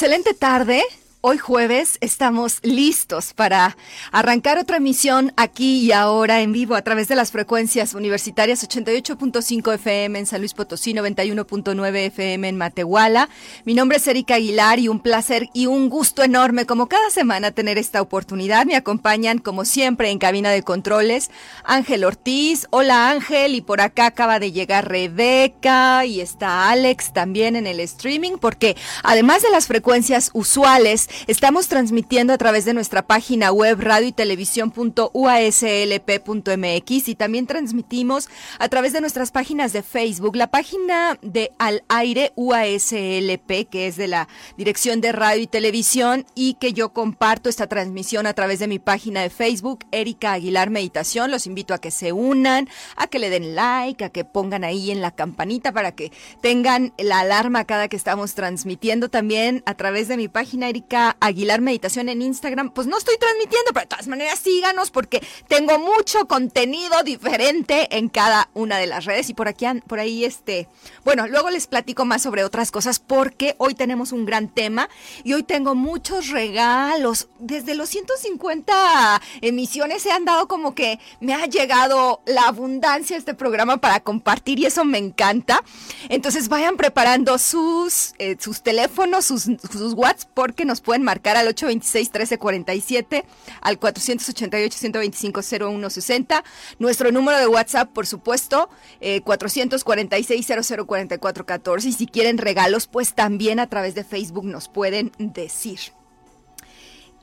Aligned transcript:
Excelente 0.00 0.32
tarde. 0.32 0.82
Hoy 1.20 1.36
jueves 1.36 1.98
estamos 2.00 2.60
listos 2.62 3.34
para 3.34 3.76
arrancar 4.10 4.58
otra 4.58 4.78
emisión 4.78 5.32
aquí 5.36 5.80
y 5.80 5.92
ahora 5.92 6.40
en 6.40 6.52
vivo 6.52 6.74
a 6.74 6.82
través 6.82 7.08
de 7.08 7.14
las 7.14 7.30
frecuencias 7.30 7.94
universitarias 7.94 8.66
88.5 8.66 9.74
FM 9.74 10.18
en 10.18 10.26
San 10.26 10.40
Luis 10.40 10.54
Potosí, 10.54 10.92
91.9 10.94 11.96
FM 12.06 12.48
en 12.48 12.56
Matehuala. 12.56 13.28
Mi 13.64 13.74
nombre 13.74 13.98
es 13.98 14.06
Erika 14.06 14.34
Aguilar 14.34 14.78
y 14.78 14.88
un 14.88 15.00
placer 15.00 15.48
y 15.52 15.66
un 15.66 15.88
gusto 15.88 16.22
enorme 16.22 16.66
como 16.66 16.88
cada 16.88 17.10
semana 17.10 17.50
tener 17.50 17.78
esta 17.78 18.02
oportunidad. 18.02 18.66
Me 18.66 18.76
acompañan 18.76 19.38
como 19.38 19.64
siempre 19.64 20.10
en 20.10 20.18
cabina 20.18 20.50
de 20.50 20.62
controles 20.62 21.30
Ángel 21.64 22.04
Ortiz. 22.04 22.66
Hola 22.70 23.10
Ángel 23.10 23.54
y 23.54 23.60
por 23.60 23.80
acá 23.80 24.06
acaba 24.06 24.38
de 24.38 24.52
llegar 24.52 24.88
Rebeca 24.88 26.04
y 26.04 26.20
está 26.20 26.70
Alex 26.70 27.12
también 27.12 27.56
en 27.56 27.66
el 27.66 27.80
streaming 27.80 28.38
porque 28.40 28.76
además 29.02 29.42
de 29.42 29.50
las 29.50 29.66
frecuencias 29.66 30.30
usuales 30.32 31.08
Estamos 31.26 31.68
transmitiendo 31.68 32.32
a 32.32 32.38
través 32.38 32.64
de 32.64 32.74
nuestra 32.74 33.02
página 33.02 33.52
web 33.52 33.78
radio 33.80 33.99
y 34.06 34.12
televisión.uaslp.mx 34.12 37.08
y 37.08 37.14
también 37.14 37.46
transmitimos 37.46 38.28
a 38.58 38.68
través 38.68 38.92
de 38.92 39.00
nuestras 39.00 39.30
páginas 39.30 39.72
de 39.72 39.82
Facebook, 39.82 40.36
la 40.36 40.50
página 40.50 41.18
de 41.22 41.52
Al 41.58 41.82
Aire 41.88 42.32
UASLP, 42.36 43.68
que 43.70 43.86
es 43.86 43.96
de 43.96 44.08
la 44.08 44.28
Dirección 44.56 45.00
de 45.00 45.12
Radio 45.12 45.42
y 45.42 45.46
Televisión 45.46 46.26
y 46.34 46.54
que 46.54 46.72
yo 46.72 46.92
comparto 46.92 47.48
esta 47.48 47.66
transmisión 47.66 48.26
a 48.26 48.34
través 48.34 48.58
de 48.58 48.68
mi 48.68 48.78
página 48.78 49.22
de 49.22 49.30
Facebook, 49.30 49.84
Erika 49.92 50.32
Aguilar 50.32 50.70
Meditación. 50.70 51.30
Los 51.30 51.46
invito 51.46 51.74
a 51.74 51.78
que 51.78 51.90
se 51.90 52.12
unan, 52.12 52.68
a 52.96 53.06
que 53.06 53.18
le 53.18 53.30
den 53.30 53.54
like, 53.54 54.04
a 54.04 54.10
que 54.10 54.24
pongan 54.24 54.64
ahí 54.64 54.90
en 54.90 55.00
la 55.00 55.10
campanita 55.10 55.72
para 55.72 55.92
que 55.92 56.12
tengan 56.40 56.92
la 56.98 57.20
alarma 57.20 57.64
cada 57.64 57.88
que 57.88 57.96
estamos 57.96 58.34
transmitiendo. 58.34 59.08
También 59.08 59.62
a 59.66 59.74
través 59.74 60.08
de 60.08 60.16
mi 60.16 60.28
página 60.28 60.68
Erika 60.68 61.16
Aguilar 61.20 61.60
Meditación 61.60 62.08
en 62.08 62.22
Instagram, 62.22 62.70
pues 62.70 62.86
no 62.86 62.98
estoy 62.98 63.16
transmitiendo, 63.18 63.72
pero 63.72 63.86
todas 63.90 64.06
maneras 64.06 64.38
síganos 64.38 64.90
porque 64.90 65.20
tengo 65.48 65.78
mucho 65.78 66.26
contenido 66.26 67.02
diferente 67.02 67.88
en 67.96 68.08
cada 68.08 68.48
una 68.54 68.78
de 68.78 68.86
las 68.86 69.04
redes 69.04 69.28
y 69.28 69.34
por 69.34 69.48
aquí, 69.48 69.66
por 69.86 69.98
ahí 69.98 70.24
este, 70.24 70.68
bueno, 71.04 71.26
luego 71.26 71.50
les 71.50 71.66
platico 71.66 72.04
más 72.04 72.22
sobre 72.22 72.44
otras 72.44 72.70
cosas 72.70 73.00
porque 73.00 73.56
hoy 73.58 73.74
tenemos 73.74 74.12
un 74.12 74.24
gran 74.24 74.48
tema 74.48 74.88
y 75.24 75.32
hoy 75.32 75.42
tengo 75.42 75.74
muchos 75.74 76.28
regalos. 76.28 77.28
Desde 77.40 77.74
los 77.74 77.88
150 77.88 79.20
emisiones 79.40 80.02
se 80.02 80.12
han 80.12 80.24
dado 80.24 80.46
como 80.46 80.74
que 80.74 81.00
me 81.18 81.34
ha 81.34 81.46
llegado 81.46 82.22
la 82.26 82.42
abundancia 82.42 83.16
este 83.16 83.34
programa 83.34 83.78
para 83.78 84.00
compartir 84.00 84.60
y 84.60 84.66
eso 84.66 84.84
me 84.84 84.98
encanta. 84.98 85.64
Entonces 86.08 86.48
vayan 86.48 86.76
preparando 86.76 87.38
sus, 87.38 88.14
eh, 88.18 88.36
sus 88.38 88.62
teléfonos, 88.62 89.24
sus, 89.24 89.42
sus 89.42 89.94
WhatsApp 89.94 90.30
porque 90.32 90.64
nos 90.64 90.80
pueden 90.80 91.02
marcar 91.02 91.36
al 91.36 91.48
826-1347, 91.48 93.24
al 93.60 93.79
488-125-0160. 93.80 96.42
Nuestro 96.78 97.10
número 97.12 97.38
de 97.38 97.46
WhatsApp, 97.46 97.90
por 97.92 98.06
supuesto, 98.06 98.68
eh, 99.00 99.22
446-004414. 99.22 101.88
Y 101.88 101.92
si 101.92 102.06
quieren 102.06 102.38
regalos, 102.38 102.86
pues 102.86 103.14
también 103.14 103.60
a 103.60 103.68
través 103.68 103.94
de 103.94 104.04
Facebook 104.04 104.44
nos 104.44 104.68
pueden 104.68 105.12
decir. 105.18 105.80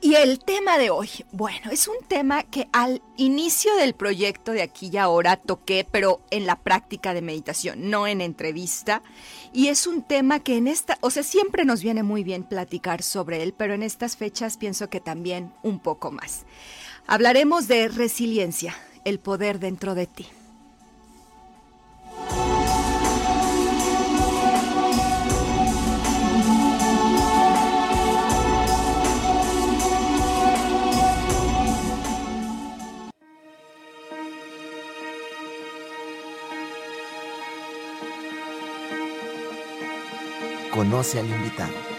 Y 0.00 0.14
el 0.14 0.38
tema 0.38 0.78
de 0.78 0.90
hoy, 0.90 1.10
bueno, 1.32 1.72
es 1.72 1.88
un 1.88 1.96
tema 2.06 2.44
que 2.44 2.68
al 2.72 3.02
inicio 3.16 3.74
del 3.74 3.94
proyecto 3.94 4.52
de 4.52 4.62
aquí 4.62 4.90
y 4.92 4.96
ahora 4.96 5.36
toqué, 5.36 5.84
pero 5.90 6.20
en 6.30 6.46
la 6.46 6.54
práctica 6.54 7.14
de 7.14 7.20
meditación, 7.20 7.90
no 7.90 8.06
en 8.06 8.20
entrevista. 8.20 9.02
Y 9.52 9.68
es 9.68 9.88
un 9.88 10.02
tema 10.02 10.38
que 10.38 10.56
en 10.56 10.68
esta, 10.68 10.98
o 11.00 11.10
sea, 11.10 11.24
siempre 11.24 11.64
nos 11.64 11.82
viene 11.82 12.04
muy 12.04 12.22
bien 12.22 12.44
platicar 12.44 13.02
sobre 13.02 13.42
él, 13.42 13.54
pero 13.58 13.74
en 13.74 13.82
estas 13.82 14.16
fechas 14.16 14.56
pienso 14.56 14.88
que 14.88 15.00
también 15.00 15.52
un 15.64 15.80
poco 15.80 16.12
más. 16.12 16.44
Hablaremos 17.08 17.66
de 17.66 17.88
resiliencia, 17.88 18.76
el 19.04 19.18
poder 19.18 19.58
dentro 19.58 19.96
de 19.96 20.06
ti. 20.06 20.26
Conoce 40.78 41.18
al 41.18 41.26
invitado. 41.26 41.97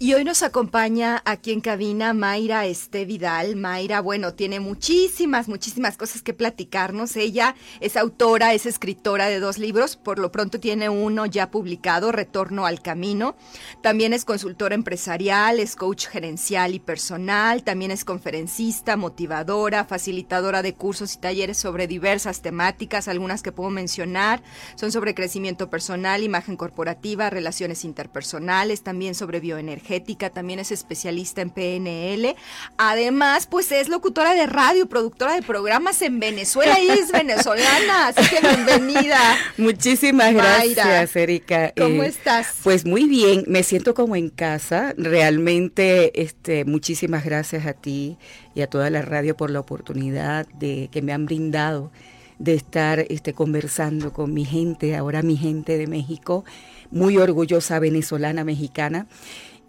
Y 0.00 0.14
hoy 0.14 0.22
nos 0.22 0.44
acompaña 0.44 1.20
aquí 1.24 1.50
en 1.50 1.60
cabina 1.60 2.12
Mayra 2.12 2.66
Este 2.66 3.04
Vidal. 3.04 3.56
Mayra, 3.56 4.00
bueno, 4.00 4.32
tiene 4.32 4.60
muchísimas, 4.60 5.48
muchísimas 5.48 5.96
cosas 5.96 6.22
que 6.22 6.32
platicarnos. 6.32 7.16
Ella 7.16 7.56
es 7.80 7.96
autora, 7.96 8.54
es 8.54 8.64
escritora 8.64 9.26
de 9.26 9.40
dos 9.40 9.58
libros, 9.58 9.96
por 9.96 10.20
lo 10.20 10.30
pronto 10.30 10.60
tiene 10.60 10.88
uno 10.88 11.26
ya 11.26 11.50
publicado, 11.50 12.12
Retorno 12.12 12.64
al 12.64 12.80
Camino. 12.80 13.34
También 13.82 14.12
es 14.12 14.24
consultora 14.24 14.76
empresarial, 14.76 15.58
es 15.58 15.74
coach 15.74 16.06
gerencial 16.06 16.74
y 16.74 16.78
personal, 16.78 17.64
también 17.64 17.90
es 17.90 18.04
conferencista, 18.04 18.96
motivadora, 18.96 19.84
facilitadora 19.84 20.62
de 20.62 20.74
cursos 20.74 21.14
y 21.14 21.18
talleres 21.18 21.58
sobre 21.58 21.88
diversas 21.88 22.40
temáticas, 22.40 23.08
algunas 23.08 23.42
que 23.42 23.50
puedo 23.50 23.70
mencionar, 23.70 24.44
son 24.76 24.92
sobre 24.92 25.16
crecimiento 25.16 25.70
personal, 25.70 26.22
imagen 26.22 26.56
corporativa, 26.56 27.30
relaciones 27.30 27.84
interpersonales, 27.84 28.84
también 28.84 29.16
sobre 29.16 29.40
bioenergía 29.40 29.87
también 30.32 30.58
es 30.58 30.70
especialista 30.70 31.40
en 31.40 31.50
PNL. 31.50 32.36
Además, 32.76 33.46
pues 33.46 33.72
es 33.72 33.88
locutora 33.88 34.34
de 34.34 34.46
radio, 34.46 34.86
productora 34.86 35.34
de 35.34 35.42
programas 35.42 36.02
en 36.02 36.20
Venezuela 36.20 36.78
y 36.80 36.88
es 36.90 37.10
venezolana, 37.10 38.08
así 38.08 38.28
que 38.28 38.46
bienvenida. 38.46 39.18
Muchísimas 39.56 40.34
gracias, 40.34 41.16
Erika. 41.16 41.72
¿Cómo 41.76 42.02
eh, 42.02 42.08
estás? 42.08 42.54
Pues 42.62 42.84
muy 42.84 43.04
bien, 43.04 43.44
me 43.46 43.62
siento 43.62 43.94
como 43.94 44.14
en 44.16 44.28
casa. 44.28 44.94
Realmente, 44.96 46.20
este, 46.20 46.64
muchísimas 46.64 47.24
gracias 47.24 47.66
a 47.66 47.72
ti 47.72 48.18
y 48.54 48.60
a 48.60 48.66
toda 48.66 48.90
la 48.90 49.02
radio 49.02 49.36
por 49.36 49.50
la 49.50 49.60
oportunidad 49.60 50.46
de 50.48 50.88
que 50.92 51.02
me 51.02 51.12
han 51.12 51.26
brindado 51.26 51.90
de 52.38 52.54
estar 52.54 53.00
este, 53.08 53.32
conversando 53.32 54.12
con 54.12 54.32
mi 54.32 54.44
gente, 54.44 54.96
ahora 54.96 55.22
mi 55.22 55.36
gente 55.36 55.76
de 55.76 55.86
México, 55.86 56.44
muy 56.90 57.16
orgullosa 57.16 57.78
venezolana 57.78 58.44
mexicana. 58.44 59.06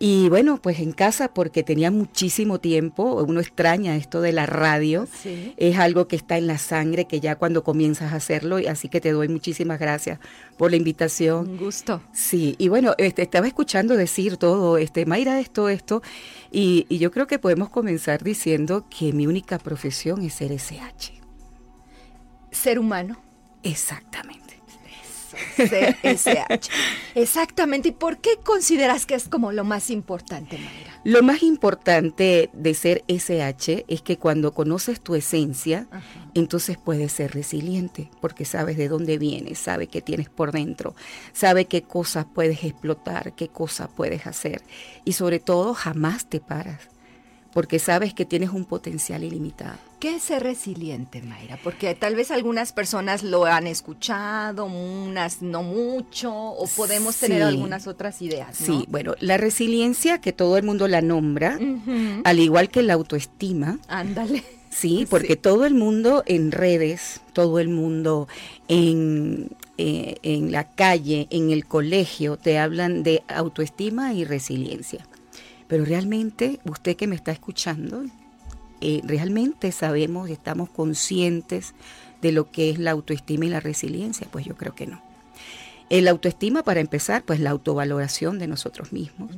Y 0.01 0.29
bueno, 0.29 0.61
pues 0.61 0.79
en 0.79 0.93
casa 0.93 1.33
porque 1.33 1.61
tenía 1.61 1.91
muchísimo 1.91 2.59
tiempo, 2.59 3.21
uno 3.21 3.41
extraña 3.41 3.97
esto 3.97 4.21
de 4.21 4.31
la 4.31 4.45
radio, 4.45 5.09
es 5.57 5.77
algo 5.77 6.07
que 6.07 6.15
está 6.15 6.37
en 6.37 6.47
la 6.47 6.57
sangre, 6.57 7.03
que 7.05 7.19
ya 7.19 7.35
cuando 7.35 7.65
comienzas 7.65 8.13
a 8.13 8.15
hacerlo, 8.15 8.59
y 8.59 8.67
así 8.67 8.87
que 8.87 9.01
te 9.01 9.11
doy 9.11 9.27
muchísimas 9.27 9.77
gracias 9.77 10.19
por 10.57 10.71
la 10.71 10.77
invitación. 10.77 11.49
Un 11.49 11.57
gusto. 11.57 12.01
Sí, 12.13 12.55
y 12.57 12.69
bueno, 12.69 12.95
este, 12.97 13.23
estaba 13.23 13.47
escuchando 13.47 13.97
decir 13.97 14.37
todo, 14.37 14.77
este, 14.77 15.05
Mayra, 15.05 15.41
esto, 15.41 15.67
esto, 15.67 16.01
y, 16.49 16.85
y 16.87 16.99
yo 16.99 17.11
creo 17.11 17.27
que 17.27 17.37
podemos 17.37 17.69
comenzar 17.69 18.23
diciendo 18.23 18.85
que 18.89 19.11
mi 19.11 19.27
única 19.27 19.59
profesión 19.59 20.21
es 20.21 20.33
ser 20.33 20.53
SH. 20.53 21.11
Ser 22.51 22.79
humano. 22.79 23.21
Exactamente. 23.63 24.38
CSH. 25.57 26.69
Exactamente. 27.15 27.89
¿Y 27.89 27.91
por 27.91 28.17
qué 28.19 28.37
consideras 28.43 29.05
que 29.05 29.15
es 29.15 29.27
como 29.27 29.51
lo 29.51 29.63
más 29.63 29.89
importante, 29.89 30.57
Mayra? 30.57 30.99
Lo 31.03 31.23
más 31.23 31.43
importante 31.43 32.49
de 32.51 32.73
ser 32.73 33.03
SH 33.07 33.85
es 33.87 34.01
que 34.01 34.17
cuando 34.17 34.53
conoces 34.53 34.99
tu 34.99 35.15
esencia, 35.15 35.87
entonces 36.33 36.77
puedes 36.77 37.13
ser 37.13 37.33
resiliente, 37.33 38.11
porque 38.19 38.43
sabes 38.43 38.77
de 38.77 38.89
dónde 38.89 39.17
vienes, 39.17 39.59
sabes 39.59 39.87
qué 39.87 40.01
tienes 40.01 40.29
por 40.29 40.51
dentro, 40.51 40.95
sabes 41.31 41.67
qué 41.67 41.83
cosas 41.83 42.25
puedes 42.33 42.63
explotar, 42.63 43.33
qué 43.33 43.47
cosas 43.47 43.89
puedes 43.95 44.27
hacer. 44.27 44.61
Y 45.05 45.13
sobre 45.13 45.39
todo, 45.39 45.73
jamás 45.73 46.29
te 46.29 46.41
paras, 46.41 46.89
porque 47.53 47.79
sabes 47.79 48.13
que 48.13 48.25
tienes 48.25 48.51
un 48.51 48.65
potencial 48.65 49.23
ilimitado. 49.23 49.77
¿Qué 49.99 50.15
es 50.15 50.23
ser 50.23 50.43
resiliente, 50.43 51.21
Mayra? 51.21 51.59
Porque 51.61 51.93
tal 51.93 52.15
vez 52.15 52.31
algunas 52.31 52.71
personas 52.71 53.21
lo 53.21 53.45
han 53.45 53.67
escuchado, 53.67 54.65
unas 54.65 55.41
no 55.41 55.61
mucho, 55.63 56.33
o 56.33 56.67
podemos 56.67 57.17
tener 57.17 57.43
algunas 57.43 57.85
otras 57.87 58.21
ideas. 58.21 58.55
Sí, 58.55 58.85
bueno, 58.87 59.15
la 59.19 59.37
resiliencia, 59.37 60.21
que 60.21 60.31
todo 60.31 60.57
el 60.57 60.63
mundo 60.63 60.87
la 60.87 61.01
nombra, 61.01 61.59
al 62.23 62.39
igual 62.39 62.69
que 62.69 62.81
la 62.81 62.93
autoestima. 62.93 63.79
Ándale. 63.87 64.43
Sí, 64.71 65.07
porque 65.09 65.35
todo 65.35 65.65
el 65.65 65.73
mundo 65.73 66.23
en 66.27 66.51
redes, 66.51 67.21
todo 67.33 67.57
el 67.57 67.69
mundo 67.69 68.27
en, 68.67 69.49
eh, 69.79 70.17
en 70.21 70.51
la 70.51 70.63
calle, 70.63 71.27
en 71.31 71.49
el 71.49 71.65
colegio, 71.65 72.37
te 72.37 72.59
hablan 72.59 73.01
de 73.01 73.23
autoestima 73.27 74.13
y 74.13 74.25
resiliencia. 74.25 75.08
Pero 75.69 75.85
realmente, 75.85 76.59
usted 76.65 76.97
que 76.97 77.07
me 77.07 77.15
está 77.15 77.31
escuchando, 77.31 78.03
eh, 78.81 79.01
realmente 79.05 79.71
sabemos 79.71 80.29
y 80.29 80.33
estamos 80.33 80.69
conscientes 80.69 81.73
de 82.21 82.31
lo 82.31 82.51
que 82.51 82.69
es 82.69 82.79
la 82.79 82.91
autoestima 82.91 83.45
y 83.45 83.49
la 83.49 83.59
resiliencia? 83.59 84.27
Pues 84.29 84.45
yo 84.45 84.55
creo 84.55 84.75
que 84.75 84.87
no. 84.87 85.01
El 85.89 86.07
autoestima, 86.07 86.63
para 86.63 86.81
empezar, 86.81 87.23
pues 87.23 87.39
la 87.39 87.49
autovaloración 87.49 88.37
de 88.37 88.47
nosotros 88.47 88.93
mismos. 88.93 89.31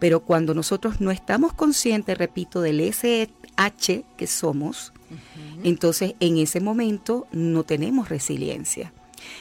Pero 0.00 0.20
cuando 0.20 0.52
nosotros 0.52 1.00
no 1.00 1.12
estamos 1.12 1.52
conscientes, 1.52 2.18
repito, 2.18 2.60
del 2.60 2.80
SH 2.80 4.04
que 4.16 4.26
somos, 4.26 4.92
entonces 5.62 6.14
en 6.18 6.38
ese 6.38 6.60
momento 6.60 7.28
no 7.30 7.62
tenemos 7.62 8.08
resiliencia. 8.08 8.92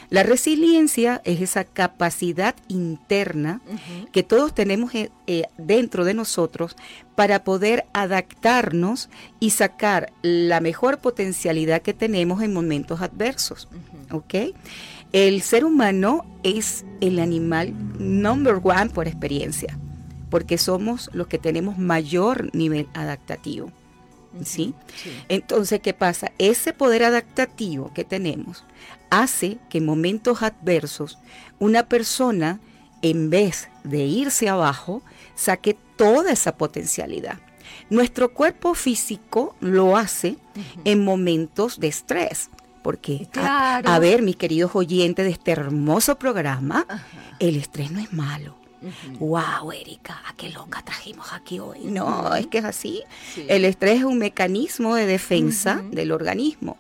La 0.10 0.24
resiliencia 0.24 1.22
es 1.24 1.42
esa 1.42 1.64
capacidad 1.64 2.56
interna 2.68 3.62
que 4.12 4.24
todos 4.24 4.54
tenemos 4.54 4.94
eh, 4.94 5.10
eh, 5.28 5.44
dentro 5.58 6.04
de 6.04 6.14
nosotros 6.14 6.76
para 7.16 7.44
poder 7.44 7.86
adaptarnos 7.94 9.10
y 9.40 9.52
sacar 9.52 10.12
la 10.22 10.60
mejor 10.60 11.00
potencialidad 11.00 11.82
que 11.82 11.94
tenemos 11.94 12.42
en 12.42 12.54
momentos 12.54 13.02
adversos. 13.02 13.68
El 15.14 15.42
ser 15.42 15.66
humano 15.66 16.26
es 16.44 16.86
el 17.02 17.20
animal 17.20 17.74
number 18.00 18.60
one 18.64 18.90
por 18.90 19.08
experiencia, 19.08 19.78
porque 20.30 20.58
somos 20.58 21.10
los 21.14 21.28
que 21.28 21.38
tenemos 21.38 21.78
mayor 21.78 22.54
nivel 22.56 22.88
adaptativo. 22.94 23.72
¿sí? 24.44 24.74
Entonces, 25.30 25.82
¿qué 25.82 25.94
pasa? 25.94 26.32
Ese 26.38 26.74
poder 26.74 27.04
adaptativo 27.04 27.92
que 27.94 28.04
tenemos 28.04 28.64
hace 29.12 29.60
que 29.70 29.78
en 29.78 29.86
momentos 29.86 30.42
adversos 30.42 31.20
una 31.60 31.84
persona, 31.88 32.60
en 33.04 33.30
vez 33.30 33.70
de 33.84 34.00
irse 34.06 34.50
abajo, 34.50 35.04
saque 35.36 35.78
toda 35.96 36.32
esa 36.32 36.58
potencialidad. 36.58 37.40
Nuestro 37.92 38.34
cuerpo 38.34 38.74
físico 38.74 39.56
lo 39.60 39.96
hace 39.98 40.38
en 40.86 41.04
momentos 41.04 41.80
de 41.80 41.88
estrés. 41.88 42.50
Porque, 42.82 43.28
a, 43.36 44.00
ver, 44.00 44.24
mis 44.24 44.38
queridos 44.38 44.72
oyentes 44.74 45.24
de 45.24 45.32
este 45.32 45.52
hermoso 45.52 46.18
programa, 46.18 46.88
el 47.38 47.56
estrés 47.56 47.92
no 47.92 48.00
es 48.00 48.12
malo. 48.12 48.56
Wow, 49.20 49.72
Erika, 49.72 50.20
qué 50.36 50.50
loca 50.50 50.82
trajimos 50.84 51.32
aquí 51.34 51.60
hoy. 51.60 51.82
No, 51.84 52.34
es 52.34 52.48
que 52.48 52.58
es 52.58 52.66
así. 52.66 53.04
El 53.48 53.66
estrés 53.66 54.00
es 54.00 54.04
un 54.04 54.18
mecanismo 54.18 54.96
de 54.96 55.06
defensa 55.06 55.84
del 55.92 56.12
organismo 56.12 56.78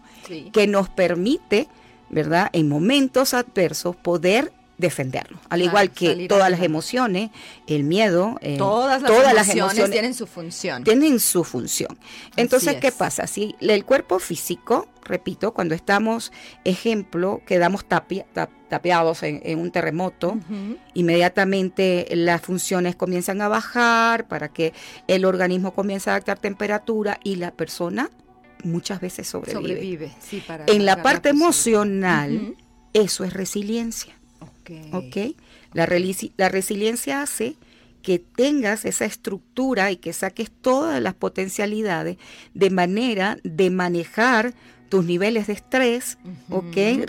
que 0.52 0.66
nos 0.66 0.90
permite, 0.90 1.68
¿verdad? 2.12 2.50
En 2.54 2.70
momentos 2.70 3.34
adversos 3.34 3.96
poder 3.96 4.52
defendernos. 4.82 5.40
Al 5.50 5.62
igual 5.62 5.92
que 5.92 6.28
todas 6.28 6.52
las 6.52 6.62
emociones, 6.62 7.30
el 7.68 7.84
miedo, 7.84 8.38
eh, 8.42 8.58
todas, 8.58 9.02
las, 9.02 9.50
emociones 9.50 9.92
tienen 9.92 10.14
su 10.14 10.28
función. 10.28 10.84
Tienen 10.84 11.20
su 11.20 11.44
función. 11.44 11.98
Entonces, 12.36 12.76
¿qué 12.82 12.92
pasa? 12.92 13.28
Si 13.28 13.56
el 13.62 13.86
cuerpo 13.86 14.20
físico, 14.20 14.88
repito, 15.04 15.54
cuando 15.54 15.76
estamos, 15.76 16.34
ejemplo, 16.66 17.42
quedamos 17.46 17.86
tapiados 17.86 19.24
en, 19.24 19.60
un 19.60 19.72
terremoto, 19.72 20.38
inmediatamente 20.96 22.08
las 22.12 22.42
funciones 22.42 22.96
comienzan 22.96 23.42
a 23.42 23.48
bajar 23.48 24.28
para 24.28 24.50
que 24.50 24.74
el 25.08 25.26
organismo 25.26 25.74
comience 25.74 26.10
a 26.10 26.14
adaptar 26.14 26.40
temperatura 26.40 27.20
y 27.24 27.36
la 27.36 27.52
persona 27.52 28.10
muchas 28.64 29.02
veces 29.02 29.28
sobrevive. 29.28 30.12
en 30.68 30.86
la 30.86 31.02
parte 31.02 31.30
emocional, 31.30 32.56
eso 32.94 33.24
es 33.24 33.34
resiliencia. 33.34 34.14
Okay. 34.94 35.36
La, 35.74 35.88
la 36.38 36.50
resiliencia 36.50 37.22
hace 37.22 37.56
que 38.02 38.20
tengas 38.20 38.86
esa 38.86 39.06
estructura 39.06 39.92
y 39.92 39.98
que 39.98 40.14
saques 40.14 40.50
todas 40.50 41.02
las 41.02 41.14
potencialidades 41.14 42.18
de 42.54 42.70
manera 42.70 43.38
de 43.44 43.70
manejar 43.70 44.54
tus 44.90 45.06
niveles 45.06 45.48
de 45.48 45.54
estrés, 45.54 46.18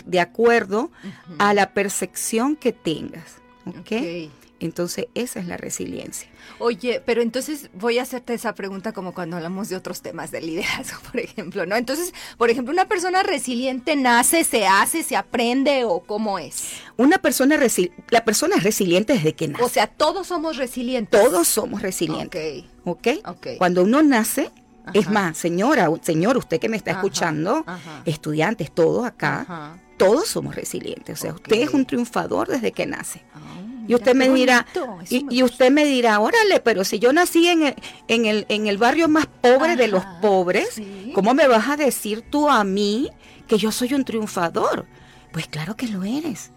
De 0.05 0.19
acuerdo 0.19 0.91
a 1.37 1.53
la 1.53 1.73
percepción 1.73 2.55
que 2.55 2.71
tengas, 2.71 3.37
¿ok? 3.65 4.31
Entonces, 4.63 5.07
esa 5.13 5.41
es 5.41 5.45
la 5.47 5.57
resiliencia. 5.57 6.29
Oye, 6.57 7.01
pero 7.05 7.21
entonces 7.21 7.69
voy 7.73 7.99
a 7.99 8.03
hacerte 8.03 8.33
esa 8.33 8.55
pregunta 8.55 8.93
como 8.93 9.13
cuando 9.13 9.35
hablamos 9.35 9.67
de 9.67 9.75
otros 9.75 10.01
temas 10.01 10.31
de 10.31 10.39
liderazgo, 10.39 10.99
por 11.11 11.19
ejemplo, 11.19 11.65
¿no? 11.65 11.75
Entonces, 11.75 12.13
por 12.37 12.49
ejemplo, 12.49 12.71
¿una 12.71 12.87
persona 12.87 13.23
resiliente 13.23 13.97
nace, 13.97 14.45
se 14.45 14.65
hace, 14.65 15.03
se 15.03 15.17
aprende 15.17 15.83
o 15.83 15.99
cómo 15.99 16.39
es? 16.39 16.69
Una 16.95 17.17
persona 17.17 17.57
resiliente, 17.57 18.01
la 18.09 18.23
persona 18.23 18.55
es 18.55 18.63
resiliente 18.63 19.11
desde 19.11 19.33
que 19.33 19.49
nace. 19.49 19.63
O 19.65 19.67
sea, 19.67 19.87
todos 19.87 20.27
somos 20.27 20.55
resilientes. 20.55 21.19
Todos 21.19 21.45
somos 21.45 21.81
resilientes. 21.81 22.63
Ok. 22.85 23.09
¿Ok? 23.25 23.47
Cuando 23.57 23.83
uno 23.83 24.01
nace, 24.01 24.49
Es 24.93 25.09
más, 25.09 25.37
señora, 25.37 25.89
señor, 26.01 26.37
usted 26.37 26.59
que 26.59 26.67
me 26.67 26.75
está 26.75 26.91
escuchando, 26.91 27.65
estudiantes, 28.05 28.69
todos 28.71 29.05
acá, 29.05 29.77
todos 29.97 30.27
somos 30.27 30.55
resilientes. 30.55 31.19
O 31.19 31.21
sea, 31.21 31.33
usted 31.33 31.57
es 31.57 31.73
un 31.73 31.85
triunfador 31.85 32.47
desde 32.47 32.71
que 32.71 32.85
nace. 32.85 33.23
Ah. 33.33 33.72
Y 33.87 33.95
usted 33.95 34.15
me 34.15 34.29
dirá, 34.29 34.65
y, 35.09 35.43
usted 35.43 35.71
me 35.71 35.85
dirá, 35.85 36.19
órale, 36.19 36.59
pero 36.59 36.83
si 36.83 36.99
yo 36.99 37.11
nací 37.11 37.47
en 37.47 37.63
el, 37.63 37.75
en 38.07 38.25
el, 38.25 38.45
en 38.49 38.67
el 38.67 38.77
barrio 38.77 39.07
más 39.07 39.25
pobre 39.25 39.75
de 39.75 39.87
los 39.87 40.05
pobres, 40.21 40.81
¿cómo 41.13 41.33
me 41.33 41.47
vas 41.47 41.69
a 41.69 41.77
decir 41.77 42.21
tú 42.21 42.49
a 42.49 42.63
mí 42.63 43.09
que 43.47 43.57
yo 43.57 43.71
soy 43.71 43.93
un 43.93 44.05
triunfador? 44.05 44.85
Pues 45.31 45.47
claro 45.47 45.75
que 45.75 45.87
lo 45.87 46.03
eres. 46.03 46.51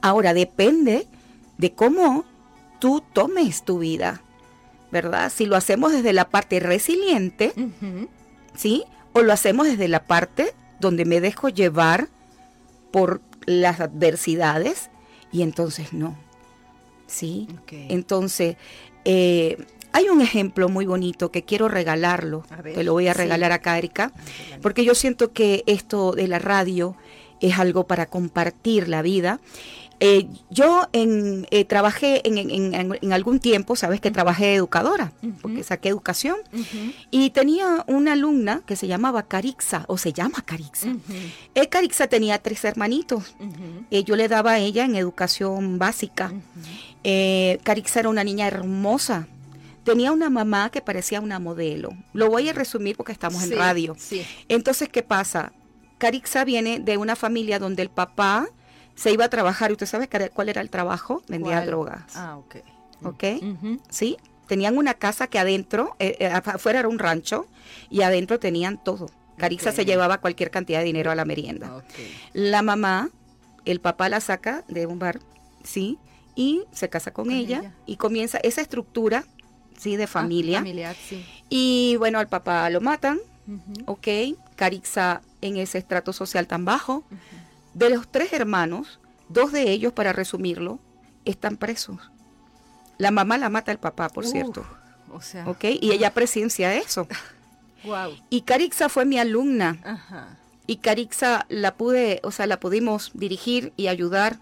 Ahora 0.00 0.34
depende 0.34 1.06
de 1.56 1.72
cómo 1.72 2.24
tú 2.78 3.02
tomes 3.12 3.64
tu 3.64 3.78
vida, 3.80 4.22
¿verdad? 4.92 5.32
Si 5.34 5.46
lo 5.46 5.56
hacemos 5.56 5.92
desde 5.92 6.12
la 6.12 6.28
parte 6.28 6.60
resiliente, 6.60 7.52
¿sí? 8.54 8.84
O 9.12 9.22
lo 9.22 9.32
hacemos 9.32 9.66
desde 9.66 9.88
la 9.88 10.04
parte 10.04 10.54
donde 10.80 11.04
me 11.04 11.20
dejo 11.20 11.48
llevar 11.48 12.08
por 12.92 13.20
las 13.46 13.80
adversidades 13.80 14.90
y 15.32 15.42
entonces 15.42 15.92
no. 15.92 16.16
¿Sí? 17.08 17.48
Entonces, 17.70 18.56
eh, 19.04 19.56
hay 19.92 20.08
un 20.08 20.20
ejemplo 20.20 20.68
muy 20.68 20.86
bonito 20.86 21.32
que 21.32 21.42
quiero 21.42 21.68
regalarlo, 21.68 22.44
te 22.62 22.84
lo 22.84 22.92
voy 22.92 23.08
a 23.08 23.14
regalar 23.14 23.50
acá, 23.50 23.76
Erika, 23.78 24.12
porque 24.62 24.84
yo 24.84 24.94
siento 24.94 25.32
que 25.32 25.64
esto 25.66 26.12
de 26.12 26.28
la 26.28 26.38
radio 26.38 26.94
es 27.40 27.58
algo 27.58 27.86
para 27.86 28.06
compartir 28.06 28.88
la 28.88 29.02
vida. 29.02 29.40
Eh, 30.00 30.28
yo 30.48 30.86
en, 30.92 31.48
eh, 31.50 31.64
trabajé 31.64 32.22
en, 32.24 33.12
algún 33.12 33.40
tiempo, 33.40 33.74
sabes 33.74 34.00
que 34.00 34.12
trabajé 34.12 34.54
educadora, 34.54 35.12
porque 35.42 35.64
saqué 35.64 35.88
educación, 35.88 36.36
y 37.10 37.30
tenía 37.30 37.84
una 37.88 38.12
alumna 38.12 38.62
que 38.64 38.76
se 38.76 38.86
llamaba 38.86 39.24
Carixa, 39.24 39.84
o 39.88 39.98
se 39.98 40.12
llama 40.12 40.42
Carixa. 40.44 40.94
Eh, 41.54 41.68
Carixa 41.68 42.06
tenía 42.06 42.38
tres 42.38 42.64
hermanitos. 42.64 43.34
yo 43.90 44.14
le 44.14 44.28
daba 44.28 44.52
a 44.52 44.58
ella 44.58 44.84
en 44.84 44.94
educación 44.94 45.78
básica. 45.78 46.32
Carixa 47.62 48.00
era 48.00 48.08
una 48.08 48.24
niña 48.24 48.46
hermosa, 48.46 49.28
tenía 49.84 50.12
una 50.12 50.28
mamá 50.28 50.70
que 50.70 50.80
parecía 50.80 51.20
una 51.20 51.38
modelo. 51.38 51.90
Lo 52.12 52.28
voy 52.28 52.48
a 52.48 52.52
resumir 52.52 52.96
porque 52.96 53.12
estamos 53.12 53.42
en 53.42 53.56
radio. 53.56 53.96
Entonces, 54.48 54.88
¿qué 54.88 55.02
pasa? 55.02 55.52
Carixa 55.98 56.44
viene 56.44 56.78
de 56.78 56.96
una 56.96 57.16
familia 57.16 57.58
donde 57.58 57.82
el 57.82 57.88
papá 57.90 58.48
se 58.94 59.12
iba 59.12 59.24
a 59.24 59.30
trabajar. 59.30 59.70
¿Y 59.70 59.74
usted 59.74 59.86
sabe 59.86 60.08
cuál 60.08 60.48
era 60.48 60.60
el 60.60 60.70
trabajo? 60.70 61.22
Vendía 61.28 61.64
drogas. 61.64 62.02
Ah, 62.14 62.36
ok. 62.36 62.56
¿Ok? 63.02 63.24
Sí. 63.88 64.16
Tenían 64.46 64.76
una 64.78 64.94
casa 64.94 65.26
que 65.26 65.38
adentro, 65.38 65.94
eh, 65.98 66.16
eh, 66.20 66.26
afuera 66.26 66.80
era 66.80 66.88
un 66.88 66.98
rancho, 66.98 67.46
y 67.90 68.02
adentro 68.02 68.38
tenían 68.38 68.82
todo. 68.82 69.06
Carixa 69.36 69.72
se 69.72 69.84
llevaba 69.84 70.18
cualquier 70.18 70.50
cantidad 70.50 70.80
de 70.80 70.86
dinero 70.86 71.10
a 71.10 71.14
la 71.14 71.24
merienda. 71.24 71.82
La 72.32 72.62
mamá, 72.62 73.10
el 73.64 73.80
papá 73.80 74.08
la 74.08 74.20
saca 74.20 74.64
de 74.68 74.86
un 74.86 74.98
bar, 74.98 75.20
¿sí? 75.62 75.98
Y 76.40 76.62
se 76.70 76.88
casa 76.88 77.12
con, 77.12 77.32
ella, 77.32 77.74
y 77.84 77.96
comienza 77.96 78.38
esa 78.38 78.60
estructura 78.60 79.24
¿sí? 79.76 79.96
De 79.96 80.04
Ah, 80.04 80.06
familia. 80.06 80.58
familiar, 80.58 80.94
sí. 80.94 81.26
Y 81.48 81.96
bueno, 81.98 82.20
al 82.20 82.28
papá 82.28 82.70
lo 82.70 82.80
matan, 82.80 83.18
Ujú. 83.48 83.92
¿ok? 83.92 84.08
Carixa 84.54 85.20
en 85.40 85.56
ese 85.56 85.78
estrato 85.78 86.12
social 86.12 86.46
tan 86.46 86.64
bajo. 86.64 87.02
De 87.74 87.90
los 87.90 88.06
tres 88.08 88.32
hermanos, 88.32 89.00
dos 89.28 89.50
de 89.50 89.70
ellos, 89.72 89.92
para 89.92 90.12
resumirlo, 90.12 90.78
están 91.24 91.56
presos. 91.56 91.98
La 92.98 93.10
mamá 93.10 93.36
la 93.36 93.48
mata 93.48 93.72
el 93.72 93.78
papá, 93.78 94.08
por 94.08 94.24
cierto, 94.24 94.64
O 95.12 95.20
sea, 95.20 95.48
¿ok? 95.48 95.64
Y 95.80 95.90
ella 95.90 96.14
presencia 96.14 96.72
eso. 96.76 97.08
wow. 97.84 98.12
Y 98.30 98.42
Carixa 98.42 98.88
fue 98.88 99.04
mi 99.04 99.18
alumna. 99.18 99.78
Ajá. 99.84 100.36
Y 100.68 100.76
Carixa 100.76 101.46
la 101.48 101.74
pude, 101.74 102.20
o 102.22 102.30
sea, 102.30 102.46
la 102.46 102.60
pudimos 102.60 103.10
dirigir 103.14 103.72
y 103.76 103.88
ayudar. 103.88 104.38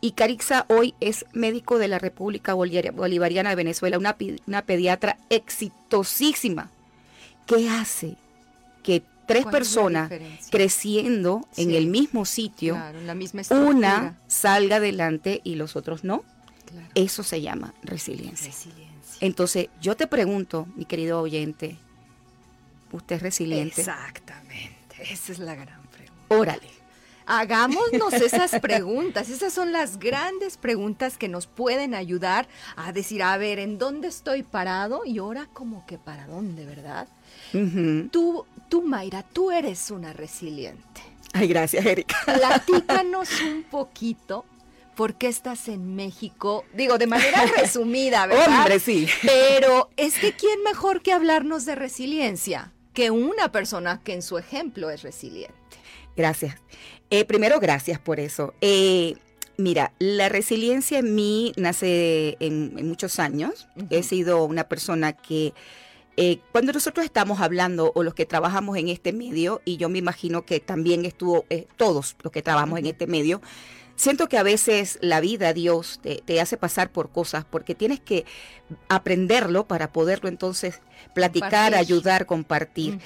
Y 0.00 0.12
Carixa 0.12 0.64
hoy 0.68 0.94
es 1.00 1.26
médico 1.32 1.78
de 1.78 1.88
la 1.88 1.98
República 1.98 2.54
Bolivariana 2.54 3.50
de 3.50 3.56
Venezuela, 3.56 3.98
una, 3.98 4.62
pediatra 4.62 5.18
exitosísima. 5.28 6.70
¿Qué 7.46 7.68
hace 7.68 8.16
que 8.82 9.02
tres 9.26 9.26
¿Cuál 9.26 9.38
es 9.38 9.44
la 9.44 9.50
personas 9.50 10.12
creciendo 10.50 11.46
en 11.56 11.72
el 11.72 11.86
mismo 11.88 12.24
sitio, 12.24 12.74
Claro, 12.74 12.98
en 12.98 13.06
la 13.06 13.14
misma 13.14 13.40
estructura. 13.40 13.76
una 13.76 14.18
salga 14.28 14.76
adelante 14.76 15.40
y 15.42 15.56
los 15.56 15.74
otros 15.74 16.04
no? 16.04 16.24
Claro. 16.66 16.88
Eso 16.94 17.22
se 17.22 17.40
llama 17.40 17.74
resiliencia. 17.82 18.48
Resiliencia. 18.48 18.88
Entonces, 19.20 19.68
yo 19.80 19.96
te 19.96 20.06
pregunto, 20.06 20.68
mi 20.76 20.84
querido 20.84 21.20
oyente, 21.20 21.76
¿usted 22.92 23.16
es 23.16 23.22
resiliente? 23.22 23.80
Exactamente. 23.80 24.78
Esa 25.00 25.32
es 25.32 25.38
la 25.38 25.54
gran 25.54 25.82
pregunta. 25.88 26.24
Órale. 26.28 26.77
Hagámonos 27.30 28.14
esas 28.14 28.58
preguntas. 28.58 29.28
Esas 29.28 29.52
son 29.52 29.70
las 29.70 29.98
grandes 29.98 30.56
preguntas 30.56 31.18
que 31.18 31.28
nos 31.28 31.46
pueden 31.46 31.94
ayudar 31.94 32.48
a 32.74 32.90
decir, 32.92 33.22
a 33.22 33.36
ver, 33.36 33.58
¿en 33.58 33.76
dónde 33.76 34.08
estoy 34.08 34.42
parado? 34.42 35.02
Y 35.04 35.18
ahora 35.18 35.46
como 35.52 35.84
que 35.84 35.98
para 35.98 36.26
dónde, 36.26 36.64
¿verdad? 36.64 37.06
Tú, 38.10 38.46
tú, 38.70 38.82
Mayra, 38.82 39.22
tú 39.22 39.50
eres 39.50 39.90
una 39.90 40.14
resiliente. 40.14 41.02
Ay, 41.34 41.48
gracias, 41.48 41.84
Erika. 41.84 42.16
Platícanos 42.24 43.28
un 43.42 43.62
poquito 43.64 44.46
por 44.94 45.16
qué 45.16 45.28
estás 45.28 45.68
en 45.68 45.94
México. 45.94 46.64
Digo, 46.72 46.96
de 46.96 47.06
manera 47.06 47.44
resumida, 47.58 48.26
¿verdad? 48.26 48.60
Hombre, 48.60 48.80
sí. 48.80 49.06
Pero 49.20 49.90
es 49.98 50.18
que 50.18 50.32
¿quién 50.32 50.62
mejor 50.62 51.02
que 51.02 51.12
hablarnos 51.12 51.66
de 51.66 51.74
resiliencia 51.74 52.72
que 52.94 53.10
una 53.10 53.52
persona 53.52 54.00
que 54.02 54.14
en 54.14 54.22
su 54.22 54.38
ejemplo 54.38 54.88
es 54.88 55.02
resiliente? 55.02 55.54
Gracias. 56.16 56.56
Eh, 57.10 57.24
primero, 57.24 57.58
gracias 57.60 57.98
por 57.98 58.20
eso. 58.20 58.54
Eh, 58.60 59.14
mira, 59.56 59.92
la 59.98 60.28
resiliencia 60.28 60.98
en 60.98 61.14
mí 61.14 61.52
nace 61.56 62.36
en, 62.40 62.74
en 62.76 62.88
muchos 62.88 63.18
años. 63.18 63.68
He 63.90 64.02
sido 64.02 64.44
una 64.44 64.64
persona 64.68 65.12
que 65.14 65.54
eh, 66.20 66.40
cuando 66.50 66.72
nosotros 66.72 67.04
estamos 67.04 67.40
hablando 67.40 67.92
o 67.94 68.02
los 68.02 68.12
que 68.12 68.26
trabajamos 68.26 68.76
en 68.76 68.88
este 68.88 69.12
medio, 69.12 69.62
y 69.64 69.76
yo 69.76 69.88
me 69.88 69.98
imagino 69.98 70.44
que 70.44 70.58
también 70.58 71.04
estuvo 71.04 71.44
eh, 71.48 71.68
todos 71.76 72.16
los 72.24 72.32
que 72.32 72.42
trabajamos 72.42 72.80
en 72.80 72.86
este 72.86 73.06
medio, 73.06 73.40
siento 73.94 74.28
que 74.28 74.36
a 74.36 74.42
veces 74.42 74.98
la 75.00 75.20
vida, 75.20 75.52
Dios, 75.52 76.00
te, 76.02 76.16
te 76.16 76.40
hace 76.40 76.56
pasar 76.56 76.90
por 76.90 77.10
cosas 77.10 77.44
porque 77.48 77.76
tienes 77.76 78.00
que 78.00 78.24
aprenderlo 78.88 79.68
para 79.68 79.92
poderlo 79.92 80.28
entonces 80.28 80.80
platicar, 81.14 81.70
Compartir. 81.70 81.74
ayudar, 81.76 82.26
compartir. 82.26 82.98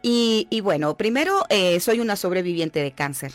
Y, 0.00 0.46
y 0.48 0.60
bueno, 0.60 0.96
primero 0.96 1.44
eh, 1.48 1.80
soy 1.80 1.98
una 1.98 2.14
sobreviviente 2.14 2.80
de 2.80 2.92
cáncer, 2.92 3.32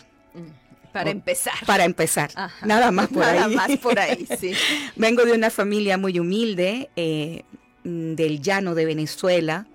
Para 0.94 1.10
empezar. 1.10 1.54
para 1.66 1.84
empezar. 1.84 2.32
Ajá. 2.36 2.66
Nada 2.66 2.90
más 2.92 3.10
por 3.10 3.18
Nada 3.18 3.46
ahí. 3.46 3.56
más 3.56 3.78
por 3.80 4.00
ahí, 4.00 4.26
sí. 4.40 4.54
Vengo 4.96 5.26
de 5.26 5.34
una 5.34 5.50
familia 5.50 5.98
muy 5.98 6.18
humilde, 6.20 6.90
eh, 6.96 7.44
mm, 7.84 8.14
del 8.14 8.42
llano 8.42 8.76
de 8.76 8.86
Venezuela. 8.86 9.68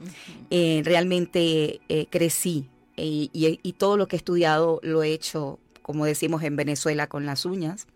Eh, 0.50 0.81
realmente 0.85 1.81
eh, 1.88 2.07
crecí 2.09 2.69
y, 2.97 3.31
y 3.33 3.73
todo 3.75 3.97
lo 3.97 4.09
que 4.09 4.17
he 4.17 4.19
estudiado 4.19 4.81
lo 4.83 5.02
he 5.02 5.12
hecho, 5.12 5.59
como 5.83 6.07
decimos 6.07 6.43
en 6.43 6.57
Venezuela, 6.57 7.07
con 7.07 7.26
las 7.26 7.45
uñas. 7.45 7.87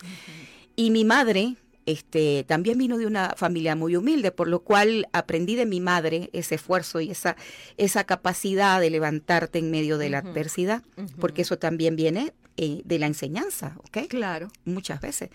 Y 0.76 0.90
mi 0.90 1.04
madre 1.04 1.56
este, 1.86 2.44
también 2.44 2.78
vino 2.78 2.96
de 2.98 3.06
una 3.06 3.34
familia 3.36 3.76
muy 3.76 3.96
humilde, 3.96 4.30
por 4.30 4.48
lo 4.48 4.60
cual 4.60 5.08
aprendí 5.12 5.54
de 5.54 5.66
mi 5.66 5.80
madre 5.80 6.30
ese 6.32 6.54
esfuerzo 6.54 7.00
y 7.00 7.10
esa, 7.10 7.36
esa 7.76 8.04
capacidad 8.04 8.80
de 8.80 8.90
levantarte 8.90 9.58
en 9.58 9.70
medio 9.70 9.98
de 9.98 10.10
la 10.10 10.18
adversidad, 10.18 10.82
porque 11.20 11.42
eso 11.42 11.58
también 11.58 11.96
viene 11.96 12.32
eh, 12.56 12.82
de 12.84 12.98
la 12.98 13.06
enseñanza, 13.06 13.76
¿ok? 13.78 14.06
Claro. 14.08 14.50
Muchas 14.64 15.00
veces. 15.00 15.30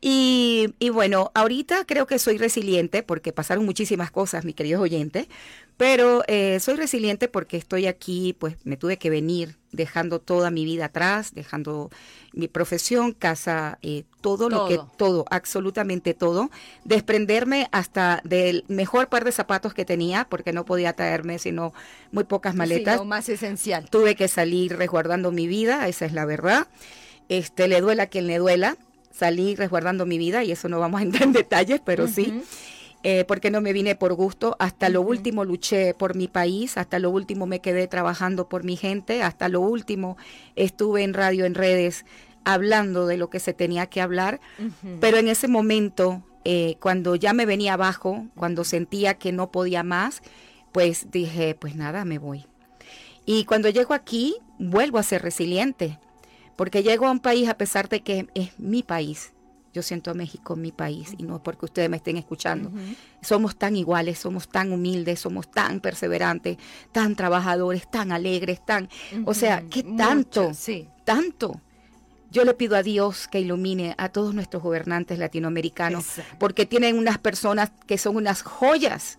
Y, 0.00 0.74
y 0.80 0.90
bueno, 0.90 1.30
ahorita 1.34 1.84
creo 1.84 2.06
que 2.08 2.18
soy 2.18 2.36
resiliente 2.36 3.04
porque 3.04 3.32
pasaron 3.32 3.64
muchísimas 3.64 4.10
cosas, 4.10 4.44
mi 4.44 4.52
queridos 4.52 4.82
oyentes, 4.82 5.28
pero 5.76 6.22
eh, 6.28 6.60
soy 6.60 6.76
resiliente 6.76 7.28
porque 7.28 7.56
estoy 7.56 7.86
aquí, 7.86 8.34
pues 8.38 8.56
me 8.64 8.76
tuve 8.76 8.98
que 8.98 9.10
venir 9.10 9.56
dejando 9.72 10.20
toda 10.20 10.50
mi 10.50 10.64
vida 10.64 10.86
atrás, 10.86 11.34
dejando 11.34 11.90
mi 12.32 12.46
profesión, 12.46 13.12
casa, 13.12 13.78
eh, 13.82 14.04
todo, 14.20 14.48
lo 14.48 14.68
que, 14.68 14.78
Todo. 14.96 15.24
absolutamente 15.30 16.14
todo, 16.14 16.50
desprenderme 16.84 17.68
hasta 17.72 18.20
del 18.24 18.64
mejor 18.68 19.08
par 19.08 19.24
de 19.24 19.32
zapatos 19.32 19.74
que 19.74 19.84
tenía, 19.84 20.26
porque 20.28 20.52
no 20.52 20.64
podía 20.64 20.92
traerme 20.92 21.38
sino 21.38 21.72
muy 22.10 22.24
pocas 22.24 22.54
maletas. 22.54 22.94
Sí, 22.94 22.98
lo 22.98 23.04
más 23.04 23.28
esencial. 23.28 23.88
Tuve 23.90 24.14
que 24.14 24.28
salir 24.28 24.76
resguardando 24.76 25.32
mi 25.32 25.46
vida, 25.46 25.88
esa 25.88 26.04
es 26.04 26.12
la 26.12 26.26
verdad. 26.26 26.68
Este, 27.28 27.66
le 27.66 27.80
duela 27.80 28.04
a 28.04 28.06
quien 28.06 28.26
le 28.26 28.38
duela, 28.38 28.76
salí 29.10 29.56
resguardando 29.56 30.06
mi 30.06 30.18
vida 30.18 30.44
y 30.44 30.52
eso 30.52 30.68
no 30.68 30.78
vamos 30.80 31.00
a 31.00 31.04
entrar 31.04 31.24
en 31.24 31.32
detalles, 31.32 31.80
pero 31.84 32.06
sí. 32.08 32.42
Eh, 33.04 33.24
porque 33.26 33.50
no 33.50 33.60
me 33.60 33.72
vine 33.72 33.94
por 33.96 34.14
gusto. 34.14 34.56
Hasta 34.58 34.88
lo 34.88 35.02
último 35.02 35.44
luché 35.44 35.94
por 35.94 36.14
mi 36.14 36.28
país, 36.28 36.76
hasta 36.76 36.98
lo 36.98 37.10
último 37.10 37.46
me 37.46 37.60
quedé 37.60 37.88
trabajando 37.88 38.48
por 38.48 38.64
mi 38.64 38.76
gente, 38.76 39.22
hasta 39.22 39.48
lo 39.48 39.60
último 39.60 40.16
estuve 40.54 41.02
en 41.02 41.14
radio, 41.14 41.44
en 41.44 41.54
redes, 41.54 42.04
hablando 42.44 43.06
de 43.06 43.16
lo 43.16 43.30
que 43.30 43.40
se 43.40 43.52
tenía 43.52 43.86
que 43.86 44.00
hablar. 44.00 44.40
Pero 45.00 45.16
en 45.16 45.28
ese 45.28 45.48
momento, 45.48 46.22
eh, 46.44 46.76
cuando 46.80 47.16
ya 47.16 47.32
me 47.32 47.46
venía 47.46 47.74
abajo, 47.74 48.26
cuando 48.36 48.64
sentía 48.64 49.14
que 49.14 49.32
no 49.32 49.50
podía 49.50 49.82
más, 49.82 50.22
pues 50.72 51.10
dije, 51.10 51.54
pues 51.54 51.76
nada, 51.76 52.04
me 52.04 52.18
voy. 52.18 52.46
Y 53.26 53.44
cuando 53.44 53.68
llego 53.68 53.94
aquí, 53.94 54.36
vuelvo 54.58 54.98
a 54.98 55.02
ser 55.02 55.22
resiliente, 55.22 55.98
porque 56.56 56.82
llego 56.82 57.06
a 57.06 57.10
un 57.10 57.20
país 57.20 57.48
a 57.48 57.56
pesar 57.56 57.88
de 57.88 58.00
que 58.00 58.28
es 58.34 58.58
mi 58.58 58.82
país. 58.82 59.32
Yo 59.72 59.82
siento 59.82 60.10
a 60.10 60.14
México 60.14 60.54
mi 60.54 60.70
país 60.70 61.14
y 61.16 61.22
no 61.22 61.42
porque 61.42 61.64
ustedes 61.64 61.88
me 61.88 61.96
estén 61.96 62.16
escuchando. 62.18 62.70
Somos 63.22 63.56
tan 63.56 63.74
iguales, 63.74 64.18
somos 64.18 64.48
tan 64.48 64.70
humildes, 64.72 65.20
somos 65.20 65.50
tan 65.50 65.80
perseverantes, 65.80 66.58
tan 66.92 67.16
trabajadores, 67.16 67.90
tan 67.90 68.12
alegres, 68.12 68.64
tan... 68.64 68.88
O 69.24 69.32
sea. 69.34 69.62
¿qué 69.70 69.82
Mucho, 69.82 69.96
tanto? 69.96 70.54
Sí. 70.54 70.88
tanto. 71.04 71.60
Yo 72.30 72.44
le 72.44 72.54
pido 72.54 72.76
a 72.76 72.82
Dios 72.82 73.28
que 73.28 73.40
ilumine 73.40 73.94
a 73.98 74.08
todos 74.08 74.34
nuestros 74.34 74.62
gobernantes 74.62 75.18
latinoamericanos, 75.18 76.04
Exacto. 76.18 76.36
porque 76.38 76.64
tienen 76.64 76.96
unas 76.96 77.18
personas 77.18 77.70
que 77.86 77.98
son 77.98 78.16
unas 78.16 78.42
joyas, 78.42 79.18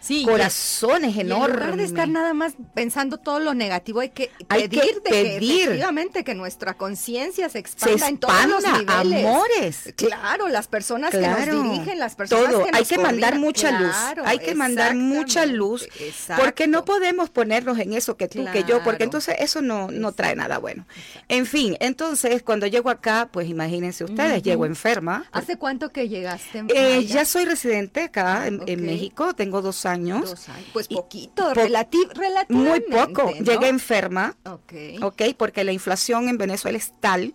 Sí, 0.00 0.24
corazones 0.24 1.14
y 1.14 1.20
en 1.20 1.26
enormes. 1.28 1.56
lugar 1.60 1.76
de 1.76 1.84
estar 1.84 2.08
nada 2.08 2.34
más 2.34 2.54
pensando 2.74 3.18
todo 3.18 3.38
lo 3.38 3.54
negativo, 3.54 4.00
hay 4.00 4.08
que 4.08 4.30
Hay 4.48 4.68
pedir, 4.68 5.00
que 5.04 5.10
que 5.10 5.36
efectivamente 5.36 6.24
que 6.24 6.34
nuestra 6.34 6.74
conciencia 6.74 7.46
se 7.48 7.52
se 7.52 7.58
expanda 7.60 8.08
en 8.08 8.18
todos 8.18 8.46
los 8.46 8.62
niveles. 8.64 9.24
amores. 9.24 9.94
Claro, 9.96 10.48
las 10.48 10.66
personas 10.66 11.12
que 11.12 11.18
Claro, 11.18 11.54
nos 11.54 11.70
dirigen, 11.72 11.98
las 12.00 12.16
personas 12.16 12.50
todo. 12.50 12.64
que 12.64 12.70
hay 12.72 12.80
nos 12.82 12.88
que 12.88 12.98
mandar 12.98 13.38
mucha 13.38 13.68
Claro, 13.68 13.86
luz, 13.86 14.26
hay 14.26 14.38
que 14.40 14.54
mandar 14.56 14.94
mucha 14.96 15.46
luz, 15.46 15.88
porque 16.36 16.66
no 16.66 16.84
podemos 16.84 17.30
ponernos 17.30 17.78
en 17.78 17.92
eso 17.92 18.16
que 18.16 18.26
tú, 18.28 18.44
que 18.52 18.64
yo, 18.64 18.78
porque 18.82 18.98
Claro. 18.98 19.04
entonces 19.04 19.36
eso 19.38 19.62
no, 19.62 19.88
no 19.90 20.10
trae 20.12 20.34
nada 20.34 20.58
bueno. 20.58 20.84
En 21.28 21.46
fin, 21.46 21.76
entonces 21.80 22.42
cuando 22.42 22.66
llego 22.66 22.90
acá, 22.90 23.28
pues 23.32 23.48
imagínense 23.48 24.02
ustedes, 24.04 24.42
llego 24.42 24.66
enferma. 24.66 25.26
¿Hace 25.32 25.56
cuánto 25.56 25.90
que 25.92 26.08
llegaste? 26.08 26.64
Eh, 26.74 27.04
ya 27.06 27.24
soy 27.24 27.44
residente 27.44 28.02
acá 28.02 28.48
en, 28.48 28.62
en. 28.66 28.82
México, 28.82 29.32
tengo 29.34 29.61
dos 29.62 29.86
años. 29.86 30.28
Dos 30.30 30.48
años. 30.48 30.68
Pues 30.72 30.88
poquito, 30.88 31.44
po- 31.44 31.52
relati- 31.54 31.96
Muy 32.06 32.14
relativamente. 32.14 32.90
poco. 32.90 33.32
¿no? 33.38 33.44
Llegué 33.44 33.68
enferma, 33.68 34.36
Ok. 34.44 34.72
¿ok? 35.02 35.22
Porque 35.36 35.64
la 35.64 35.72
inflación 35.72 36.28
en 36.28 36.38
Venezuela 36.38 36.76
es 36.78 36.92
tal 37.00 37.34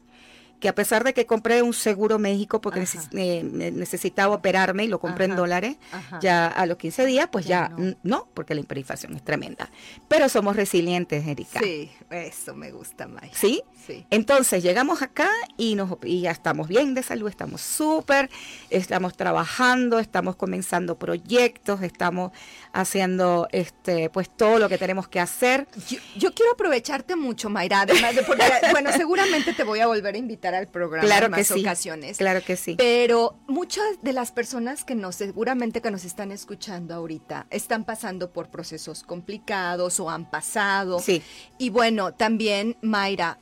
que 0.60 0.68
a 0.70 0.74
pesar 0.74 1.04
de 1.04 1.14
que 1.14 1.28
compré 1.28 1.62
un 1.62 1.72
seguro 1.72 2.18
México 2.18 2.60
porque 2.62 2.80
neces- 2.82 3.10
eh, 3.16 3.44
ne- 3.44 3.70
necesitaba 3.70 4.34
operarme 4.34 4.86
y 4.86 4.88
lo 4.88 5.00
compré 5.00 5.26
en 5.26 5.36
dólares, 5.36 5.78
Ajá. 5.92 6.18
ya 6.20 6.48
a 6.48 6.66
los 6.66 6.78
15 6.78 7.06
días, 7.06 7.30
pues 7.32 7.46
Ya 7.46 7.72
ya, 7.78 7.96
no. 8.02 8.28
porque 8.34 8.56
la 8.56 8.62
hiperinflación 8.62 9.16
es 9.16 9.24
tremenda. 9.24 9.70
Pero 10.08 10.30
somos 10.30 10.56
resilientes, 10.56 11.28
Erika. 11.28 11.60
Sí, 11.62 11.92
eso 12.10 12.56
me 12.56 12.72
gusta, 12.72 13.08
Maya. 13.08 13.30
¿Sí? 13.36 13.62
Sí. 13.88 14.06
Entonces 14.10 14.62
llegamos 14.62 15.02
acá 15.02 15.30
y, 15.56 15.76
nos, 15.76 15.98
y 16.04 16.22
ya 16.22 16.32
estamos 16.32 16.68
bien 16.68 16.94
de 16.94 17.04
salud, 17.04 17.30
estamos 17.30 17.62
súper, 17.62 18.30
estamos 18.70 19.16
trabajando, 19.16 20.00
estamos 20.00 20.36
comenzando 20.36 21.00
proyectos, 21.00 21.82
estamos 21.82 22.34
haciendo 22.74 23.48
este 23.52 24.10
pues 24.10 24.30
todo 24.30 24.60
lo 24.60 24.68
que 24.68 24.78
tenemos 24.78 25.08
que 25.08 25.20
hacer. 25.20 25.68
Yo, 25.88 26.00
yo 26.18 26.34
quiero 26.34 26.52
aprovecharte 26.52 27.16
mucho, 27.16 27.50
Mayra, 27.50 27.82
además 27.82 28.16
de 28.16 28.24
porque, 28.24 28.44
bueno, 28.72 28.92
seguramente 28.92 29.54
te 29.54 29.64
voy 29.64 29.80
a 29.80 29.88
volver 29.88 30.16
a 30.16 30.18
invitar 30.18 30.54
al 30.54 30.68
programa 30.68 31.08
claro 31.08 31.26
en 31.26 31.32
más 31.32 31.40
que 31.40 31.46
sí, 31.46 31.62
ocasiones. 31.62 32.18
Claro 32.18 32.44
que 32.44 32.58
sí. 32.58 32.76
Pero 32.78 33.40
muchas 33.48 33.86
de 34.02 34.14
las 34.14 34.32
personas 34.32 34.84
que 34.84 34.96
nos 34.96 35.16
seguramente 35.16 35.82
que 35.82 35.92
nos 35.92 36.06
están 36.06 36.32
escuchando 36.32 36.94
ahorita 36.94 37.48
están 37.50 37.86
pasando 37.86 38.32
por 38.32 38.50
procesos 38.50 39.04
complicados 39.04 40.00
o 40.00 40.10
han 40.10 40.30
pasado. 40.30 41.00
Sí. 41.00 41.22
Y 41.58 41.70
bueno, 41.70 42.14
también 42.14 42.78
Mayra, 42.82 43.40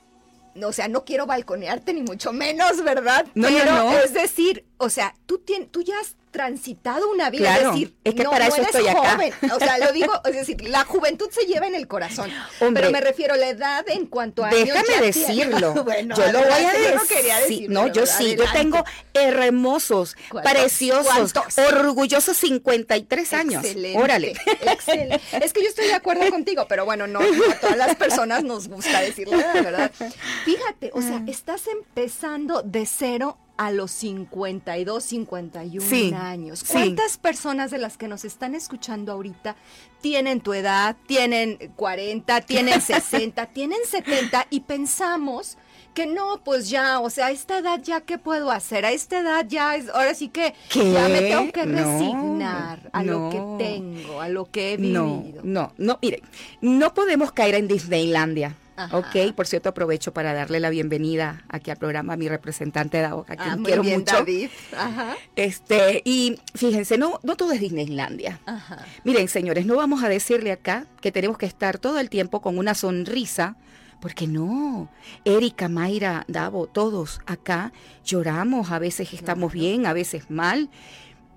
o 0.63 0.71
sea, 0.71 0.87
no 0.87 1.03
quiero 1.05 1.25
balconearte 1.25 1.93
ni 1.93 2.01
mucho 2.01 2.31
menos, 2.33 2.83
¿verdad? 2.83 3.25
No, 3.33 3.47
Pero 3.47 3.65
no, 3.71 3.83
no. 3.91 3.97
es 3.99 4.13
decir, 4.13 4.65
o 4.77 4.89
sea, 4.89 5.15
tú, 5.25 5.43
tien- 5.45 5.69
tú 5.69 5.81
ya 5.81 5.99
has 5.99 6.15
transitado 6.35 7.09
una 7.09 7.29
vida, 7.29 7.43
Claro, 7.55 7.69
es 7.69 7.71
decir, 7.73 7.95
es 8.03 8.13
que 8.13 8.23
no, 8.23 8.29
para 8.31 8.47
no 8.49 8.53
eso 8.55 8.61
eres 8.63 8.75
estoy 8.75 8.87
acá. 8.89 9.11
joven, 9.11 9.33
o 9.53 9.57
sea, 9.59 9.77
lo 9.77 9.91
digo, 9.93 10.11
es 10.25 10.33
decir, 10.35 10.67
la 10.69 10.83
juventud 10.83 11.29
se 11.31 11.45
lleva 11.45 11.65
en 11.67 11.75
el 11.75 11.87
corazón, 11.87 12.29
Hombre. 12.59 12.81
pero 12.83 12.91
me 12.91 12.99
refiero 13.01 13.35
a 13.35 13.37
la 13.37 13.47
edad 13.49 13.85
en 13.89 14.05
cuanto 14.07 14.43
a 14.43 14.49
Déjame 14.49 15.01
decirlo. 15.01 15.73
Bueno, 15.85 16.15
yo 16.15 16.31
lo 16.31 16.39
voy 16.39 16.51
a 16.51 16.71
decir. 16.73 16.89
yo 16.89 16.95
no 16.95 17.03
quería 17.07 17.39
decirlo, 17.39 17.81
no, 17.81 17.87
yo 17.93 18.05
sí. 18.05 18.35
Yo 18.37 18.43
tengo 18.51 18.83
hermosos, 19.13 20.15
¿Cuántos? 20.29 20.51
preciosos, 20.53 21.33
¿Cuántos? 21.33 21.57
orgullosos 21.57 22.35
53 22.37 23.33
años. 23.33 23.63
Excelente, 23.63 23.97
Órale. 24.01 24.33
excelente. 24.61 25.21
Es 25.43 25.53
que 25.53 25.61
yo 25.61 25.69
estoy 25.69 25.85
de 25.87 25.93
acuerdo 25.93 26.29
contigo, 26.29 26.65
pero 26.67 26.85
bueno, 26.85 27.07
no, 27.07 27.19
a 27.21 27.55
todas 27.61 27.77
las 27.77 27.95
personas 27.95 28.43
nos 28.43 28.67
gusta 28.67 28.99
decir 29.01 29.27
la 29.29 29.53
verdad. 29.53 29.91
Fíjate, 30.45 30.91
o 30.93 30.99
Ah. 30.99 31.01
sea, 31.01 31.23
estás 31.27 31.67
empezando 31.67 32.61
de 32.63 32.85
cero 32.85 33.37
a 33.57 33.71
los 33.71 33.91
52, 33.91 35.03
51 35.03 35.85
Sí, 35.89 36.13
años. 36.13 36.59
sí. 36.59 36.65
¿Cuántas 36.71 37.17
personas 37.17 37.71
de 37.71 37.77
las 37.77 37.97
que 37.97 38.07
nos 38.07 38.25
están 38.25 38.53
escuchando 38.55 39.11
ahorita 39.13 39.55
tienen 40.01 40.41
tu 40.41 40.53
edad, 40.53 40.95
tienen 41.07 41.71
40, 41.75 42.41
tienen 42.45 42.81
60, 42.81 43.45
tienen 43.47 43.79
70 43.89 44.47
y 44.49 44.59
pensamos 44.61 45.57
que 45.93 46.05
no, 46.05 46.41
pues 46.43 46.69
ya, 46.69 46.99
o 46.99 47.09
sea, 47.09 47.27
a 47.27 47.31
esta 47.31 47.59
edad 47.59 47.79
ya, 47.81 48.01
¿qué 48.01 48.17
puedo 48.17 48.51
hacer? 48.51 48.85
A 48.85 48.91
esta 48.91 49.19
edad 49.19 49.45
ya 49.47 49.77
es, 49.77 49.87
ahora 49.87 50.13
sí 50.13 50.27
que 50.27 50.53
¿Qué? 50.69 50.91
ya 50.91 51.07
me 51.07 51.21
tengo 51.21 51.51
que 51.53 51.65
No, 51.65 51.77
resignar 51.77 52.89
a 52.91 53.03
lo 53.03 53.29
que 53.29 53.37
no. 53.37 53.55
tengo, 53.57 54.19
a 54.19 54.27
lo 54.27 54.51
que 54.51 54.73
he 54.73 54.77
No, 54.77 55.19
vivido. 55.21 55.41
no, 55.45 55.71
no, 55.77 55.97
mire, 56.01 56.21
no 56.59 56.93
podemos 56.93 57.31
caer 57.31 57.55
en 57.55 57.69
Disneylandia. 57.69 58.57
Ajá. 58.77 58.97
Ok, 58.97 59.33
por 59.35 59.47
cierto, 59.47 59.69
aprovecho 59.69 60.13
para 60.13 60.33
darle 60.33 60.59
la 60.59 60.69
bienvenida 60.69 61.43
aquí 61.49 61.71
al 61.71 61.77
programa 61.77 62.13
a 62.13 62.17
mi 62.17 62.27
representante 62.27 62.99
Davo, 62.99 63.21
a 63.29 63.35
quien 63.35 63.49
Ah, 63.49 63.55
muy 63.55 63.65
quiero 63.65 63.81
bien, 63.83 63.99
mucho. 64.01 64.13
David. 64.15 64.49
Ajá, 64.75 65.15
Este, 65.35 66.01
y 66.03 66.39
fíjense, 66.53 66.97
no, 66.97 67.19
no 67.23 67.35
todo 67.37 67.51
es 67.53 67.59
Disneylandia. 67.61 68.39
ajá. 68.45 68.85
Miren, 69.03 69.27
señores, 69.29 69.65
no 69.65 69.75
vamos 69.77 70.03
a 70.03 70.09
decirle 70.09 70.51
acá 70.51 70.85
que 71.01 71.11
tenemos 71.11 71.37
que 71.37 71.45
estar 71.45 71.77
todo 71.77 71.99
el 71.99 72.09
tiempo 72.09 72.41
con 72.41 72.57
una 72.57 72.73
sonrisa, 72.73 73.55
porque 74.01 74.27
no. 74.27 74.89
Erika, 75.23 75.69
Mayra, 75.69 76.25
Davo, 76.27 76.67
todos 76.67 77.21
acá 77.25 77.71
lloramos, 78.03 78.71
a 78.71 78.79
veces 78.79 79.13
estamos 79.13 79.53
bien, 79.53 79.85
a 79.85 79.93
veces 79.93 80.29
mal, 80.29 80.69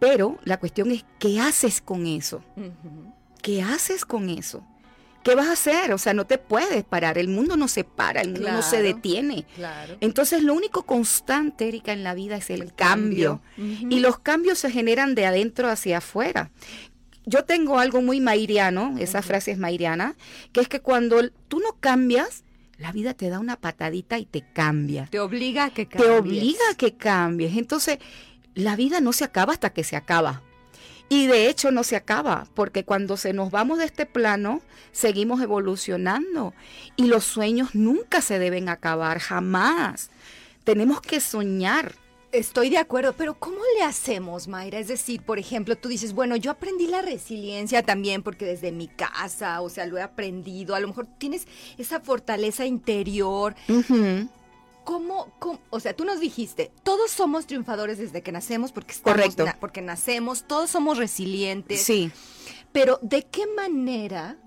pero 0.01 0.39
la 0.45 0.59
cuestión 0.59 0.91
es, 0.91 1.05
¿qué 1.19 1.41
haces 1.41 1.81
con 1.81 2.07
eso? 2.07 2.43
¿Qué 3.43 3.63
haces 3.63 4.05
con 4.05 4.29
eso? 4.29 4.65
¿Qué 5.23 5.35
vas 5.35 5.49
a 5.49 5.53
hacer? 5.53 5.93
O 5.93 5.99
sea, 5.99 6.15
no 6.15 6.27
te 6.27 6.39
puedes 6.39 6.85
parar, 6.85 7.19
el 7.19 7.29
mundo 7.29 7.57
no 7.57 7.69
se 7.69 7.85
para, 7.85 8.21
el 8.23 8.33
mundo 8.33 8.51
no 8.53 8.63
se 8.63 8.81
detiene. 8.83 9.45
Claro. 9.57 9.97
Entonces, 10.01 10.43
lo 10.43 10.55
único 10.55 10.85
constante, 10.85 11.69
Erika, 11.69 11.93
en 11.93 12.03
la 12.05 12.15
vida 12.15 12.37
es 12.37 12.49
el, 12.51 12.63
El 12.63 12.75
cambio. 12.75 13.43
Y 13.57 14.01
los 14.01 14.19
cambios 14.21 14.59
se 14.59 14.71
generan 14.71 15.15
de 15.15 15.27
adentro 15.27 15.69
hacia 15.69 15.99
afuera. 15.99 16.51
Yo 17.27 17.45
tengo 17.45 17.79
algo 17.79 18.01
muy 18.01 18.21
mairiano, 18.21 18.95
esa 18.99 19.21
frase 19.21 19.51
es 19.51 19.59
mairiana, 19.59 20.15
que 20.53 20.61
es 20.61 20.69
que 20.69 20.81
cuando 20.81 21.29
tú 21.49 21.59
no 21.61 21.77
cambias, 21.79 22.45
la 22.79 22.91
vida 22.93 23.13
te 23.13 23.29
da 23.29 23.39
una 23.39 23.57
patadita 23.57 24.19
y 24.19 24.25
te 24.25 24.43
cambia. 24.55 25.09
Te 25.11 25.21
obliga 25.21 25.65
a 25.65 25.71
que 25.71 25.85
Te 25.85 25.99
cambies. 25.99 26.21
obliga 26.21 26.61
a 26.73 26.75
que 26.75 26.95
cambies. 26.97 27.57
Entonces, 27.59 27.99
la 28.55 28.77
vida 28.77 29.01
no 29.01 29.13
se 29.13 29.25
acaba 29.25 29.53
hasta 29.53 29.71
que 29.71 29.85
se 29.85 29.97
acaba. 29.97 30.43
Y 31.09 31.27
de 31.27 31.49
hecho 31.49 31.71
no 31.71 31.85
se 31.85 31.97
acaba, 31.97 32.47
porque 32.55 32.85
cuando 32.85 33.17
se 33.17 33.33
nos 33.33 33.51
vamos 33.51 33.79
de 33.79 33.87
este 33.87 34.05
plano, 34.05 34.61
seguimos 34.93 35.41
evolucionando. 35.41 36.53
Y 36.97 37.07
los 37.07 37.25
sueños 37.25 37.75
nunca 37.75 38.21
se 38.21 38.39
deben 38.39 38.69
acabar, 38.69 39.19
jamás. 39.19 40.11
Tenemos 40.65 41.01
que 41.01 41.21
soñar. 41.21 41.95
Estoy 42.31 42.69
de 42.69 42.77
acuerdo, 42.77 43.15
pero 43.17 43.39
¿cómo 43.39 43.57
le 43.79 43.85
hacemos, 43.85 44.49
Mayra? 44.49 44.79
Es 44.79 44.89
decir, 44.89 45.23
por 45.23 45.39
ejemplo, 45.39 45.77
tú 45.77 45.89
dices, 45.89 46.13
bueno, 46.13 46.37
yo 46.37 46.51
aprendí 46.51 46.87
la 46.87 47.01
resiliencia 47.01 47.83
también 47.83 48.23
porque 48.23 48.45
desde 48.45 48.71
mi 48.71 48.87
casa, 48.87 49.63
o 49.63 49.71
sea, 49.71 49.87
lo 49.87 49.97
he 49.97 50.03
aprendido, 50.03 50.75
a 50.75 50.81
lo 50.81 50.89
mejor 50.89 51.07
tienes 51.17 51.47
esa 51.79 52.01
fortaleza 52.01 52.67
interior. 52.67 53.55
Ujú. 53.67 54.29
¿Cómo, 54.89 55.31
cómo- 55.39 55.61
o 55.69 55.81
sea, 55.81 55.95
tú 55.95 56.07
nos 56.07 56.19
dijiste, 56.19 56.73
todos 56.83 57.11
somos 57.11 57.47
triunfadores 57.47 57.99
desde 57.99 58.23
que 58.23 58.33
nacemos 58.33 58.73
porque 58.73 58.93
estamos 58.93 59.19
Correcto. 59.21 59.45
na- 59.45 59.55
porque 59.61 59.83
nacemos, 59.83 60.45
todos 60.45 60.71
somos 60.71 60.97
resilientes. 60.97 61.83
Sí. 61.83 62.11
Pero 62.73 62.99
¿de 63.03 63.27
qué 63.27 63.47
manera 63.55 64.39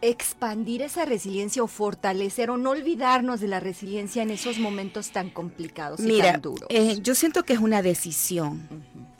expandir 0.00 0.82
esa 0.82 1.04
resiliencia 1.06 1.60
o 1.60 1.66
fortalecer 1.66 2.50
o 2.50 2.56
no 2.56 2.70
olvidarnos 2.70 3.40
de 3.40 3.48
la 3.48 3.58
resiliencia 3.58 4.22
en 4.22 4.30
esos 4.30 4.58
momentos 4.60 5.10
tan 5.10 5.28
complicados 5.28 5.98
y 5.98 6.04
Mira, 6.04 6.32
tan 6.32 6.42
duros? 6.42 6.68
eh, 6.70 6.98
yo 7.02 7.16
siento 7.16 7.42
que 7.42 7.52
es 7.54 7.58
una 7.58 7.82
decisión, 7.82 8.68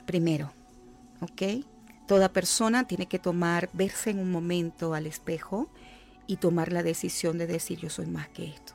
primero, 0.05 0.53
¿ok? 1.19 1.65
Toda 2.07 2.29
persona 2.31 2.87
tiene 2.87 3.07
que 3.07 3.19
tomar, 3.19 3.69
verse 3.73 4.11
en 4.11 4.19
un 4.19 4.31
momento 4.31 4.93
al 4.93 5.05
espejo 5.05 5.69
y 6.27 6.37
tomar 6.37 6.71
la 6.71 6.81
decisión 6.81 7.37
de 7.37 7.47
decir 7.47 7.79
yo 7.79 7.89
soy 7.89 8.05
más 8.05 8.29
que 8.29 8.45
esto. 8.45 8.73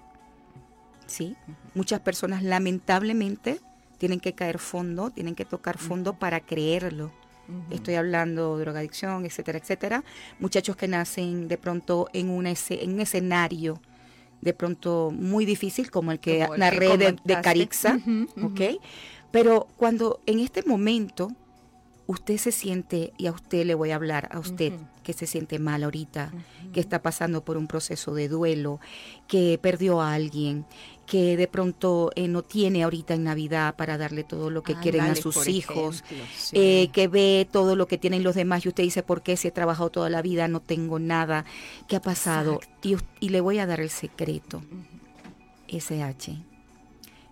¿Sí? 1.08 1.36
Muchas 1.74 2.00
personas 2.00 2.42
lamentablemente 2.42 3.60
tienen 3.98 4.20
que 4.20 4.34
caer 4.34 4.58
fondo, 4.58 5.10
tienen 5.10 5.34
que 5.34 5.44
tocar 5.44 5.78
fondo 5.78 6.14
para 6.14 6.40
creerlo. 6.40 7.10
Estoy 7.70 7.94
hablando 7.94 8.56
de 8.56 8.64
drogadicción, 8.64 9.24
etcétera, 9.24 9.58
etcétera. 9.58 10.04
Muchachos 10.38 10.76
que 10.76 10.86
nacen 10.86 11.48
de 11.48 11.56
pronto 11.56 12.08
en, 12.12 12.28
una 12.28 12.52
en 12.52 12.92
un 12.92 13.00
escenario 13.00 13.80
de 14.42 14.52
pronto 14.52 15.10
muy 15.10 15.46
difícil 15.46 15.90
como 15.90 16.12
el 16.12 16.20
que 16.20 16.40
Como 16.40 16.54
el 16.54 16.60
que 16.60 16.64
narré 16.64 16.98
de, 16.98 17.16
de. 17.24 17.40
Carixa. 17.40 17.98
¿ok? 18.42 18.60
Pero 19.30 19.66
cuando 19.76 20.20
en 20.26 20.40
este 20.40 20.62
momento 20.62 21.30
usted 22.06 22.38
se 22.38 22.52
siente, 22.52 23.12
y 23.18 23.26
a 23.26 23.32
usted 23.32 23.66
le 23.66 23.74
voy 23.74 23.90
a 23.90 23.96
hablar, 23.96 24.28
a 24.32 24.38
usted 24.38 24.72
que 25.02 25.12
se 25.12 25.26
siente 25.26 25.58
mal 25.58 25.82
ahorita, 25.82 26.32
que 26.72 26.80
está 26.80 27.02
pasando 27.02 27.44
por 27.44 27.58
un 27.58 27.66
proceso 27.66 28.14
de 28.14 28.28
duelo, 28.28 28.80
que 29.26 29.58
perdió 29.60 30.00
a 30.00 30.14
alguien, 30.14 30.64
que 31.08 31.38
de 31.38 31.48
pronto 31.48 32.10
eh, 32.14 32.28
no 32.28 32.42
tiene 32.42 32.84
ahorita 32.84 33.14
en 33.14 33.24
Navidad 33.24 33.74
para 33.76 33.96
darle 33.96 34.24
todo 34.24 34.50
lo 34.50 34.62
que 34.62 34.74
quieren 34.74 35.00
a 35.00 35.14
sus 35.16 35.48
hijos, 35.48 36.02
ejemplo, 36.04 36.26
sí. 36.36 36.56
eh, 36.56 36.90
que 36.92 37.08
ve 37.08 37.48
todo 37.50 37.76
lo 37.76 37.88
que 37.88 37.96
tienen 37.96 38.22
los 38.22 38.34
demás 38.34 38.64
y 38.66 38.68
usted 38.68 38.82
dice, 38.82 39.02
¿por 39.02 39.22
qué 39.22 39.36
si 39.38 39.48
he 39.48 39.50
trabajado 39.50 39.88
toda 39.88 40.10
la 40.10 40.20
vida 40.20 40.48
no 40.48 40.60
tengo 40.60 40.98
nada? 40.98 41.46
¿Qué 41.88 41.96
ha 41.96 42.02
pasado? 42.02 42.60
Y, 42.82 42.96
y 43.20 43.30
le 43.30 43.40
voy 43.40 43.58
a 43.58 43.66
dar 43.66 43.80
el 43.80 43.88
secreto, 43.88 44.62
SH. 45.68 46.36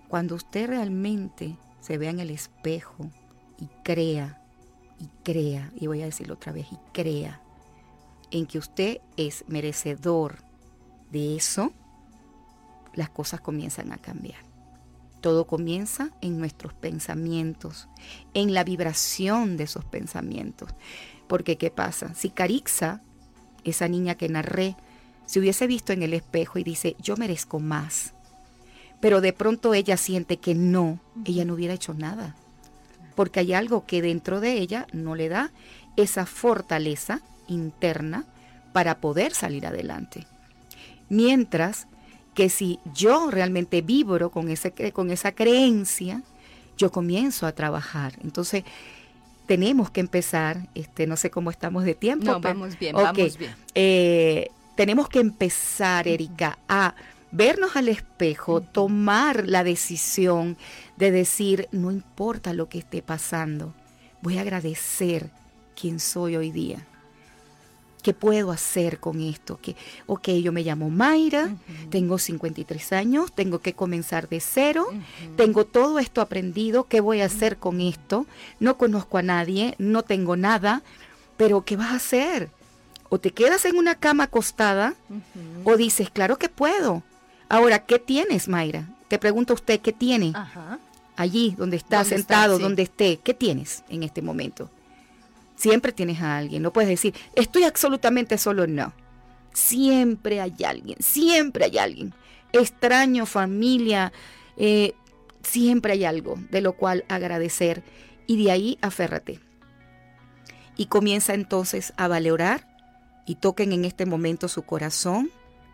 Cuando 0.08 0.36
usted 0.36 0.68
realmente 0.68 1.56
se 1.80 1.98
vea 1.98 2.10
en 2.10 2.20
el 2.20 2.30
espejo 2.30 3.10
y 3.60 3.68
crea, 3.84 4.40
y 4.98 5.08
crea, 5.22 5.70
y 5.78 5.86
voy 5.86 6.00
a 6.00 6.06
decirlo 6.06 6.34
otra 6.34 6.52
vez, 6.52 6.66
y 6.72 6.78
crea 6.92 7.42
en 8.30 8.46
que 8.46 8.58
usted 8.58 9.00
es 9.18 9.44
merecedor 9.48 10.38
de 11.12 11.36
eso, 11.36 11.72
las 12.96 13.10
cosas 13.10 13.40
comienzan 13.40 13.92
a 13.92 13.98
cambiar. 13.98 14.40
Todo 15.20 15.46
comienza 15.46 16.10
en 16.20 16.38
nuestros 16.38 16.74
pensamientos, 16.74 17.88
en 18.34 18.54
la 18.54 18.64
vibración 18.64 19.56
de 19.56 19.64
esos 19.64 19.84
pensamientos. 19.84 20.70
Porque 21.28 21.56
¿qué 21.56 21.70
pasa? 21.70 22.14
Si 22.14 22.30
Carixa, 22.30 23.02
esa 23.64 23.88
niña 23.88 24.16
que 24.16 24.28
narré, 24.28 24.76
se 25.26 25.40
hubiese 25.40 25.66
visto 25.66 25.92
en 25.92 26.02
el 26.02 26.14
espejo 26.14 26.58
y 26.58 26.64
dice, 26.64 26.96
yo 27.00 27.16
merezco 27.16 27.58
más, 27.58 28.14
pero 29.00 29.20
de 29.20 29.32
pronto 29.32 29.74
ella 29.74 29.96
siente 29.96 30.38
que 30.38 30.54
no, 30.54 31.00
ella 31.24 31.44
no 31.44 31.54
hubiera 31.54 31.74
hecho 31.74 31.94
nada. 31.94 32.36
Porque 33.14 33.40
hay 33.40 33.52
algo 33.52 33.86
que 33.86 34.02
dentro 34.02 34.40
de 34.40 34.52
ella 34.52 34.86
no 34.92 35.14
le 35.14 35.28
da 35.28 35.50
esa 35.96 36.26
fortaleza 36.26 37.20
interna 37.48 38.24
para 38.72 39.00
poder 39.00 39.32
salir 39.32 39.66
adelante. 39.66 40.26
Mientras 41.08 41.86
que 42.36 42.50
si 42.50 42.78
yo 42.94 43.30
realmente 43.30 43.80
vibro 43.80 44.30
con, 44.30 44.48
ese, 44.50 44.70
con 44.92 45.10
esa 45.10 45.32
creencia, 45.32 46.22
yo 46.76 46.92
comienzo 46.92 47.46
a 47.46 47.52
trabajar. 47.52 48.12
Entonces, 48.22 48.62
tenemos 49.46 49.90
que 49.90 50.00
empezar, 50.00 50.68
este, 50.74 51.06
no 51.06 51.16
sé 51.16 51.30
cómo 51.30 51.50
estamos 51.50 51.84
de 51.84 51.94
tiempo. 51.94 52.26
No, 52.26 52.40
pero- 52.40 52.54
vamos 52.54 52.78
bien, 52.78 52.94
Ok. 52.94 53.02
vamos 53.02 53.38
bien. 53.38 53.54
Eh, 53.74 54.48
tenemos 54.76 55.08
que 55.08 55.20
empezar, 55.20 56.06
Erika, 56.06 56.58
a 56.68 56.94
vernos 57.32 57.74
al 57.74 57.88
espejo, 57.88 58.60
tomar 58.60 59.48
la 59.48 59.64
decisión 59.64 60.58
de 60.98 61.10
decir, 61.12 61.68
no 61.72 61.90
importa 61.90 62.52
lo 62.52 62.68
que 62.68 62.78
esté 62.78 63.00
pasando, 63.00 63.72
voy 64.20 64.36
a 64.36 64.42
agradecer 64.42 65.30
quién 65.80 66.00
soy 66.00 66.36
hoy 66.36 66.50
día. 66.50 66.86
¿Qué 68.06 68.14
puedo 68.14 68.52
hacer 68.52 69.00
con 69.00 69.20
esto? 69.20 69.58
Que, 69.60 69.74
ok, 70.06 70.28
yo 70.40 70.52
me 70.52 70.62
llamo 70.62 70.90
Mayra, 70.90 71.56
tengo 71.90 72.18
53 72.18 72.92
años, 72.92 73.32
tengo 73.32 73.58
que 73.58 73.72
comenzar 73.72 74.28
de 74.28 74.38
cero, 74.38 74.86
tengo 75.36 75.66
todo 75.66 75.98
esto 75.98 76.20
aprendido, 76.20 76.84
¿qué 76.84 77.00
voy 77.00 77.20
a 77.20 77.24
hacer 77.24 77.56
con 77.56 77.80
esto? 77.80 78.24
No 78.60 78.78
conozco 78.78 79.18
a 79.18 79.22
nadie, 79.22 79.74
no 79.78 80.04
tengo 80.04 80.36
nada, 80.36 80.84
pero 81.36 81.64
¿qué 81.64 81.76
vas 81.76 81.90
a 81.90 81.96
hacer? 81.96 82.48
O 83.08 83.18
te 83.18 83.32
quedas 83.32 83.64
en 83.64 83.76
una 83.76 83.96
cama 83.96 84.22
acostada 84.22 84.94
o 85.64 85.76
dices, 85.76 86.08
claro 86.08 86.38
que 86.38 86.48
puedo. 86.48 87.02
Ahora, 87.48 87.86
¿qué 87.86 87.98
tienes, 87.98 88.46
Mayra? 88.46 88.88
Te 89.08 89.18
pregunto 89.18 89.52
a 89.52 89.56
usted, 89.56 89.80
¿qué 89.80 89.92
tiene? 89.92 90.32
Allí, 91.16 91.56
donde 91.58 91.76
está 91.76 92.04
sentado, 92.04 92.60
donde 92.60 92.84
esté, 92.84 93.16
¿qué 93.16 93.34
tienes 93.34 93.82
en 93.88 94.04
este 94.04 94.22
momento? 94.22 94.70
Siempre 95.56 95.92
tienes 95.92 96.20
a 96.20 96.36
alguien, 96.36 96.62
no 96.62 96.72
puedes 96.72 96.88
decir, 96.88 97.14
estoy 97.34 97.64
absolutamente 97.64 98.38
solo, 98.38 98.66
no. 98.66 98.92
Siempre 99.52 100.40
hay 100.40 100.54
alguien, 100.64 100.98
siempre 101.00 101.64
hay 101.64 101.78
alguien. 101.78 102.14
Extraño, 102.52 103.26
familia, 103.26 104.12
eh, 104.56 104.94
siempre 105.42 105.94
hay 105.94 106.04
algo 106.04 106.36
de 106.50 106.60
lo 106.60 106.74
cual 106.74 107.04
agradecer 107.08 107.82
y 108.26 108.42
de 108.44 108.50
ahí 108.50 108.78
aférrate. 108.82 109.40
Y 110.76 110.86
comienza 110.86 111.32
entonces 111.32 111.94
a 111.96 112.06
valorar 112.06 112.68
y 113.26 113.36
toquen 113.36 113.72
en 113.72 113.84
este 113.84 114.04
momento 114.04 114.48
su 114.48 114.62
corazón. 114.62 115.30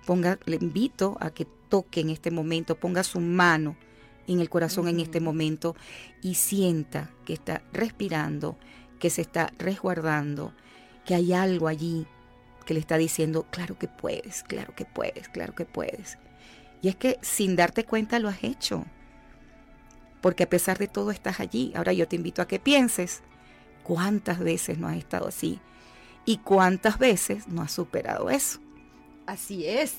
Ponga, 0.07 0.39
le 0.47 0.57
invito 0.57 1.17
a 1.21 1.31
que 1.31 1.47
toque 1.69 2.01
en 2.01 2.11
este 2.11 2.31
momento, 2.31 2.77
ponga 2.77 3.03
su 3.03 3.21
mano 3.21 3.77
en 4.27 4.41
el 4.41 4.49
corazón 4.49 4.89
en 4.89 5.01
este 5.01 5.21
momento 5.21 5.75
y 6.23 6.35
sienta 6.35 7.11
que 7.25 7.33
está 7.33 7.63
respirando, 7.73 8.57
que 9.03 9.11
se 9.11 9.23
está 9.23 9.53
resguardando, 9.59 10.53
que 11.05 11.17
hay 11.17 11.33
algo 11.33 11.67
allí 11.67 12.07
que 12.65 12.73
le 12.73 12.79
está 12.79 12.97
diciendo, 12.99 13.49
claro 13.51 13.77
que 13.77 13.89
puedes, 13.89 14.45
claro 14.45 14.77
que 14.77 14.85
puedes, 14.85 15.29
claro 15.29 15.57
que 15.57 15.65
puedes. 15.65 16.19
Y 16.83 16.89
es 16.89 16.95
que 16.95 17.19
sin 17.21 17.57
darte 17.57 17.83
cuenta 17.83 18.21
lo 18.21 18.29
has 18.29 18.45
hecho, 18.45 18.85
porque 20.21 20.45
a 20.45 20.49
pesar 20.49 20.79
de 20.79 20.87
todo 20.87 21.11
estás 21.11 21.41
allí. 21.41 21.73
Ahora 21.75 21.93
yo 21.93 22.07
te 22.07 22.15
invito 22.15 22.43
a 22.43 22.47
que 22.47 22.61
pienses 22.61 23.23
cuántas 23.83 24.39
veces 24.39 24.79
no 24.79 24.87
has 24.87 24.99
estado 24.99 25.27
así 25.27 25.59
y 26.25 26.37
cuántas 26.37 27.01
veces 27.01 27.49
no 27.49 27.63
has 27.63 27.73
superado 27.73 28.31
eso. 28.31 28.61
Así 29.27 29.67
es. 29.67 29.97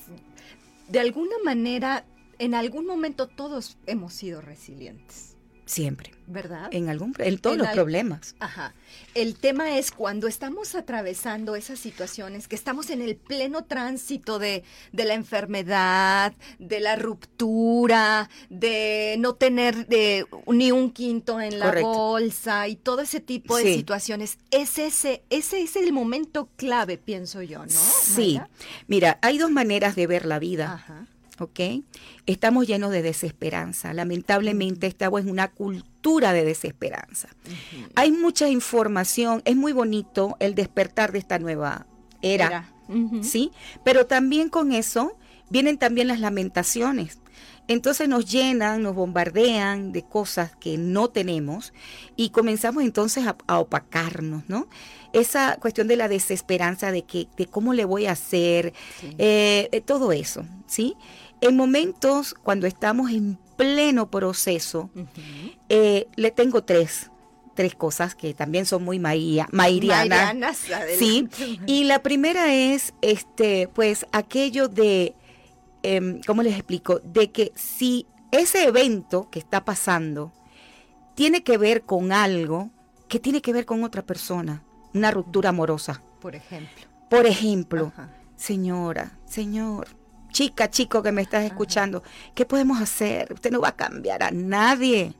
De 0.88 0.98
alguna 0.98 1.36
manera, 1.44 2.06
en 2.38 2.54
algún 2.54 2.86
momento 2.86 3.28
todos 3.28 3.76
hemos 3.84 4.14
sido 4.14 4.40
resilientes. 4.40 5.33
Siempre. 5.66 6.12
¿Verdad? 6.26 6.68
En 6.72 6.88
algún 6.88 7.14
en 7.18 7.38
todos 7.38 7.56
los 7.56 7.68
problemas. 7.68 8.34
Ajá. 8.38 8.74
El 9.14 9.36
tema 9.36 9.78
es 9.78 9.90
cuando 9.90 10.26
estamos 10.26 10.74
atravesando 10.74 11.54
esas 11.54 11.78
situaciones, 11.78 12.48
que 12.48 12.56
estamos 12.56 12.90
en 12.90 13.02
el 13.02 13.16
pleno 13.16 13.64
tránsito 13.64 14.38
de, 14.38 14.64
de 14.92 15.04
la 15.04 15.14
enfermedad, 15.14 16.32
de 16.58 16.80
la 16.80 16.96
ruptura, 16.96 18.30
de 18.48 19.16
no 19.18 19.34
tener 19.34 19.86
de, 19.86 20.26
ni 20.46 20.72
un 20.72 20.90
quinto 20.90 21.40
en 21.40 21.58
la 21.58 21.72
bolsa 21.80 22.68
y 22.68 22.76
todo 22.76 23.02
ese 23.02 23.20
tipo 23.20 23.56
de 23.56 23.74
situaciones. 23.74 24.38
Es 24.50 24.78
ese, 24.78 25.22
ese 25.30 25.62
es 25.62 25.76
el 25.76 25.92
momento 25.92 26.48
clave, 26.56 26.96
pienso 26.96 27.42
yo, 27.42 27.60
¿no? 27.60 27.68
Sí. 27.70 28.40
Mira, 28.86 29.18
hay 29.20 29.38
dos 29.38 29.50
maneras 29.50 29.94
de 29.94 30.06
ver 30.06 30.24
la 30.24 30.38
vida. 30.38 30.74
Ajá. 30.74 31.06
¿Ok? 31.40 31.60
Estamos 32.26 32.66
llenos 32.66 32.90
de 32.90 33.02
desesperanza. 33.02 33.92
Lamentablemente 33.92 34.86
estamos 34.86 35.22
en 35.22 35.30
una 35.30 35.48
cultura 35.48 36.32
de 36.32 36.44
desesperanza. 36.44 37.28
Hay 37.94 38.12
mucha 38.12 38.48
información, 38.48 39.42
es 39.44 39.56
muy 39.56 39.72
bonito 39.72 40.36
el 40.40 40.54
despertar 40.54 41.12
de 41.12 41.18
esta 41.18 41.38
nueva 41.38 41.86
era, 42.22 42.72
¿sí? 43.22 43.50
Pero 43.84 44.06
también 44.06 44.48
con 44.48 44.72
eso 44.72 45.16
vienen 45.50 45.78
también 45.78 46.08
las 46.08 46.20
lamentaciones. 46.20 47.18
Entonces 47.66 48.08
nos 48.08 48.30
llenan, 48.30 48.82
nos 48.82 48.94
bombardean 48.94 49.92
de 49.92 50.02
cosas 50.02 50.54
que 50.56 50.76
no 50.76 51.08
tenemos 51.08 51.72
y 52.14 52.28
comenzamos 52.30 52.84
entonces 52.84 53.24
a, 53.26 53.58
opacarnos, 53.58 54.42
¿no? 54.48 54.68
Esa 55.14 55.56
cuestión 55.56 55.88
de 55.88 55.96
la 55.96 56.08
desesperanza 56.08 56.92
de 56.92 57.02
que, 57.02 57.28
de 57.36 57.46
cómo 57.46 57.72
le 57.72 57.86
voy 57.86 58.06
a 58.06 58.12
hacer, 58.12 58.74
eh, 59.18 59.82
todo 59.86 60.12
eso, 60.12 60.44
¿sí? 60.66 60.96
En 61.44 61.56
momentos 61.56 62.34
cuando 62.42 62.66
estamos 62.66 63.10
en 63.10 63.38
pleno 63.56 64.10
proceso, 64.10 64.88
eh, 65.68 66.06
le 66.16 66.30
tengo 66.30 66.64
tres, 66.64 67.10
tres 67.54 67.74
cosas 67.74 68.14
que 68.14 68.32
también 68.32 68.64
son 68.64 68.82
muy 68.82 68.98
maía, 68.98 69.46
mairianas. 69.52 70.58
sí. 70.98 71.28
Y 71.66 71.84
la 71.84 72.02
primera 72.02 72.54
es, 72.54 72.94
este, 73.02 73.68
pues, 73.68 74.06
aquello 74.10 74.68
de, 74.68 75.14
eh, 75.82 76.20
¿cómo 76.26 76.42
les 76.42 76.54
explico? 76.54 77.00
De 77.00 77.30
que 77.30 77.52
si 77.54 78.06
ese 78.32 78.64
evento 78.64 79.28
que 79.30 79.38
está 79.38 79.66
pasando 79.66 80.32
tiene 81.14 81.44
que 81.44 81.58
ver 81.58 81.82
con 81.82 82.12
algo 82.12 82.70
que 83.06 83.20
tiene 83.20 83.42
que 83.42 83.52
ver 83.52 83.66
con 83.66 83.84
otra 83.84 84.00
persona, 84.00 84.62
una 84.94 85.10
ruptura 85.10 85.50
amorosa. 85.50 86.00
Por 86.22 86.34
ejemplo. 86.34 86.84
Por 87.10 87.26
ejemplo, 87.26 87.92
señora, 88.34 89.18
señor, 89.26 89.88
chica, 90.34 90.68
chico 90.68 91.02
que 91.02 91.12
me 91.12 91.22
estás 91.22 91.44
escuchando, 91.44 92.02
¿qué 92.34 92.44
podemos 92.44 92.82
hacer? 92.82 93.32
Usted 93.32 93.52
no 93.52 93.60
va 93.60 93.68
a 93.68 93.76
cambiar 93.76 94.22
a 94.22 94.32
nadie. 94.32 95.14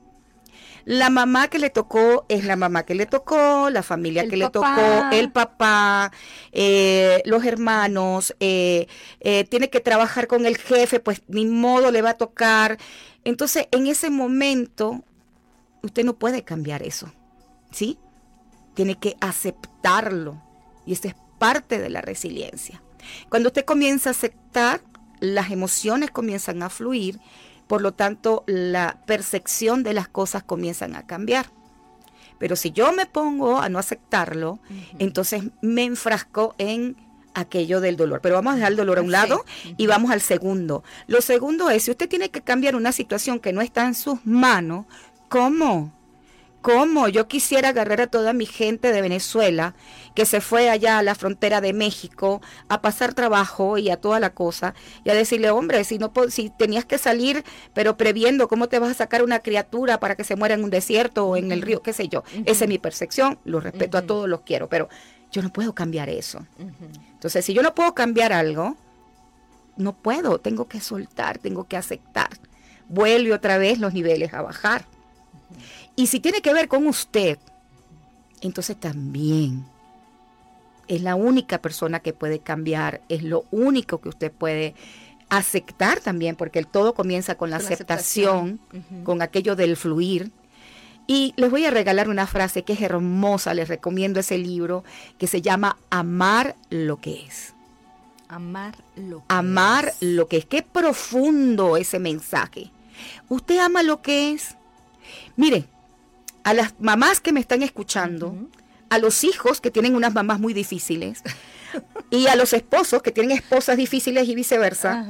La 0.83 1.09
mamá 1.09 1.47
que 1.47 1.57
le 1.57 1.71
tocó 1.71 2.25
es 2.29 2.43
la 2.43 2.55
mamá 2.55 2.83
que 2.83 2.93
le 2.93 3.07
tocó, 3.07 3.71
la 3.71 3.81
familia 3.81 4.27
que 4.27 4.37
le 4.37 4.49
tocó, 4.51 5.09
el 5.11 5.31
papá, 5.31 6.11
eh, 6.51 7.23
los 7.25 7.43
hermanos, 7.43 8.35
eh, 8.39 8.87
eh, 9.21 9.45
tiene 9.45 9.71
que 9.71 9.79
trabajar 9.79 10.27
con 10.27 10.45
el 10.45 10.57
jefe, 10.57 10.99
pues 10.99 11.23
ni 11.27 11.45
modo 11.45 11.89
le 11.89 12.03
va 12.03 12.11
a 12.11 12.17
tocar. 12.17 12.77
Entonces, 13.23 13.67
en 13.71 13.87
ese 13.87 14.11
momento, 14.11 15.03
usted 15.81 16.03
no 16.03 16.17
puede 16.17 16.43
cambiar 16.43 16.83
eso, 16.83 17.11
¿sí? 17.71 17.97
Tiene 18.75 18.99
que 18.99 19.15
aceptarlo 19.21 20.43
y 20.85 20.93
esa 20.93 21.07
es 21.07 21.15
parte 21.39 21.79
de 21.79 21.89
la 21.89 22.01
resiliencia. 22.01 22.83
Cuando 23.29 23.49
usted 23.49 23.65
comienza 23.65 24.09
a 24.09 24.11
aceptar, 24.11 24.81
las 25.19 25.51
emociones 25.51 26.11
comienzan 26.11 26.63
a 26.63 26.69
fluir, 26.69 27.19
por 27.67 27.81
lo 27.81 27.93
tanto 27.93 28.43
la 28.47 28.99
percepción 29.05 29.83
de 29.83 29.93
las 29.93 30.07
cosas 30.07 30.43
comienzan 30.43 30.95
a 30.95 31.05
cambiar. 31.05 31.47
Pero 32.37 32.55
si 32.55 32.71
yo 32.71 32.91
me 32.91 33.05
pongo 33.05 33.59
a 33.59 33.69
no 33.69 33.79
aceptarlo, 33.79 34.59
entonces 34.99 35.43
me 35.61 35.83
enfrasco 35.83 36.53
en 36.57 36.97
aquello 37.33 37.81
del 37.81 37.97
dolor. 37.97 38.21
Pero 38.21 38.35
vamos 38.35 38.53
a 38.53 38.55
dejar 38.55 38.71
el 38.71 38.77
dolor 38.77 38.99
a 38.99 39.01
un 39.01 39.11
lado 39.11 39.45
y 39.77 39.87
vamos 39.87 40.11
al 40.11 40.21
segundo. 40.21 40.83
Lo 41.07 41.21
segundo 41.21 41.69
es, 41.69 41.83
si 41.83 41.91
usted 41.91 42.09
tiene 42.09 42.29
que 42.29 42.41
cambiar 42.41 42.75
una 42.75 42.91
situación 42.91 43.39
que 43.39 43.53
no 43.53 43.61
está 43.61 43.85
en 43.85 43.95
sus 43.95 44.25
manos, 44.25 44.85
¿cómo? 45.29 45.91
¿Cómo? 46.65 47.07
Yo 47.09 47.27
quisiera 47.27 47.69
agarrar 47.69 48.01
a 48.01 48.07
toda 48.07 48.33
mi 48.33 48.47
gente 48.47 48.91
de 48.91 48.99
Venezuela 48.99 49.75
que 50.15 50.25
se 50.25 50.41
fue 50.41 50.71
allá 50.71 50.97
a 50.97 51.03
la 51.03 51.13
frontera 51.13 51.61
de 51.61 51.73
México 51.73 52.41
a 52.69 52.81
pasar 52.81 53.13
trabajo 53.13 53.77
y 53.77 53.91
a 53.91 53.97
toda 53.97 54.19
la 54.19 54.31
cosa 54.31 54.73
y 55.03 55.11
a 55.11 55.13
decirle, 55.13 55.51
hombre, 55.51 55.83
si 55.83 55.99
no 55.99 56.11
si 56.29 56.49
tenías 56.49 56.83
que 56.83 56.97
salir, 56.97 57.43
pero 57.75 57.97
previendo 57.97 58.47
cómo 58.47 58.67
te 58.67 58.79
vas 58.79 58.89
a 58.89 58.93
sacar 58.95 59.21
una 59.21 59.41
criatura 59.41 59.99
para 59.99 60.15
que 60.15 60.23
se 60.23 60.35
muera 60.35 60.55
en 60.55 60.63
un 60.63 60.71
desierto 60.71 61.27
o 61.27 61.37
en 61.37 61.51
el 61.51 61.61
río, 61.61 61.83
qué 61.83 61.93
sé 61.93 62.07
yo. 62.07 62.23
Esa 62.45 62.65
es 62.65 62.67
mi 62.67 62.79
percepción, 62.79 63.37
lo 63.45 63.59
respeto 63.59 63.99
a 63.99 64.01
todos, 64.01 64.27
los 64.27 64.41
quiero, 64.41 64.67
pero 64.67 64.89
yo 65.31 65.43
no 65.43 65.53
puedo 65.53 65.75
cambiar 65.75 66.09
eso. 66.09 66.47
Entonces, 67.13 67.45
si 67.45 67.53
yo 67.53 67.61
no 67.61 67.75
puedo 67.75 67.93
cambiar 67.93 68.33
algo, 68.33 68.75
no 69.77 69.93
puedo, 69.93 70.39
tengo 70.39 70.67
que 70.67 70.81
soltar, 70.81 71.37
tengo 71.37 71.65
que 71.65 71.77
aceptar. 71.77 72.29
Vuelve 72.89 73.33
otra 73.33 73.59
vez 73.59 73.77
los 73.77 73.93
niveles 73.93 74.33
a 74.33 74.41
bajar. 74.41 74.94
Y 75.95 76.07
si 76.07 76.19
tiene 76.19 76.41
que 76.41 76.53
ver 76.53 76.67
con 76.67 76.87
usted, 76.87 77.37
entonces 78.41 78.79
también 78.79 79.65
es 80.87 81.01
la 81.01 81.15
única 81.15 81.59
persona 81.61 81.99
que 81.99 82.13
puede 82.13 82.39
cambiar, 82.39 83.01
es 83.09 83.23
lo 83.23 83.45
único 83.51 83.99
que 83.99 84.09
usted 84.09 84.31
puede 84.31 84.75
aceptar 85.29 85.99
también, 85.99 86.35
porque 86.35 86.59
el 86.59 86.67
todo 86.67 86.93
comienza 86.93 87.35
con 87.35 87.49
la 87.49 87.57
aceptación, 87.57 88.59
con 89.03 89.21
aquello 89.21 89.55
del 89.55 89.77
fluir. 89.77 90.31
Y 91.07 91.33
les 91.37 91.51
voy 91.51 91.65
a 91.65 91.71
regalar 91.71 92.09
una 92.09 92.25
frase 92.25 92.63
que 92.63 92.73
es 92.73 92.81
hermosa, 92.81 93.53
les 93.53 93.67
recomiendo 93.67 94.19
ese 94.19 94.37
libro, 94.37 94.83
que 95.17 95.27
se 95.27 95.41
llama 95.41 95.77
Amar 95.89 96.55
lo 96.69 96.97
que 96.97 97.25
es. 97.25 97.53
Amar 98.27 98.75
lo 98.95 99.19
que 99.19 99.25
Amar 99.27 99.93
lo 99.99 100.27
que 100.27 100.37
es. 100.37 100.45
Qué 100.45 100.63
profundo 100.63 101.77
ese 101.77 101.99
mensaje. 101.99 102.71
¿Usted 103.29 103.59
ama 103.59 103.83
lo 103.83 104.01
que 104.01 104.31
es? 104.31 104.55
Mire, 105.35 105.65
a 106.43 106.53
las 106.53 106.75
mamás 106.79 107.19
que 107.19 107.31
me 107.31 107.39
están 107.39 107.63
escuchando, 107.63 108.35
a 108.89 108.99
los 108.99 109.23
hijos 109.23 109.61
que 109.61 109.71
tienen 109.71 109.95
unas 109.95 110.13
mamás 110.13 110.39
muy 110.39 110.53
difíciles 110.53 111.21
y 112.09 112.27
a 112.27 112.35
los 112.35 112.53
esposos 112.53 113.01
que 113.01 113.11
tienen 113.11 113.37
esposas 113.37 113.77
difíciles 113.77 114.27
y 114.27 114.35
viceversa, 114.35 115.05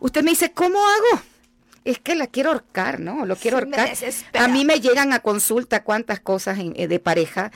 usted 0.00 0.22
me 0.22 0.30
dice, 0.30 0.52
¿cómo 0.52 0.78
hago? 0.78 1.22
Es 1.84 1.98
que 1.98 2.14
la 2.14 2.26
quiero 2.26 2.50
ahorcar, 2.50 2.98
¿no? 2.98 3.26
Lo 3.26 3.36
quiero 3.36 3.58
ahorcar. 3.58 3.92
A 4.34 4.48
mí 4.48 4.64
me 4.64 4.80
llegan 4.80 5.12
a 5.12 5.20
consulta 5.20 5.84
cuántas 5.84 6.20
cosas 6.20 6.58
eh, 6.60 6.88
de 6.88 6.98
pareja 6.98 7.52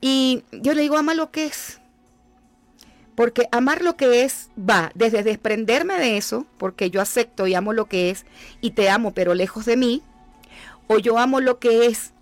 y 0.00 0.44
yo 0.52 0.74
le 0.74 0.82
digo, 0.82 0.96
ama 0.96 1.14
lo 1.14 1.30
que 1.30 1.46
es. 1.46 1.80
Porque 3.14 3.48
amar 3.52 3.82
lo 3.82 3.96
que 3.96 4.24
es 4.24 4.50
va 4.58 4.90
desde 4.94 5.22
desprenderme 5.22 5.94
de 5.94 6.16
eso, 6.16 6.46
porque 6.58 6.90
yo 6.90 7.00
acepto 7.00 7.46
y 7.46 7.54
amo 7.54 7.72
lo 7.72 7.86
que 7.86 8.10
es 8.10 8.26
y 8.60 8.72
te 8.72 8.90
amo 8.90 9.14
pero 9.14 9.34
lejos 9.34 9.64
de 9.64 9.76
mí, 9.76 10.02
o 10.86 10.98
yo 10.98 11.18
amo 11.18 11.40
lo 11.40 11.58
que 11.58 11.86
es 11.86 12.12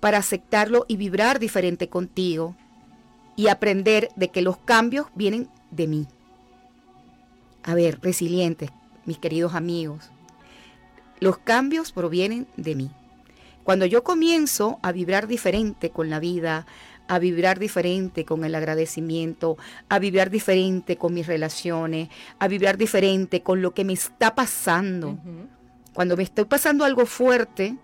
para 0.00 0.18
aceptarlo 0.18 0.84
y 0.88 0.96
vibrar 0.96 1.38
diferente 1.38 1.88
contigo 1.88 2.56
y 3.36 3.48
aprender 3.48 4.10
de 4.16 4.28
que 4.30 4.42
los 4.42 4.58
cambios 4.58 5.06
vienen 5.14 5.48
de 5.70 5.86
mí. 5.86 6.06
A 7.62 7.74
ver, 7.74 7.98
resilientes, 8.02 8.70
mis 9.04 9.18
queridos 9.18 9.54
amigos, 9.54 10.10
los 11.20 11.38
cambios 11.38 11.92
provienen 11.92 12.46
de 12.56 12.74
mí. 12.74 12.90
Cuando 13.64 13.86
yo 13.86 14.02
comienzo 14.02 14.78
a 14.82 14.92
vibrar 14.92 15.26
diferente 15.26 15.90
con 15.90 16.10
la 16.10 16.20
vida, 16.20 16.66
a 17.06 17.18
vibrar 17.18 17.58
diferente 17.58 18.24
con 18.24 18.44
el 18.44 18.54
agradecimiento, 18.54 19.56
a 19.88 19.98
vibrar 19.98 20.30
diferente 20.30 20.96
con 20.96 21.14
mis 21.14 21.26
relaciones, 21.26 22.08
a 22.38 22.48
vibrar 22.48 22.76
diferente 22.76 23.42
con 23.42 23.62
lo 23.62 23.74
que 23.74 23.84
me 23.84 23.94
está 23.94 24.34
pasando. 24.34 25.18
Cuando 25.92 26.16
me 26.16 26.22
estoy 26.22 26.44
pasando 26.44 26.84
algo 26.84 27.06
fuerte, 27.06 27.76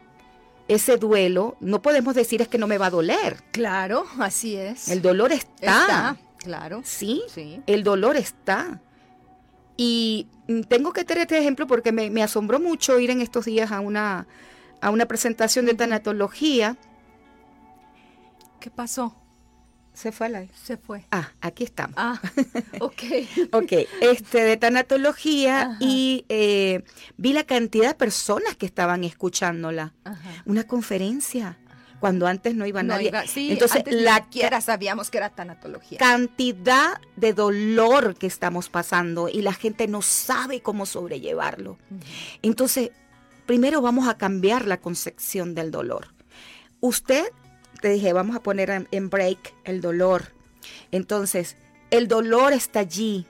ese 0.69 0.97
duelo, 0.97 1.57
no 1.61 1.83
podemos 1.83 2.15
decir 2.15 2.43
es 2.43 2.49
que 2.49 2.59
no 2.59 2.67
me 2.67 2.79
va 2.79 2.87
a 2.87 2.91
doler. 2.91 3.43
Claro, 3.51 4.07
así 4.19 4.57
es. 4.57 4.89
El 4.89 5.03
dolor 5.03 5.33
está. 5.33 5.81
Está, 5.81 6.17
claro. 6.39 6.81
¿Sí? 6.85 7.23
sí. 7.29 7.63
El 7.67 7.85
dolor 7.85 8.17
está. 8.17 8.81
Y 9.77 10.29
tengo 10.69 10.93
que 10.93 11.05
tener 11.05 11.23
este 11.23 11.39
ejemplo 11.39 11.67
porque 11.67 11.93
me, 11.93 12.11
me 12.11 12.23
asombró 12.23 12.61
mucho 12.61 12.99
ir 12.99 13.11
en 13.11 13.21
estos 13.21 13.45
días 13.45 13.73
a 13.73 13.81
una, 13.81 14.27
a 14.81 14.91
una 14.91 15.07
presentación 15.07 15.67
de 15.67 15.75
tanatología 15.75 16.77
¿Qué 18.65 18.71
pasó? 18.71 19.15
Se 19.95 20.11
fue 20.11 20.27
a 20.27 20.29
la... 20.29 20.47
Se 20.53 20.77
fue. 20.77 21.05
Ah, 21.13 21.31
aquí 21.41 21.65
estamos. 21.65 21.95
Ah, 21.97 22.21
ok. 22.81 23.03
ok, 23.53 23.73
este, 24.01 24.43
de 24.43 24.57
tanatología 24.57 25.77
y 25.81 26.27
eh, 26.29 26.83
vi 27.17 27.33
la 27.33 27.45
cantidad 27.45 27.89
de 27.89 27.95
personas 27.95 28.57
que 28.57 28.67
estaban 28.67 29.05
escuchándola. 29.05 29.95
Una 30.45 30.65
conferencia 30.65 31.59
cuando 32.01 32.27
antes 32.27 32.55
no 32.55 32.67
iba 32.67 32.83
nadie. 32.83 33.11
sí, 33.27 33.53
Entonces, 33.53 33.85
la 33.89 34.27
quiera 34.29 34.61
sabíamos 34.61 35.11
que 35.11 35.19
era 35.19 35.31
tanatología. 35.31 35.99
Cantidad 35.99 37.01
de 37.17 37.33
dolor 37.33 38.17
que 38.17 38.27
estamos 38.27 38.69
pasando 38.69 39.29
y 39.29 39.41
la 39.41 39.55
gente 39.55 39.87
no 39.89 40.03
sabe 40.03 40.61
cómo 40.61 40.85
sobrellevarlo. 40.85 41.79
Entonces, 42.43 42.91
primero 43.47 43.81
vamos 43.81 44.09
a 44.09 44.19
cambiar 44.19 44.67
la 44.67 44.79
concepción 44.79 45.55
del 45.55 45.71
dolor. 45.71 46.09
Usted 46.81 47.25
te 47.81 47.89
dije, 47.89 48.13
vamos 48.13 48.37
a 48.37 48.43
poner 48.43 48.87
en, 48.91 49.11
break 49.11 49.55
el 49.65 49.81
dolor. 49.81 50.33
Entonces, 50.91 51.57
el 51.91 52.09
dolor 52.09 52.53
está 52.53 52.81
allí. 52.81 53.27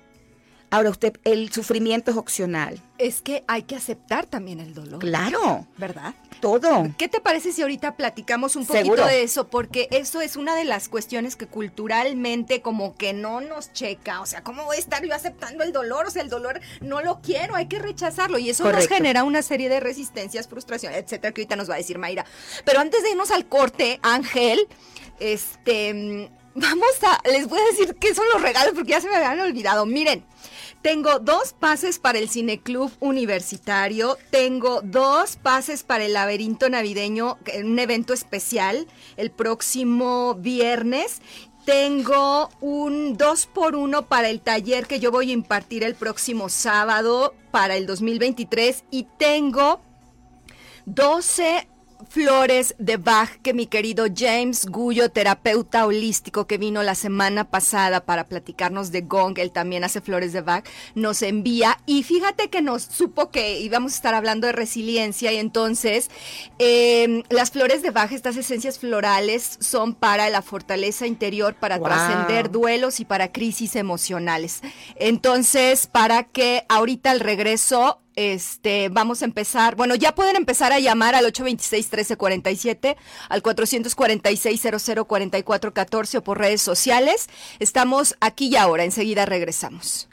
Ahora 0.74 0.90
usted, 0.90 1.20
el 1.22 1.52
sufrimiento 1.52 2.10
es 2.10 2.16
opcional. 2.16 2.80
Es 2.98 3.22
que 3.22 3.44
hay 3.46 3.62
que 3.62 3.76
aceptar 3.76 4.26
también 4.26 4.58
el 4.58 4.74
dolor. 4.74 4.98
Claro. 4.98 5.68
¿Verdad? 5.76 6.16
Todo. 6.40 6.88
¿Qué 6.98 7.06
te 7.06 7.20
parece 7.20 7.52
si 7.52 7.62
ahorita 7.62 7.96
platicamos 7.96 8.56
un 8.56 8.66
poquito 8.66 9.06
de 9.06 9.22
eso? 9.22 9.46
Porque 9.46 9.86
eso 9.92 10.20
es 10.20 10.34
una 10.34 10.56
de 10.56 10.64
las 10.64 10.88
cuestiones 10.88 11.36
que 11.36 11.46
culturalmente 11.46 12.60
como 12.60 12.96
que 12.96 13.12
no 13.12 13.40
nos 13.40 13.72
checa. 13.72 14.20
O 14.20 14.26
sea, 14.26 14.42
¿cómo 14.42 14.64
voy 14.64 14.74
a 14.74 14.80
estar 14.80 15.04
yo 15.04 15.14
aceptando 15.14 15.62
el 15.62 15.70
dolor? 15.70 16.06
O 16.06 16.10
sea, 16.10 16.22
el 16.22 16.28
dolor 16.28 16.58
no 16.80 17.02
lo 17.02 17.20
quiero, 17.20 17.54
hay 17.54 17.66
que 17.66 17.78
rechazarlo. 17.78 18.38
Y 18.38 18.50
eso 18.50 18.68
nos 18.68 18.88
genera 18.88 19.22
una 19.22 19.42
serie 19.42 19.68
de 19.68 19.78
resistencias, 19.78 20.48
frustraciones, 20.48 20.98
etcétera, 20.98 21.32
que 21.32 21.42
ahorita 21.42 21.54
nos 21.54 21.70
va 21.70 21.74
a 21.74 21.78
decir 21.78 21.98
Mayra. 21.98 22.26
Pero 22.64 22.80
antes 22.80 23.04
de 23.04 23.10
irnos 23.10 23.30
al 23.30 23.46
corte, 23.46 24.00
Ángel, 24.02 24.66
este 25.20 26.28
vamos 26.54 26.90
a, 27.02 27.28
les 27.28 27.48
voy 27.48 27.60
a 27.60 27.64
decir 27.66 27.96
qué 28.00 28.14
son 28.14 28.26
los 28.32 28.42
regalos 28.42 28.74
porque 28.74 28.90
ya 28.90 29.00
se 29.00 29.08
me 29.08 29.16
habían 29.16 29.40
olvidado. 29.40 29.86
Miren, 29.86 30.24
tengo 30.84 31.18
dos 31.18 31.54
pases 31.54 31.98
para 31.98 32.18
el 32.18 32.28
Cineclub 32.28 32.92
Universitario. 33.00 34.18
Tengo 34.28 34.82
dos 34.82 35.36
pases 35.36 35.82
para 35.82 36.04
el 36.04 36.12
Laberinto 36.12 36.68
Navideño, 36.68 37.38
un 37.64 37.78
evento 37.78 38.12
especial 38.12 38.86
el 39.16 39.30
próximo 39.30 40.34
viernes. 40.34 41.22
Tengo 41.64 42.50
un 42.60 43.16
2 43.16 43.46
por 43.46 43.76
1 43.76 44.08
para 44.08 44.28
el 44.28 44.42
taller 44.42 44.86
que 44.86 45.00
yo 45.00 45.10
voy 45.10 45.30
a 45.30 45.32
impartir 45.32 45.84
el 45.84 45.94
próximo 45.94 46.50
sábado 46.50 47.34
para 47.50 47.76
el 47.76 47.86
2023 47.86 48.84
y 48.90 49.06
tengo 49.18 49.80
12 50.84 51.66
flores 52.08 52.74
de 52.78 52.96
Bach 52.96 53.30
que 53.42 53.54
mi 53.54 53.66
querido 53.66 54.06
James 54.14 54.66
Gullo, 54.66 55.10
terapeuta 55.10 55.86
holístico 55.86 56.46
que 56.46 56.58
vino 56.58 56.82
la 56.82 56.94
semana 56.94 57.50
pasada 57.50 58.04
para 58.04 58.28
platicarnos 58.28 58.90
de 58.90 59.02
Gong, 59.02 59.38
él 59.38 59.52
también 59.52 59.84
hace 59.84 60.00
flores 60.00 60.32
de 60.32 60.40
Bach, 60.40 60.64
nos 60.94 61.22
envía 61.22 61.78
y 61.86 62.02
fíjate 62.02 62.48
que 62.50 62.62
nos 62.62 62.82
supo 62.82 63.30
que 63.30 63.60
íbamos 63.60 63.92
a 63.92 63.96
estar 63.96 64.14
hablando 64.14 64.46
de 64.46 64.52
resiliencia 64.52 65.32
y 65.32 65.36
entonces 65.36 66.10
em, 66.58 67.22
las 67.28 67.50
flores 67.50 67.82
de 67.82 67.90
Bach, 67.90 68.12
estas 68.12 68.36
esencias 68.36 68.78
florales 68.78 69.56
son 69.60 69.94
para 69.94 70.30
la 70.30 70.42
fortaleza 70.42 71.06
interior, 71.06 71.54
para 71.54 71.78
trascender 71.80 72.50
duelos 72.50 73.00
y 73.00 73.04
para 73.04 73.32
crisis 73.32 73.76
emocionales. 73.76 74.60
Entonces, 74.96 75.86
para 75.86 76.24
que 76.24 76.64
ahorita 76.68 77.10
al 77.10 77.20
regreso 77.20 78.00
este, 78.16 78.88
vamos 78.88 79.22
a 79.22 79.24
empezar, 79.24 79.76
bueno, 79.76 79.94
ya 79.94 80.14
pueden 80.14 80.36
empezar 80.36 80.72
a 80.72 80.78
llamar 80.78 81.14
al 81.14 81.24
826-1347, 81.32 82.96
al 83.28 83.42
446-004414 83.42 86.18
o 86.18 86.24
por 86.24 86.38
redes 86.38 86.62
sociales. 86.62 87.28
Estamos 87.58 88.16
aquí 88.20 88.48
y 88.48 88.56
ahora, 88.56 88.84
enseguida 88.84 89.26
regresamos. 89.26 90.08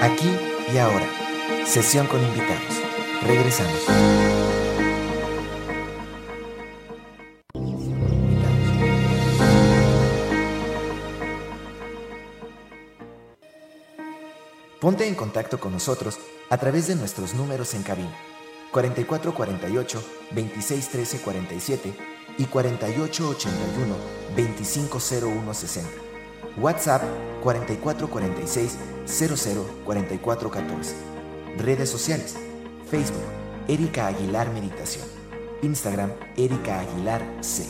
Aquí 0.00 0.28
y 0.72 0.78
ahora 0.78 1.23
Sesión 1.66 2.06
con 2.06 2.22
invitados. 2.22 2.60
Regresamos. 3.22 3.80
Ponte 14.80 15.08
en 15.08 15.14
contacto 15.14 15.58
con 15.58 15.72
nosotros 15.72 16.18
a 16.50 16.58
través 16.58 16.86
de 16.86 16.96
nuestros 16.96 17.34
números 17.34 17.72
en 17.72 17.82
cabina 17.82 18.14
4448 18.70 20.04
2613 20.32 21.20
47 21.20 21.94
y 22.36 22.44
4881 22.44 23.96
250160. 24.36 25.90
WhatsApp 26.58 27.02
4446 27.42 28.76
004414 29.06 31.13
Redes 31.58 31.90
sociales. 31.90 32.36
Facebook, 32.90 33.22
Erika 33.68 34.08
Aguilar 34.08 34.50
Meditación. 34.52 35.04
Instagram, 35.62 36.12
Erika 36.36 36.80
Aguilar 36.80 37.22
C. 37.40 37.64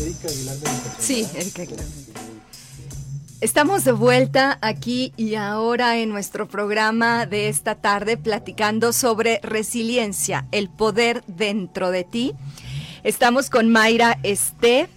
Erika 0.00 0.28
Aguilar 0.28 0.56
Meditación. 0.56 0.94
Sí, 0.98 1.26
Erika 1.34 1.62
Aguilar 1.62 1.86
Estamos 3.40 3.84
de 3.84 3.92
vuelta 3.92 4.58
aquí 4.60 5.14
y 5.16 5.36
ahora 5.36 5.96
en 5.96 6.10
nuestro 6.10 6.46
programa 6.46 7.24
de 7.24 7.48
esta 7.48 7.74
tarde 7.74 8.18
platicando 8.18 8.92
sobre 8.92 9.40
resiliencia, 9.42 10.46
el 10.52 10.68
poder 10.68 11.24
dentro 11.26 11.90
de 11.90 12.04
ti. 12.04 12.34
Estamos 13.02 13.50
con 13.50 13.70
Mayra 13.70 14.18
Este. 14.22 14.88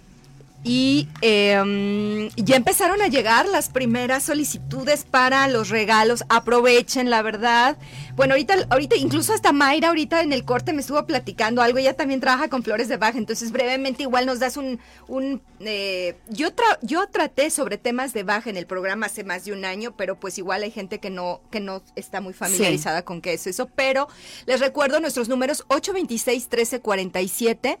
Y 0.66 1.08
em, 1.20 2.30
ya 2.36 2.56
empezaron 2.56 3.02
a 3.02 3.08
llegar 3.08 3.46
las 3.46 3.68
primeras 3.68 4.22
solicitudes 4.22 5.04
para 5.04 5.46
los 5.46 5.68
regalos. 5.68 6.24
Aprovechen, 6.30 7.10
la 7.10 7.20
verdad. 7.20 7.76
Bueno, 8.16 8.32
ahorita, 8.32 8.54
ahorita, 8.70 8.96
incluso 8.96 9.34
hasta 9.34 9.52
Mayra, 9.52 9.88
ahorita 9.88 10.22
en 10.22 10.32
el 10.32 10.46
corte 10.46 10.72
me 10.72 10.80
estuvo 10.80 11.04
platicando 11.04 11.60
algo. 11.60 11.76
Ella 11.76 11.94
también 11.94 12.20
trabaja 12.20 12.48
con 12.48 12.62
flores 12.62 12.88
de 12.88 12.96
baja. 12.96 13.18
Entonces, 13.18 13.52
brevemente, 13.52 14.04
igual 14.04 14.24
nos 14.24 14.38
das 14.38 14.56
un. 14.56 14.80
un 15.06 15.42
eh, 15.60 16.16
yo, 16.30 16.48
yo 16.80 17.06
traté 17.08 17.50
sobre 17.50 17.76
temas 17.76 18.14
de 18.14 18.22
baja 18.22 18.48
en 18.48 18.56
el 18.56 18.66
programa 18.66 19.06
hace 19.06 19.22
más 19.22 19.44
de 19.44 19.52
un 19.52 19.66
año, 19.66 19.94
pero 19.94 20.18
pues 20.18 20.38
igual 20.38 20.62
hay 20.62 20.70
gente 20.70 20.98
que 20.98 21.10
no, 21.10 21.42
que 21.50 21.60
no 21.60 21.82
está 21.94 22.22
muy 22.22 22.32
familiarizada 22.32 23.04
con 23.04 23.20
qué 23.20 23.34
es 23.34 23.46
eso. 23.46 23.68
Pero 23.76 24.08
les 24.46 24.60
recuerdo 24.60 24.98
nuestros 24.98 25.28
números 25.28 25.64
826 25.68 26.44
1347 26.44 27.78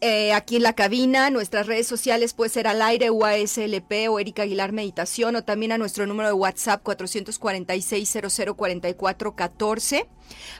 eh, 0.00 0.32
aquí 0.32 0.56
en 0.56 0.62
la 0.62 0.72
cabina, 0.72 1.28
nuestras 1.30 1.66
redes 1.66 1.86
sociales 1.86 2.32
puede 2.32 2.50
ser 2.50 2.66
al 2.66 2.80
aire 2.80 3.10
UASLP 3.10 4.08
o 4.08 4.18
Erika 4.18 4.42
Aguilar 4.42 4.72
Meditación 4.72 5.36
o 5.36 5.44
también 5.44 5.72
a 5.72 5.78
nuestro 5.78 6.06
número 6.06 6.28
de 6.28 6.34
WhatsApp 6.34 6.82
446 6.82 8.18
14 9.36 10.08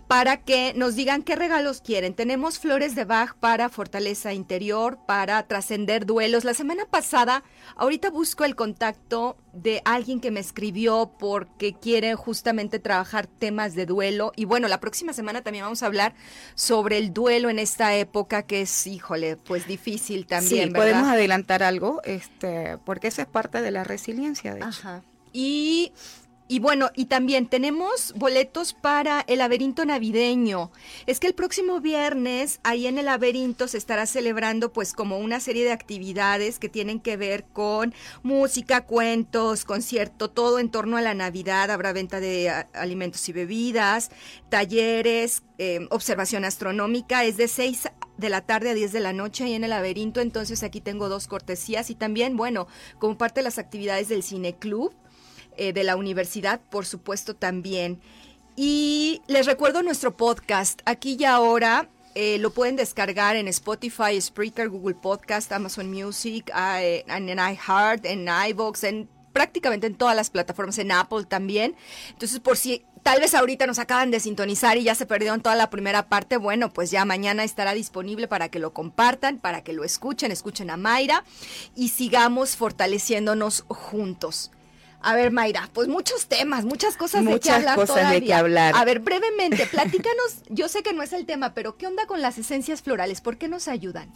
para 0.07 0.39
que 0.39 0.73
nos 0.75 0.95
digan 0.95 1.23
qué 1.23 1.37
regalos 1.37 1.81
quieren. 1.81 2.15
Tenemos 2.15 2.59
flores 2.59 2.95
de 2.95 3.05
Bach 3.05 3.35
para 3.35 3.69
fortaleza 3.69 4.33
interior, 4.33 4.99
para 5.07 5.47
trascender 5.47 6.07
duelos. 6.07 6.45
La 6.45 6.55
semana 6.55 6.85
pasada, 6.87 7.43
ahorita 7.77 8.11
busco 8.11 8.45
el 8.45 8.57
contacto 8.57 9.37
de 9.53 9.83
alguien 9.85 10.21
que 10.21 10.31
me 10.31 10.41
escribió 10.41 11.13
porque 11.19 11.75
quiere 11.75 12.15
justamente 12.15 12.79
trabajar 12.79 13.27
temas 13.27 13.75
de 13.75 13.87
duelo. 13.87 14.33
Y 14.37 14.45
bueno, 14.45 14.69
la 14.69 14.81
próxima 14.81 15.13
semana 15.13 15.43
también 15.43 15.65
vamos 15.65 15.83
a 15.83 15.87
hablar 15.87 16.15
sobre 16.55 16.99
el 16.99 17.13
duelo 17.13 17.51
en 17.51 17.59
esta 17.59 17.95
época 17.95 18.43
que 18.43 18.63
es, 18.63 18.87
híjole, 18.87 19.37
pues 19.37 19.67
difícil 19.67 20.27
también. 20.27 20.69
Sí, 20.69 20.75
podemos 20.75 21.09
adelantar 21.09 21.63
algo, 21.63 22.01
este, 22.05 22.79
porque 22.85 23.09
eso 23.09 23.23
es 23.23 23.29
parte 23.29 23.61
de 23.61 23.71
la 23.71 23.85
resiliencia, 23.85 24.55
de 24.55 24.61
hecho. 24.61 24.69
Ajá. 24.69 25.03
Y 25.33 25.93
y 26.51 26.59
bueno, 26.59 26.91
y 26.97 27.05
también 27.05 27.47
tenemos 27.47 28.13
boletos 28.17 28.73
para 28.73 29.21
el 29.29 29.39
laberinto 29.39 29.85
navideño. 29.85 30.73
Es 31.07 31.21
que 31.21 31.29
el 31.29 31.35
próximo 31.35 31.81
viernes 31.81 32.59
ahí 32.65 32.89
en 32.89 32.99
el 32.99 33.05
laberinto 33.05 33.69
se 33.69 33.79
estará 33.79 34.05
celebrando 34.05 34.73
pues 34.73 34.93
como 34.93 35.19
una 35.19 35.39
serie 35.39 35.63
de 35.63 35.71
actividades 35.71 36.59
que 36.59 36.69
tienen 36.69 36.99
que 36.99 37.17
ver 37.17 37.45
con 37.45 37.95
música, 38.25 38.85
cuentos, 38.85 39.65
concierto, 39.65 40.29
todo 40.29 40.59
en 40.59 40.73
torno 40.73 40.97
a 40.97 41.03
la 41.03 41.15
Navidad. 41.15 41.71
Habrá 41.71 41.93
venta 41.93 42.19
de 42.19 42.51
alimentos 42.73 43.29
y 43.29 43.33
bebidas, 43.33 44.11
talleres, 44.49 45.45
em, 45.59 45.87
observación 45.91 46.45
astronómica. 46.45 47.23
Es 47.23 47.37
de 47.37 47.47
6 47.47 47.87
de 48.19 48.29
la 48.29 48.41
tarde 48.41 48.71
a 48.71 48.75
10 48.75 48.91
de 48.91 48.99
la 48.99 49.13
noche 49.13 49.45
ahí 49.45 49.55
en 49.55 49.63
el 49.63 49.71
laberinto. 49.71 50.21
Entonces 50.21 50.65
aquí 50.65 50.81
tengo 50.81 51.09
dos 51.09 51.29
cortesías 51.29 51.91
y 51.91 51.95
también, 51.95 52.37
bueno, 52.37 52.67
como 52.99 53.17
parte 53.17 53.39
de 53.39 53.45
las 53.45 53.59
actividades 53.59 54.09
del 54.09 54.25
Cine 54.25 54.57
Club 54.57 54.93
eh, 55.61 55.75
de 55.75 55.85
la 55.85 55.95
universidad, 55.95 56.59
por 56.71 56.87
supuesto 56.87 57.37
también. 57.37 58.01
Y 58.57 59.21
les 59.27 59.45
recuerdo 59.45 59.83
nuestro 59.83 60.17
podcast, 60.17 60.81
aquí 60.87 61.19
y 61.19 61.25
ahora. 61.25 61.91
Eh, 62.15 62.39
lo 62.39 62.51
pueden 62.51 62.77
descargar 62.77 63.37
en 63.37 63.47
Spotify, 63.47 64.19
Spreaker, 64.19 64.71
Google 64.71 64.97
Podcast, 64.97 65.53
Amazon 65.53 65.91
Music, 65.91 66.51
en 66.55 67.39
iHeart, 67.39 68.07
en 68.07 68.27
iVoox, 68.49 68.85
en 68.85 69.09
prácticamente 69.35 69.87
en 69.87 69.95
todas 69.95 70.17
las 70.17 70.31
plataformas, 70.31 70.79
en 70.79 70.93
Apple 70.93 71.25
también. 71.25 71.77
Entonces, 72.09 72.41
por 72.41 72.57
si 72.57 72.85
tal 73.03 73.21
vez 73.21 73.35
ahorita 73.35 73.67
nos 73.67 73.79
acaban 73.79 74.11
de 74.11 74.19
sintonizar 74.19 74.79
y 74.79 74.85
ya 74.85 74.95
se 74.95 75.05
perdieron 75.05 75.43
toda 75.43 75.57
la 75.57 75.69
primera 75.69 76.09
parte, 76.09 76.39
bueno, 76.39 76.73
pues 76.73 76.91
ya 76.91 77.05
mañana 77.05 77.45
estará 77.45 77.75
disponible 77.75 78.29
para 78.29 78.49
que 78.49 78.59
lo 78.59 78.73
compartan, 78.73 79.39
para 79.39 79.63
que 79.63 79.75
lo 79.75 79.85
escuchen, 79.85 80.33
escuchen 80.33 80.71
a 80.71 80.79
Mayra 80.79 81.25
y 81.77 81.91
sigamos 81.91 82.57
fortaleciéndonos 82.57 83.65
juntos. 83.69 84.51
A 85.03 85.15
ver, 85.15 85.31
Mayra, 85.31 85.69
pues 85.73 85.89
muchos 85.89 86.27
temas, 86.27 86.65
muchas 86.65 86.97
cosas 86.97 87.25
de 87.25 87.41
qué 87.41 87.51
hablar 87.51 87.77
cosas 87.77 88.11
de 88.11 88.23
qué 88.23 88.35
hablar. 88.35 88.75
A 88.77 88.85
ver, 88.85 89.01
brevemente, 89.01 89.67
platícanos, 89.67 90.43
yo 90.49 90.69
sé 90.69 90.83
que 90.83 90.93
no 90.93 91.03
es 91.03 91.13
el 91.13 91.27
tema, 91.27 91.55
pero 91.55 91.77
¿qué 91.77 91.87
onda 91.87 92.07
con 92.07 92.21
las 92.21 92.39
esencias 92.39 92.83
florales? 92.83 93.21
¿Por 93.21 93.39
qué 93.39 93.49
nos 93.49 93.69
ayudan? 93.69 94.13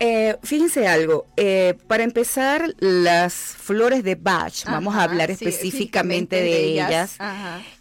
Eh, 0.00 0.36
fíjense 0.42 0.88
algo, 0.88 1.26
eh, 1.36 1.78
para 1.86 2.02
empezar, 2.02 2.74
las 2.78 3.34
flores 3.34 4.02
de 4.02 4.16
Bach, 4.16 4.64
vamos 4.64 4.96
a 4.96 5.04
hablar 5.04 5.30
específicamente, 5.30 6.36
de, 6.36 6.64
ellas, 6.64 7.16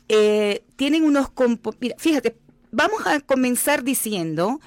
eh, 0.07 0.63
tienen 0.75 1.03
unos... 1.03 1.29
Mira, 1.79 1.95
fíjate, 1.97 2.37
vamos 2.69 3.07
a 3.07 3.21
comenzar 3.21 3.83
diciendo 3.83 4.59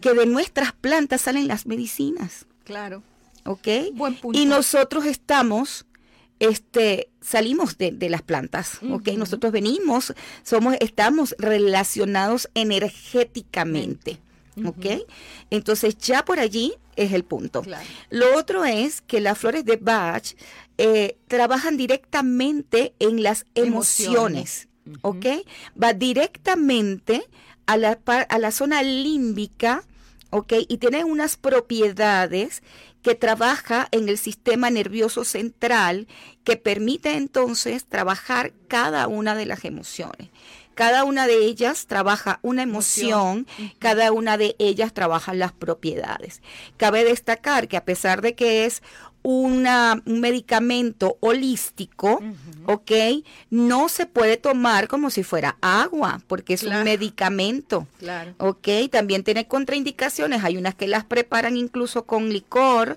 que 0.00 0.14
de 0.14 0.26
nuestras 0.26 0.72
plantas 0.72 1.22
salen 1.22 1.48
las 1.48 1.66
medicinas. 1.66 2.46
Claro. 2.62 3.02
¿Ok? 3.44 3.66
Buen 3.94 4.14
punto. 4.14 4.38
Y 4.38 4.44
nosotros 4.44 5.04
estamos 5.06 5.86
este, 6.40 7.10
salimos 7.20 7.78
de, 7.78 8.08
las 8.08 8.22
plantas, 8.22 8.80
¿ok? 8.90 9.08
Nosotros 9.10 9.52
venimos, 9.52 10.14
somos, 10.42 10.74
estamos 10.80 11.36
relacionados 11.38 12.48
energéticamente, 12.54 14.18
¿ok? 14.64 15.06
Entonces 15.50 15.96
ya 15.98 16.24
por 16.24 16.40
allí 16.40 16.74
es 16.96 17.12
el 17.12 17.24
punto. 17.24 17.62
Lo 18.08 18.36
otro 18.36 18.64
es 18.64 19.02
que 19.02 19.20
las 19.20 19.38
flores 19.38 19.64
de 19.66 19.76
Bach 19.76 20.34
eh, 20.78 21.18
trabajan 21.28 21.76
directamente 21.76 22.94
en 22.98 23.22
las 23.22 23.44
emociones, 23.54 24.68
¿ok? 25.02 25.26
Va 25.80 25.92
directamente 25.92 27.22
a 27.66 27.76
la, 27.76 27.98
a 28.06 28.38
la 28.38 28.50
zona 28.50 28.82
límbica, 28.82 29.84
¿ok? 30.30 30.54
Y 30.68 30.78
tiene 30.78 31.04
unas 31.04 31.36
propiedades 31.36 32.62
que 33.02 33.14
trabaja 33.14 33.88
en 33.90 34.08
el 34.08 34.18
sistema 34.18 34.70
nervioso 34.70 35.24
central 35.24 36.06
que 36.44 36.56
permite 36.56 37.14
entonces 37.16 37.84
trabajar 37.84 38.52
cada 38.68 39.08
una 39.08 39.34
de 39.34 39.46
las 39.46 39.64
emociones. 39.64 40.28
Cada 40.74 41.04
una 41.04 41.26
de 41.26 41.44
ellas 41.44 41.86
trabaja 41.86 42.38
una 42.42 42.62
emoción, 42.62 43.46
cada 43.78 44.12
una 44.12 44.38
de 44.38 44.56
ellas 44.58 44.94
trabaja 44.94 45.34
las 45.34 45.52
propiedades. 45.52 46.40
Cabe 46.78 47.04
destacar 47.04 47.68
que 47.68 47.76
a 47.76 47.84
pesar 47.84 48.22
de 48.22 48.34
que 48.34 48.64
es 48.64 48.82
una, 49.22 50.02
un 50.06 50.20
medicamento 50.20 51.16
holístico, 51.20 52.22
¿ok? 52.66 52.90
No 53.50 53.88
se 53.88 54.06
puede 54.06 54.36
tomar 54.36 54.88
como 54.88 55.10
si 55.10 55.22
fuera 55.22 55.56
agua, 55.60 56.20
porque 56.26 56.54
es 56.54 56.62
un 56.62 56.82
medicamento, 56.84 57.86
claro. 57.98 58.34
¿ok? 58.38 58.68
También 58.90 59.22
tiene 59.22 59.46
contraindicaciones, 59.46 60.42
hay 60.44 60.56
unas 60.56 60.74
que 60.74 60.88
las 60.88 61.04
preparan 61.04 61.56
incluso 61.56 62.06
con 62.06 62.30
licor, 62.30 62.96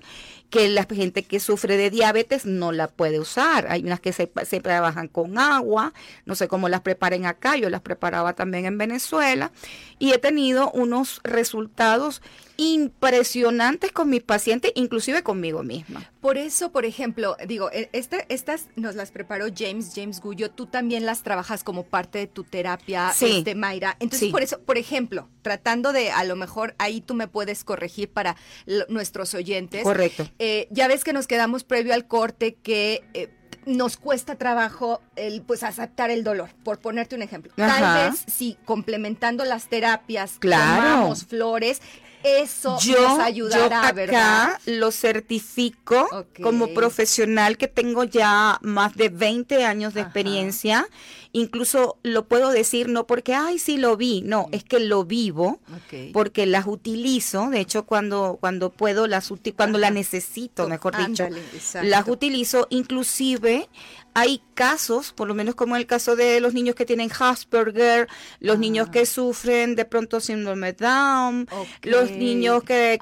que 0.54 0.68
la 0.68 0.84
gente 0.84 1.24
que 1.24 1.40
sufre 1.40 1.76
de 1.76 1.90
diabetes 1.90 2.46
no 2.46 2.70
la 2.70 2.86
puede 2.86 3.18
usar. 3.18 3.66
Hay 3.70 3.82
unas 3.82 3.98
que 3.98 4.12
se, 4.12 4.30
se, 4.44 4.60
trabajan 4.60 5.08
con 5.08 5.36
agua, 5.36 5.92
no 6.26 6.36
sé 6.36 6.46
cómo 6.46 6.68
las 6.68 6.80
preparen 6.80 7.26
acá, 7.26 7.56
yo 7.56 7.68
las 7.70 7.80
preparaba 7.80 8.34
también 8.34 8.64
en 8.64 8.78
Venezuela 8.78 9.50
y 9.98 10.12
he 10.12 10.18
tenido 10.18 10.70
unos 10.70 11.20
resultados 11.24 12.22
impresionantes 12.56 13.92
con 13.92 14.10
mis 14.10 14.22
pacientes, 14.22 14.72
inclusive 14.74 15.22
conmigo 15.22 15.62
misma. 15.62 16.10
Por 16.20 16.38
eso, 16.38 16.72
por 16.72 16.84
ejemplo, 16.84 17.36
digo, 17.46 17.70
e, 17.72 17.90
este, 17.92 18.26
estas 18.28 18.68
nos 18.76 18.94
las 18.94 19.10
preparó 19.10 19.46
James, 19.54 19.92
James 19.94 20.20
Gullo, 20.20 20.50
tú 20.50 20.66
también 20.66 21.04
las 21.04 21.22
trabajas 21.22 21.64
como 21.64 21.84
parte 21.84 22.18
de 22.18 22.26
tu 22.26 22.44
terapia, 22.44 23.12
sí. 23.14 23.38
este, 23.38 23.54
Mayra. 23.54 23.96
Entonces, 24.00 24.30
por 24.30 24.42
eso, 24.42 24.60
por 24.60 24.78
ejemplo, 24.78 25.28
tratando 25.42 25.92
de, 25.92 26.10
a 26.10 26.24
lo 26.24 26.36
mejor 26.36 26.74
ahí 26.78 27.00
tú 27.00 27.14
me 27.14 27.28
puedes 27.28 27.64
corregir 27.64 28.08
para 28.08 28.36
nuestros 28.88 29.34
oyentes. 29.34 29.82
Correcto. 29.82 30.28
Eh, 30.38 30.68
ya 30.70 30.88
ves 30.88 31.04
que 31.04 31.12
nos 31.12 31.26
quedamos 31.26 31.64
previo 31.64 31.94
al 31.94 32.06
corte 32.06 32.54
que... 32.54 33.04
Eh, 33.14 33.30
nos 33.66 33.96
cuesta 33.96 34.36
trabajo 34.36 35.00
el 35.16 35.42
pues 35.42 35.62
aceptar 35.62 36.10
el 36.10 36.24
dolor, 36.24 36.50
por 36.64 36.78
ponerte 36.78 37.14
un 37.14 37.22
ejemplo. 37.22 37.52
Tal 37.56 38.10
vez 38.10 38.24
si 38.26 38.56
complementando 38.64 39.44
las 39.44 39.68
terapias 39.68 40.38
tomamos 40.40 41.24
flores, 41.24 41.80
eso 42.24 42.78
yo, 42.80 43.00
nos 43.00 43.18
ayudará, 43.20 43.92
yo 43.94 44.02
acá 44.04 44.60
lo 44.66 44.90
certifico 44.90 46.26
como 46.42 46.72
profesional 46.74 47.58
que 47.58 47.68
tengo 47.68 48.04
ya 48.04 48.58
más 48.62 48.96
de 48.96 49.10
20 49.10 49.64
años 49.64 49.94
de 49.94 50.00
experiencia. 50.00 50.88
Incluso 51.36 51.98
lo 52.04 52.26
puedo 52.26 52.50
decir 52.50 52.88
no 52.88 53.08
porque, 53.08 53.34
ay, 53.34 53.58
sí 53.58 53.76
lo 53.76 53.96
vi, 53.96 54.22
no, 54.22 54.46
es 54.52 54.62
que 54.62 54.78
lo 54.78 55.04
vivo, 55.04 55.58
porque 56.12 56.46
las 56.46 56.66
utilizo, 56.66 57.50
de 57.50 57.60
hecho 57.60 57.84
cuando, 57.86 58.38
cuando 58.40 58.70
puedo, 58.70 59.08
las 59.08 59.32
cuando 59.56 59.78
las 59.78 59.92
necesito, 59.92 60.68
mejor 60.68 60.96
dicho, 60.96 61.26
las 61.82 62.06
utilizo, 62.08 62.68
inclusive 62.70 63.68
hay 64.14 64.40
casos, 64.54 65.12
por 65.12 65.26
lo 65.26 65.34
menos 65.34 65.56
como 65.56 65.74
el 65.76 65.86
caso 65.86 66.14
de 66.14 66.40
los 66.40 66.54
niños 66.54 66.76
que 66.76 66.86
tienen 66.86 67.10
Asperger, 67.18 68.08
los 68.38 68.58
niños 68.58 68.88
que 68.88 69.00
ah. 69.00 69.06
sufren 69.06 69.74
de 69.74 69.84
pronto 69.84 70.20
síndrome 70.20 70.72
Down, 70.72 71.48
los 71.82 72.10
niños 72.12 72.62
que, 72.62 72.98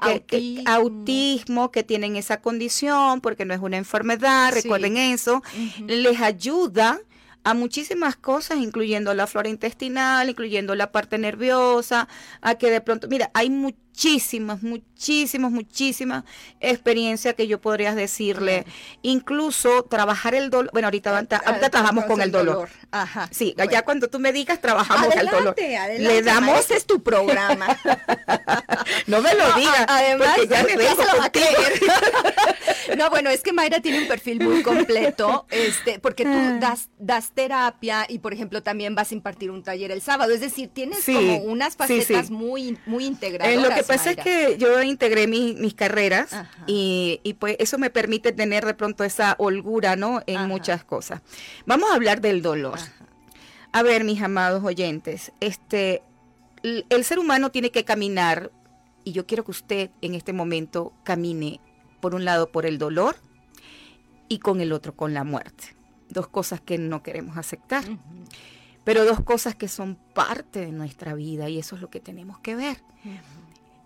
autismo. 0.65 1.71
que 1.71 1.83
tienen 1.83 2.15
esa 2.15 2.41
condición 2.41 3.21
porque 3.21 3.45
no 3.45 3.53
es 3.53 3.59
una 3.59 3.77
enfermedad, 3.77 4.53
recuerden 4.53 4.97
eso, 4.97 5.43
les 5.85 6.19
ayuda 6.19 6.99
a 7.43 7.53
muchísimas 7.53 8.15
cosas, 8.15 8.57
incluyendo 8.57 9.13
la 9.13 9.27
flora 9.27 9.49
intestinal, 9.49 10.29
incluyendo 10.29 10.75
la 10.75 10.91
parte 10.91 11.17
nerviosa, 11.17 12.07
a 12.41 12.55
que 12.55 12.71
de 12.71 12.81
pronto, 12.81 13.07
mira, 13.07 13.31
hay 13.33 13.49
muchísimas, 13.93 14.63
muchísimas, 14.63 15.51
muchísimas 15.51 16.23
experiencias 16.59 17.35
que 17.35 17.47
yo 17.47 17.61
podría 17.61 17.93
decirle. 17.93 18.65
Incluso 19.03 19.83
trabajar 19.83 20.33
el 20.33 20.49
dolor, 20.49 20.71
bueno, 20.73 20.87
ahorita, 20.87 21.15
ahorita 21.15 21.69
trabajamos 21.69 22.05
con 22.05 22.19
el 22.19 22.31
dolor. 22.31 22.69
Ajá. 22.89 23.29
Sí, 23.31 23.55
ya 23.71 23.83
cuando 23.83 24.07
tú 24.07 24.19
me 24.19 24.33
digas, 24.33 24.59
trabajamos 24.59 25.15
el 25.15 25.27
dolor. 25.27 25.55
Adelante, 25.57 25.99
Le 25.99 26.21
damos, 26.23 26.59
ese 26.59 26.75
es 26.75 26.85
tu 26.85 27.03
programa. 27.03 27.67
no 29.07 29.21
me 29.21 29.35
lo 29.35 29.53
digas, 29.53 29.85
además, 29.87 30.29
porque 30.37 30.47
ya 30.47 30.63
me 30.63 30.75
vengo 30.75 31.03
no, 31.03 32.95
No, 32.97 33.09
bueno, 33.09 33.29
es 33.29 33.41
que 33.41 33.53
Mayra 33.53 33.79
tiene 33.79 33.99
un 33.99 34.07
perfil 34.07 34.43
muy 34.43 34.63
completo, 34.63 35.45
este, 35.51 35.99
porque 35.99 36.23
tú 36.23 36.33
ah. 36.33 36.57
das, 36.59 36.89
das 36.97 37.31
terapia 37.31 38.05
y, 38.09 38.19
por 38.19 38.33
ejemplo, 38.33 38.63
también 38.63 38.95
vas 38.95 39.11
a 39.11 39.15
impartir 39.15 39.51
un 39.51 39.61
taller 39.63 39.91
el 39.91 40.01
sábado. 40.01 40.33
Es 40.33 40.41
decir, 40.41 40.69
tienes 40.73 41.05
como 41.05 41.37
unas 41.37 41.75
facetas 41.75 42.31
muy, 42.31 42.77
muy 42.85 43.05
lo 43.61 43.69
que 43.69 43.82
pasa 43.83 44.11
es 44.11 44.17
que 44.17 44.57
yo 44.57 44.81
integré 44.81 45.27
mis 45.27 45.73
carreras 45.73 46.35
y, 46.67 47.19
y, 47.23 47.33
pues 47.33 47.55
eso 47.59 47.77
me 47.77 47.89
permite 47.89 48.31
tener 48.31 48.65
de 48.65 48.73
pronto 48.73 49.03
esa 49.03 49.35
holgura, 49.37 49.95
¿no? 49.95 50.21
En 50.27 50.47
muchas 50.47 50.83
cosas. 50.83 51.21
Vamos 51.65 51.91
a 51.91 51.95
hablar 51.95 52.21
del 52.21 52.41
dolor. 52.41 52.79
A 53.71 53.81
ver, 53.83 54.03
mis 54.03 54.21
amados 54.21 54.63
oyentes, 54.63 55.31
este, 55.39 56.03
el 56.61 57.03
ser 57.03 57.19
humano 57.19 57.51
tiene 57.51 57.71
que 57.71 57.83
caminar 57.83 58.51
y 59.03 59.11
yo 59.11 59.25
quiero 59.25 59.43
que 59.43 59.51
usted 59.51 59.89
en 60.01 60.15
este 60.15 60.33
momento 60.33 60.93
camine, 61.03 61.59
por 61.99 62.15
un 62.15 62.25
lado, 62.25 62.51
por 62.51 62.65
el 62.65 62.77
dolor 62.77 63.15
y 64.29 64.39
con 64.39 64.61
el 64.61 64.71
otro, 64.71 64.95
con 64.95 65.13
la 65.13 65.23
muerte. 65.23 65.75
Dos 66.09 66.27
cosas 66.27 66.61
que 66.61 66.77
no 66.77 67.03
queremos 67.03 67.37
aceptar, 67.37 67.83
pero 68.83 69.05
dos 69.05 69.21
cosas 69.21 69.55
que 69.55 69.67
son 69.67 69.95
parte 70.13 70.59
de 70.61 70.71
nuestra 70.71 71.13
vida 71.13 71.49
y 71.49 71.59
eso 71.59 71.75
es 71.75 71.81
lo 71.81 71.89
que 71.89 71.99
tenemos 71.99 72.39
que 72.39 72.55
ver. 72.55 72.77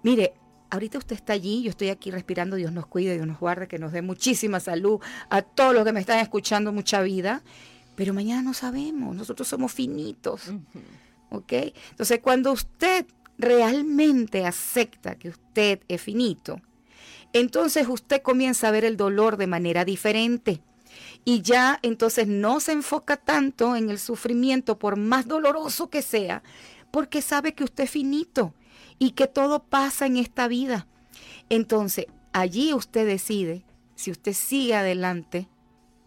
Mire, 0.03 0.33
ahorita 0.69 0.97
usted 0.97 1.15
está 1.15 1.33
allí, 1.33 1.63
yo 1.63 1.69
estoy 1.69 1.89
aquí 1.89 2.11
respirando, 2.11 2.55
Dios 2.55 2.71
nos 2.71 2.87
cuide, 2.87 3.15
Dios 3.15 3.27
nos 3.27 3.39
guarde, 3.39 3.67
que 3.67 3.79
nos 3.79 3.91
dé 3.91 4.01
muchísima 4.01 4.59
salud 4.59 4.99
a 5.29 5.41
todos 5.41 5.73
los 5.73 5.85
que 5.85 5.93
me 5.93 5.99
están 5.99 6.19
escuchando, 6.19 6.71
mucha 6.71 7.01
vida, 7.01 7.41
pero 7.95 8.13
mañana 8.13 8.41
no 8.41 8.53
sabemos, 8.53 9.15
nosotros 9.15 9.47
somos 9.47 9.71
finitos. 9.71 10.51
¿Ok? 11.29 11.53
Entonces, 11.91 12.19
cuando 12.21 12.51
usted 12.51 13.05
realmente 13.37 14.45
acepta 14.45 15.15
que 15.15 15.29
usted 15.29 15.81
es 15.87 16.01
finito, 16.01 16.61
entonces 17.33 17.87
usted 17.87 18.21
comienza 18.21 18.67
a 18.67 18.71
ver 18.71 18.85
el 18.85 18.97
dolor 18.97 19.37
de 19.37 19.47
manera 19.47 19.83
diferente. 19.83 20.61
Y 21.25 21.41
ya 21.41 21.79
entonces 21.81 22.27
no 22.27 22.59
se 22.59 22.71
enfoca 22.71 23.17
tanto 23.17 23.75
en 23.75 23.89
el 23.89 23.99
sufrimiento, 23.99 24.79
por 24.79 24.95
más 24.95 25.27
doloroso 25.27 25.89
que 25.89 26.01
sea, 26.01 26.41
porque 26.91 27.21
sabe 27.21 27.53
que 27.53 27.65
usted 27.65 27.83
es 27.83 27.91
finito 27.91 28.53
y 28.99 29.11
que 29.11 29.27
todo 29.27 29.63
pasa 29.63 30.05
en 30.05 30.17
esta 30.17 30.47
vida. 30.47 30.87
Entonces, 31.49 32.07
allí 32.33 32.73
usted 32.73 33.05
decide 33.05 33.63
si 33.95 34.11
usted 34.11 34.33
sigue 34.33 34.75
adelante, 34.75 35.47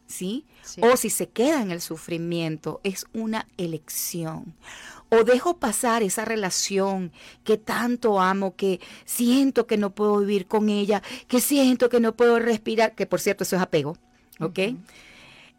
¿sí? 0.06 0.46
sí. 0.62 0.80
O 0.82 0.96
si 0.96 1.10
se 1.10 1.28
queda 1.28 1.62
en 1.62 1.70
el 1.70 1.80
sufrimiento. 1.80 2.80
Es 2.84 3.06
una 3.12 3.46
elección 3.56 4.54
o 5.10 5.24
dejo 5.24 5.58
pasar 5.58 6.02
esa 6.02 6.24
relación 6.24 7.12
que 7.44 7.58
tanto 7.58 8.20
amo, 8.20 8.54
que 8.54 8.80
siento 9.04 9.66
que 9.66 9.76
no 9.76 9.90
puedo 9.90 10.18
vivir 10.18 10.46
con 10.46 10.68
ella, 10.68 11.02
que 11.26 11.40
siento 11.40 11.88
que 11.88 12.00
no 12.00 12.16
puedo 12.16 12.38
respirar, 12.38 12.94
que 12.94 13.06
por 13.06 13.20
cierto 13.20 13.44
eso 13.44 13.56
es 13.56 13.62
apego, 13.62 13.96
¿ok? 14.38 14.58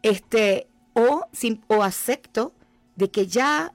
Este, 0.02 0.68
o, 0.94 1.26
o 1.68 1.82
acepto 1.82 2.54
de 2.96 3.10
que 3.10 3.26
ya 3.26 3.74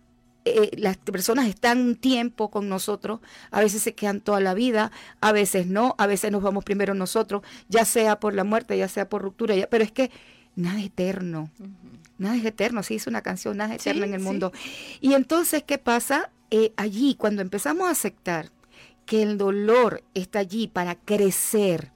eh, 0.49 0.71
las 0.77 0.97
personas 0.97 1.47
están 1.47 1.79
un 1.79 1.95
tiempo 1.95 2.49
con 2.49 2.69
nosotros, 2.69 3.19
a 3.51 3.61
veces 3.61 3.81
se 3.81 3.93
quedan 3.95 4.21
toda 4.21 4.39
la 4.39 4.53
vida, 4.53 4.91
a 5.21 5.31
veces 5.31 5.67
no, 5.67 5.95
a 5.97 6.07
veces 6.07 6.31
nos 6.31 6.43
vamos 6.43 6.63
primero 6.63 6.93
nosotros, 6.93 7.41
ya 7.69 7.85
sea 7.85 8.19
por 8.19 8.33
la 8.33 8.43
muerte, 8.43 8.77
ya 8.77 8.87
sea 8.87 9.09
por 9.09 9.21
ruptura, 9.21 9.55
pero 9.69 9.83
es 9.83 9.91
que 9.91 10.11
nada 10.55 10.79
es 10.79 10.87
eterno. 10.87 11.49
Nada 12.17 12.35
es 12.35 12.45
eterno, 12.45 12.81
sí, 12.81 12.95
es 12.95 13.07
una 13.07 13.21
canción, 13.21 13.57
nada 13.57 13.75
es 13.75 13.81
eterno 13.81 14.05
en 14.05 14.13
el 14.15 14.19
mundo. 14.19 14.51
Y 15.01 15.13
entonces, 15.13 15.63
¿qué 15.63 15.77
pasa? 15.77 16.31
Eh, 16.49 16.73
allí, 16.75 17.15
cuando 17.15 17.41
empezamos 17.41 17.87
a 17.87 17.91
aceptar 17.91 18.49
que 19.05 19.21
el 19.21 19.37
dolor 19.37 20.03
está 20.15 20.39
allí 20.39 20.67
para 20.67 20.95
crecer, 20.95 21.91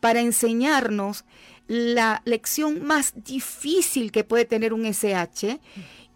para 0.00 0.20
enseñarnos 0.20 1.24
la 1.66 2.22
lección 2.24 2.82
más 2.84 3.12
difícil 3.24 4.10
que 4.10 4.24
puede 4.24 4.46
tener 4.46 4.72
un 4.72 4.86
SH, 4.86 5.60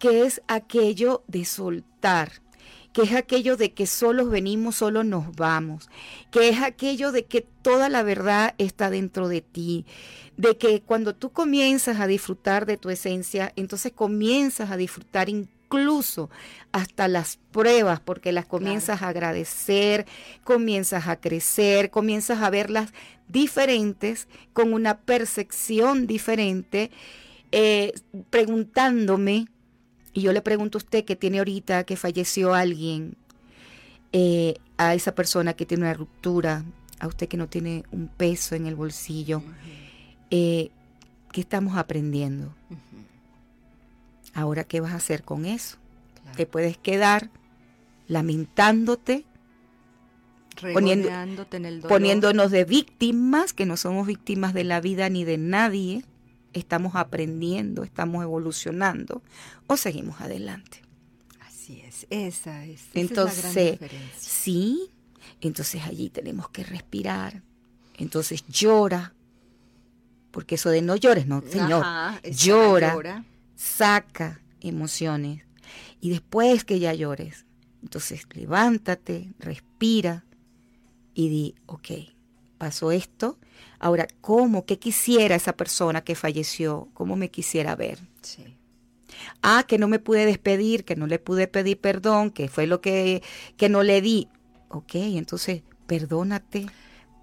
que 0.02 0.24
es 0.24 0.42
aquello 0.48 1.22
de 1.28 1.44
soltar, 1.44 2.42
que 2.92 3.02
es 3.02 3.12
aquello 3.12 3.56
de 3.56 3.72
que 3.72 3.86
solos 3.86 4.30
venimos, 4.30 4.74
solos 4.74 5.04
nos 5.04 5.30
vamos, 5.36 5.88
que 6.32 6.48
es 6.48 6.60
aquello 6.60 7.12
de 7.12 7.24
que 7.24 7.42
toda 7.62 7.88
la 7.88 8.02
verdad 8.02 8.56
está 8.58 8.90
dentro 8.90 9.28
de 9.28 9.42
ti, 9.42 9.86
de 10.36 10.58
que 10.58 10.80
cuando 10.80 11.14
tú 11.14 11.30
comienzas 11.30 12.00
a 12.00 12.08
disfrutar 12.08 12.66
de 12.66 12.78
tu 12.78 12.90
esencia, 12.90 13.52
entonces 13.54 13.92
comienzas 13.92 14.72
a 14.72 14.76
disfrutar 14.76 15.28
incluso 15.28 16.30
hasta 16.72 17.06
las 17.06 17.38
pruebas, 17.52 18.00
porque 18.00 18.32
las 18.32 18.46
comienzas 18.46 19.02
a 19.02 19.08
agradecer, 19.08 20.04
comienzas 20.42 21.06
a 21.06 21.20
crecer, 21.20 21.90
comienzas 21.90 22.42
a 22.42 22.50
verlas 22.50 22.92
diferentes, 23.28 24.26
con 24.52 24.72
una 24.72 24.98
percepción 24.98 26.08
diferente, 26.08 26.90
eh, 27.52 27.92
preguntándome 28.30 29.46
y 30.12 30.20
yo 30.22 30.32
le 30.32 30.42
pregunto 30.42 30.78
a 30.78 30.80
usted 30.80 31.04
que 31.04 31.16
tiene 31.16 31.38
ahorita 31.38 31.84
que 31.84 31.96
falleció 31.96 32.54
alguien, 32.54 33.16
eh, 34.12 34.56
a 34.76 34.94
esa 34.94 35.14
persona 35.14 35.54
que 35.54 35.64
tiene 35.64 35.84
una 35.84 35.94
ruptura, 35.94 36.64
a 37.00 37.06
usted 37.06 37.28
que 37.28 37.36
no 37.36 37.48
tiene 37.48 37.84
un 37.92 38.08
peso 38.08 38.54
en 38.54 38.66
el 38.66 38.74
bolsillo, 38.74 39.42
eh, 40.30 40.70
¿qué 41.32 41.40
estamos 41.40 41.76
aprendiendo? 41.76 42.54
Ahora, 44.34 44.64
¿qué 44.64 44.80
vas 44.80 44.92
a 44.92 44.96
hacer 44.96 45.22
con 45.22 45.46
eso? 45.46 45.78
Te 46.36 46.46
puedes 46.46 46.76
quedar 46.76 47.30
lamentándote, 48.06 49.24
poniéndonos 51.88 52.50
de 52.50 52.64
víctimas, 52.64 53.52
que 53.52 53.66
no 53.66 53.76
somos 53.76 54.06
víctimas 54.06 54.52
de 54.52 54.64
la 54.64 54.80
vida 54.80 55.08
ni 55.08 55.24
de 55.24 55.38
nadie, 55.38 56.04
estamos 56.52 56.96
aprendiendo, 56.96 57.82
estamos 57.84 58.22
evolucionando 58.22 59.22
o 59.66 59.76
seguimos 59.76 60.20
adelante. 60.20 60.82
Así 61.40 61.80
es, 61.80 62.06
esa 62.10 62.64
es, 62.64 62.82
entonces, 62.94 63.44
la 63.44 63.52
gran 63.52 63.72
diferencia. 63.72 64.18
Sí, 64.18 64.90
entonces 65.40 65.82
allí 65.84 66.10
tenemos 66.10 66.48
que 66.50 66.64
respirar. 66.64 67.42
Entonces 67.98 68.44
llora, 68.48 69.14
porque 70.30 70.54
eso 70.56 70.70
de 70.70 70.82
no 70.82 70.96
llores, 70.96 71.26
no, 71.26 71.42
señor, 71.42 71.84
llora, 72.24 72.94
llora, 72.94 73.24
saca 73.54 74.40
emociones 74.60 75.44
y 76.00 76.10
después 76.10 76.64
que 76.64 76.80
ya 76.80 76.94
llores, 76.94 77.44
entonces 77.82 78.26
levántate, 78.34 79.32
respira 79.38 80.24
y 81.14 81.28
di, 81.28 81.54
ok, 81.66 81.90
pasó 82.62 82.92
esto, 82.92 83.40
ahora, 83.80 84.06
¿cómo? 84.20 84.66
¿Qué 84.66 84.78
quisiera 84.78 85.34
esa 85.34 85.56
persona 85.56 86.02
que 86.02 86.14
falleció? 86.14 86.90
¿Cómo 86.94 87.16
me 87.16 87.28
quisiera 87.28 87.74
ver? 87.74 87.98
Sí. 88.20 88.56
Ah, 89.42 89.64
que 89.66 89.78
no 89.78 89.88
me 89.88 89.98
pude 89.98 90.26
despedir, 90.26 90.84
que 90.84 90.94
no 90.94 91.08
le 91.08 91.18
pude 91.18 91.48
pedir 91.48 91.80
perdón, 91.80 92.30
que 92.30 92.46
fue 92.46 92.68
lo 92.68 92.80
que, 92.80 93.20
que 93.56 93.68
no 93.68 93.82
le 93.82 94.00
di. 94.00 94.28
Ok, 94.68 94.94
entonces 94.94 95.62
perdónate, 95.88 96.66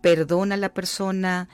perdona 0.02 0.56
a 0.56 0.58
la 0.58 0.74
persona, 0.74 1.48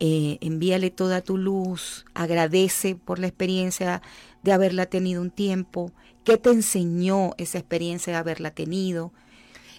eh, 0.00 0.36
envíale 0.42 0.90
toda 0.90 1.22
tu 1.22 1.38
luz, 1.38 2.04
agradece 2.12 2.94
por 2.94 3.18
la 3.18 3.28
experiencia 3.28 4.02
de 4.42 4.52
haberla 4.52 4.84
tenido 4.84 5.22
un 5.22 5.30
tiempo, 5.30 5.92
qué 6.24 6.36
te 6.36 6.50
enseñó 6.50 7.30
esa 7.38 7.56
experiencia 7.56 8.12
de 8.12 8.18
haberla 8.18 8.50
tenido, 8.50 9.14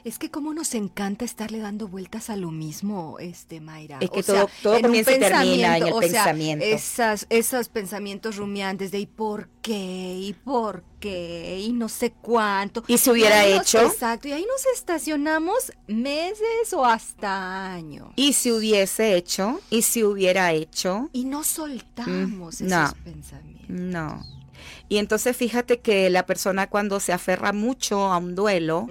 es 0.03 0.19
que 0.19 0.29
cómo 0.29 0.53
nos 0.53 0.73
encanta 0.75 1.25
estarle 1.25 1.59
dando 1.59 1.87
vueltas 1.87 2.29
a 2.29 2.35
lo 2.35 2.51
mismo, 2.51 3.17
este 3.19 3.61
Mayra. 3.61 3.99
Es 4.01 4.09
que 4.09 4.23
todo, 4.23 4.49
todo 4.61 4.81
comienza 4.81 5.15
y 5.15 5.19
termina 5.19 5.77
en 5.77 5.87
el 5.87 5.93
pensamiento. 5.93 6.65
esas, 6.65 7.27
esos 7.29 7.69
pensamientos 7.69 8.37
rumiantes 8.37 8.91
de 8.91 8.99
¿y 8.99 9.05
por 9.05 9.49
qué? 9.61 10.17
¿y 10.19 10.33
por 10.33 10.83
qué? 10.99 11.59
y 11.59 11.73
no 11.73 11.89
sé 11.89 12.11
cuánto. 12.11 12.83
Y 12.87 12.97
se 12.97 13.11
hubiera 13.11 13.45
hecho. 13.45 13.81
exacto, 13.81 14.27
y 14.27 14.33
ahí 14.33 14.45
nos 14.45 14.65
estacionamos 14.75 15.71
meses 15.87 16.73
o 16.73 16.85
hasta 16.85 17.73
años. 17.73 18.09
Y 18.15 18.33
si 18.33 18.51
hubiese 18.51 19.15
hecho, 19.15 19.61
y 19.69 19.81
si 19.81 20.03
hubiera 20.03 20.53
hecho. 20.53 21.09
Y 21.13 21.25
no 21.25 21.43
soltamos 21.43 22.61
mm, 22.61 22.65
esos 22.65 22.93
pensamientos. 23.03 23.69
No. 23.69 24.40
Y 24.89 24.97
entonces 24.97 25.35
fíjate 25.37 25.79
que 25.79 26.09
la 26.09 26.25
persona 26.25 26.67
cuando 26.67 26.99
se 26.99 27.13
aferra 27.13 27.53
mucho 27.53 28.11
a 28.11 28.17
un 28.17 28.35
duelo 28.35 28.87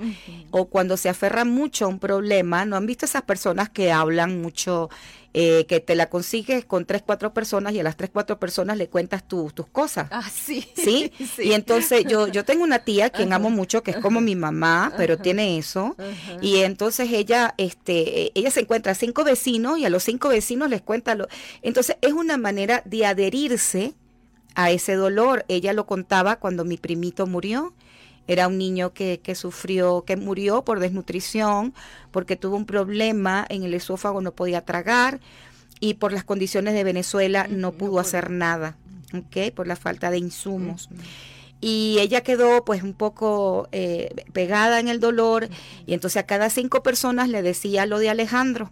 o 0.51 0.67
cuando 0.67 0.97
se 0.97 1.09
aferra 1.09 1.45
mucho 1.45 1.85
a 1.85 1.89
un 1.89 1.99
problema, 1.99 2.65
¿no 2.65 2.77
han 2.77 2.87
visto 2.87 3.05
esas 3.05 3.23
personas 3.23 3.69
que 3.69 3.93
hablan 3.93 4.41
mucho, 4.41 4.89
eh, 5.33 5.67
que 5.67 5.81
te 5.81 5.95
la 5.95 6.09
consigues 6.09 6.65
con 6.65 6.87
tres, 6.87 7.03
cuatro 7.05 7.33
personas 7.33 7.73
y 7.75 7.81
a 7.81 7.83
las 7.83 7.97
tres, 7.97 8.11
cuatro 8.13 8.39
personas 8.39 8.77
le 8.77 8.89
cuentas 8.89 9.27
tus 9.27 9.53
cosas? 9.71 10.09
Ah, 10.11 10.29
sí. 10.29 10.67
sí. 10.75 11.13
Y 11.39 11.53
entonces 11.53 12.05
yo, 12.09 12.29
yo 12.29 12.45
tengo 12.45 12.65
una 12.65 12.81
tía 12.81 13.11
quien 13.11 13.33
amo 13.33 13.51
mucho, 13.51 13.83
que 13.83 13.93
es 13.93 13.99
como 13.99 14.21
mi 14.21 14.37
mamá, 14.37 14.93
pero 14.97 15.19
tiene 15.19 15.59
eso. 15.59 15.97
Y 16.41 16.59
entonces 16.59 17.11
ella, 17.13 17.55
este, 17.59 18.39
ella 18.39 18.51
se 18.51 18.61
encuentra 18.61 18.93
a 18.93 18.95
cinco 18.95 19.25
vecinos 19.25 19.79
y 19.79 19.85
a 19.85 19.91
los 19.91 20.03
cinco 20.03 20.29
vecinos 20.29 20.71
les 20.71 20.83
cuenta 20.83 21.15
lo. 21.15 21.29
Entonces 21.63 21.97
es 22.01 22.13
una 22.13 22.37
manera 22.37 22.83
de 22.85 23.07
adherirse 23.07 23.95
a 24.55 24.71
ese 24.71 24.95
dolor. 24.95 25.45
Ella 25.49 25.73
lo 25.73 25.87
contaba 25.87 26.37
cuando 26.37 26.65
mi 26.65 26.77
primito 26.77 27.27
murió. 27.27 27.75
Era 28.27 28.49
un 28.49 28.59
niño 28.59 28.93
que, 28.93 29.21
que, 29.23 29.35
sufrió, 29.35 30.05
que 30.05 30.17
murió 30.17 30.63
por 30.65 30.79
desnutrición, 30.79 31.75
porque 32.11 32.37
tuvo 32.37 32.57
un 32.57 32.67
problema 32.67 33.45
en 33.49 33.65
el 33.65 33.75
esófago, 33.75 34.21
no 34.21 34.33
podía 34.33 34.65
tragar. 34.65 35.21
y 35.81 35.95
por 35.95 36.13
las 36.13 36.25
condiciones 36.25 36.75
de 36.75 36.85
Venezuela 36.85 37.47
no 37.49 37.73
pudo 37.73 38.01
hacer 38.01 38.31
nada, 38.31 38.77
¿ok? 39.15 39.53
Por 39.55 39.67
la 39.67 39.77
falta 39.77 40.11
de 40.11 40.19
insumos. 40.19 40.91
Y 41.61 41.97
ella 42.01 42.23
quedó 42.23 42.65
pues 42.65 42.83
un 42.83 42.95
poco 42.95 43.69
eh, 43.73 44.15
pegada 44.33 44.81
en 44.81 44.89
el 44.89 45.01
dolor 45.01 45.49
y 45.87 45.93
entonces 45.93 46.23
a 46.23 46.27
cada 46.27 46.49
cinco 46.49 46.83
personas 46.83 47.29
le 47.29 47.43
decía 47.43 47.87
lo 47.87 47.99
de 47.99 48.11
Alejandro. 48.11 48.71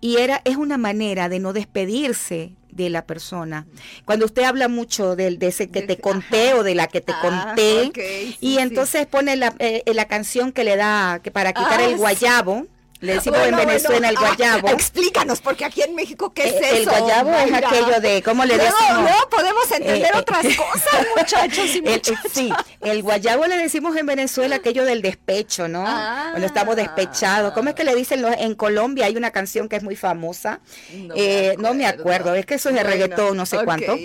Y 0.00 0.16
era, 0.16 0.40
es 0.44 0.56
una 0.56 0.78
manera 0.78 1.28
de 1.28 1.38
no 1.40 1.52
despedirse 1.52 2.52
de 2.78 2.90
la 2.90 3.04
persona. 3.04 3.66
Cuando 4.04 4.24
usted 4.24 4.44
habla 4.44 4.68
mucho 4.68 5.16
del 5.16 5.38
de 5.38 5.48
ese 5.48 5.68
que 5.68 5.82
te 5.82 5.98
conté 5.98 6.54
o 6.54 6.62
de 6.62 6.74
la 6.74 6.86
que 6.86 7.00
te 7.00 7.12
ah, 7.12 7.20
conté, 7.20 7.92
y 8.40 8.58
entonces 8.58 9.06
pone 9.06 9.36
la, 9.36 9.54
eh, 9.58 9.82
la 9.86 10.06
canción 10.06 10.52
que 10.52 10.64
le 10.64 10.76
da 10.76 11.20
que 11.22 11.30
para 11.30 11.52
quitar 11.52 11.80
el 11.80 11.96
guayabo. 11.96 12.66
Le 13.00 13.14
decimos 13.14 13.38
en 13.46 13.56
Venezuela 13.56 14.08
el 14.08 14.16
ah, 14.16 14.20
guayabo. 14.20 14.68
explícanos, 14.70 15.40
porque 15.40 15.64
aquí 15.64 15.82
en 15.82 15.94
México, 15.94 16.32
¿qué 16.34 16.48
es 16.48 16.54
eso? 16.54 16.90
El 16.90 17.00
guayabo 17.00 17.32
es 17.32 17.52
aquello 17.52 18.00
de, 18.00 18.22
¿cómo 18.22 18.44
le 18.44 18.58
decimos? 18.58 19.02
No, 19.02 19.30
podemos 19.30 19.70
entender 19.70 20.10
eh, 20.12 20.18
otras 20.18 20.44
cosas, 20.44 21.06
muchachos 21.16 21.76
y 21.76 21.82
muchachos. 21.82 22.18
sí, 22.32 22.52
el 22.80 23.02
guayabo 23.02 23.46
le 23.46 23.56
decimos 23.56 23.96
en 23.96 24.06
Venezuela 24.06 24.56
aquello 24.56 24.84
del 24.84 25.00
despecho, 25.02 25.68
¿no? 25.68 25.84
Cuando 25.84 26.46
estamos 26.46 26.72
ah. 26.72 26.76
despechados. 26.76 27.52
¿Cómo 27.52 27.68
es 27.68 27.76
que 27.76 27.84
le 27.84 27.94
dicen 27.94 28.20
los, 28.20 28.34
en 28.36 28.54
Colombia? 28.56 29.06
Hay 29.06 29.16
una 29.16 29.30
canción 29.30 29.68
que 29.68 29.76
es 29.76 29.84
muy 29.84 29.94
famosa. 29.94 30.60
No, 30.92 31.14
me, 31.14 31.22
acuerdo. 31.22 31.62
no 31.62 31.74
me 31.74 31.86
acuerdo, 31.86 32.34
es 32.34 32.46
que 32.46 32.54
eso 32.54 32.68
es 32.70 32.74
de 32.74 32.82
reggaetón, 32.82 33.36
no 33.36 33.46
sé 33.46 33.58
cuánto. 33.64 33.96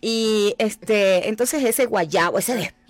Y 0.00 0.54
este, 0.58 1.28
entonces 1.28 1.64
ese 1.64 1.86
guayabo, 1.86 2.38
ese 2.38 2.54
despecho, 2.54 2.81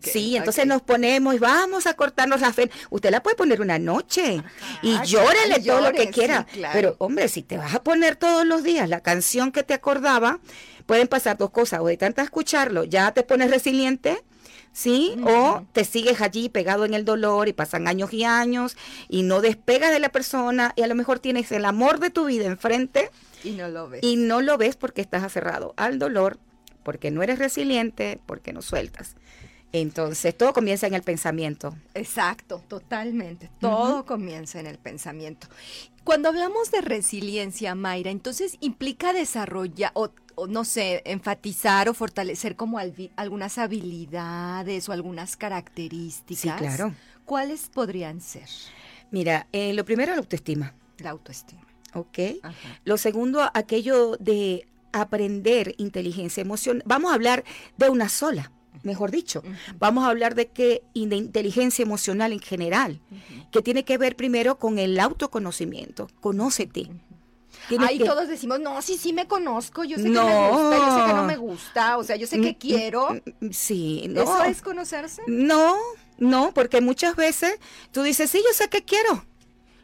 sí, 0.00 0.36
entonces 0.36 0.66
nos 0.66 0.82
ponemos 0.82 1.34
y 1.34 1.38
vamos 1.38 1.86
a 1.86 1.94
cortarnos 1.94 2.40
la 2.40 2.52
fe. 2.52 2.70
Usted 2.90 3.10
la 3.10 3.22
puede 3.22 3.36
poner 3.36 3.60
una 3.60 3.78
noche 3.78 4.42
y 4.82 4.98
llórele 5.04 5.60
todo 5.60 5.80
lo 5.80 5.92
que 5.92 6.10
quiera. 6.10 6.46
Pero 6.72 6.96
hombre, 6.98 7.28
si 7.28 7.42
te 7.42 7.58
vas 7.58 7.74
a 7.74 7.82
poner 7.82 8.16
todos 8.16 8.46
los 8.46 8.62
días 8.62 8.88
la 8.88 9.00
canción 9.00 9.52
que 9.52 9.62
te 9.62 9.74
acordaba, 9.74 10.40
pueden 10.86 11.08
pasar 11.08 11.36
dos 11.36 11.50
cosas. 11.50 11.80
O 11.80 11.86
de 11.86 11.96
tanto 11.96 12.22
escucharlo, 12.22 12.84
ya 12.84 13.12
te 13.12 13.22
pones 13.22 13.50
resiliente. 13.50 14.22
¿sí? 14.72 15.16
O 15.24 15.64
te 15.72 15.84
sigues 15.84 16.20
allí 16.20 16.50
pegado 16.50 16.84
en 16.84 16.92
el 16.92 17.06
dolor 17.06 17.48
y 17.48 17.54
pasan 17.54 17.88
años 17.88 18.12
y 18.12 18.24
años 18.24 18.76
y 19.08 19.22
no 19.22 19.40
despegas 19.40 19.90
de 19.90 20.00
la 20.00 20.10
persona 20.10 20.74
y 20.76 20.82
a 20.82 20.86
lo 20.86 20.94
mejor 20.94 21.18
tienes 21.18 21.50
el 21.50 21.64
amor 21.64 21.98
de 21.98 22.10
tu 22.10 22.26
vida 22.26 22.44
enfrente 22.44 23.10
y 23.42 23.52
no 23.52 23.68
lo 23.68 23.88
ves. 23.88 24.02
Y 24.02 24.16
no 24.16 24.42
lo 24.42 24.58
ves 24.58 24.76
porque 24.76 25.00
estás 25.00 25.22
aferrado 25.22 25.72
al 25.78 25.98
dolor, 25.98 26.38
porque 26.86 27.10
no 27.10 27.24
eres 27.24 27.40
resiliente, 27.40 28.20
porque 28.26 28.52
no 28.52 28.62
sueltas. 28.62 29.16
Entonces, 29.72 30.38
todo 30.38 30.52
comienza 30.52 30.86
en 30.86 30.94
el 30.94 31.02
pensamiento. 31.02 31.76
Exacto, 31.94 32.62
totalmente. 32.68 33.50
Todo 33.58 34.06
comienza 34.06 34.60
en 34.60 34.66
el 34.66 34.78
pensamiento. 34.78 35.48
Cuando 36.04 36.28
hablamos 36.28 36.70
de 36.70 36.82
resiliencia, 36.82 37.74
Mayra, 37.74 38.12
entonces 38.12 38.56
implica 38.60 39.12
desarrollar 39.12 39.90
o, 39.94 40.12
no 40.46 40.64
sé, 40.64 41.02
enfatizar 41.06 41.88
o 41.88 41.94
fortalecer 41.94 42.54
como 42.54 42.78
algunas 42.78 43.58
habilidades 43.58 44.88
o 44.88 44.92
algunas 44.92 45.36
características. 45.36 46.38
Sí, 46.38 46.50
claro. 46.56 46.94
¿Cuáles 47.24 47.68
podrían 47.68 48.20
ser? 48.20 48.48
Mira, 49.10 49.48
eh, 49.50 49.74
lo 49.74 49.84
primero, 49.84 50.12
la 50.12 50.18
autoestima. 50.18 50.72
La 50.98 51.10
autoestima. 51.10 51.66
¿ok? 51.94 52.18
Lo 52.84 52.96
segundo, 52.96 53.50
aquello 53.54 54.16
de 54.18 54.68
aprender 54.92 55.74
inteligencia 55.78 56.40
emocional. 56.40 56.82
Vamos 56.86 57.10
a 57.10 57.14
hablar 57.14 57.44
de 57.76 57.88
una 57.88 58.08
sola, 58.08 58.52
mejor 58.82 59.10
dicho. 59.10 59.42
Vamos 59.78 60.04
a 60.04 60.10
hablar 60.10 60.34
de 60.34 60.48
qué 60.48 60.82
de 60.94 61.16
inteligencia 61.16 61.82
emocional 61.82 62.32
en 62.32 62.40
general, 62.40 63.00
que 63.50 63.62
tiene 63.62 63.84
que 63.84 63.98
ver 63.98 64.16
primero 64.16 64.58
con 64.58 64.78
el 64.78 64.98
autoconocimiento. 64.98 66.08
Conócete. 66.20 66.90
Ahí 67.80 67.98
todos 67.98 68.28
decimos, 68.28 68.60
no, 68.60 68.80
sí, 68.82 68.96
sí 68.96 69.12
me 69.12 69.26
conozco, 69.26 69.82
yo 69.84 69.96
sé 69.96 70.04
que 70.04 70.10
me 70.10 70.18
gusta, 70.18 70.76
yo 70.76 70.98
sé 70.98 71.06
que 71.06 71.14
no 71.14 71.24
me 71.24 71.36
gusta, 71.36 71.98
o 71.98 72.04
sea, 72.04 72.16
yo 72.16 72.26
sé 72.26 72.40
que 72.40 72.52
mm, 72.52 72.54
mm, 72.54 72.58
quiero. 72.58 73.14
Mm, 73.40 73.50
sí, 73.50 74.06
no. 74.08 74.22
¿Eso 74.22 74.44
es 74.44 74.62
conocerse? 74.62 75.22
No, 75.26 75.76
no, 76.18 76.52
porque 76.54 76.80
muchas 76.80 77.16
veces 77.16 77.58
tú 77.90 78.02
dices, 78.02 78.30
sí, 78.30 78.38
yo 78.46 78.54
sé 78.54 78.68
que 78.68 78.84
quiero, 78.84 79.24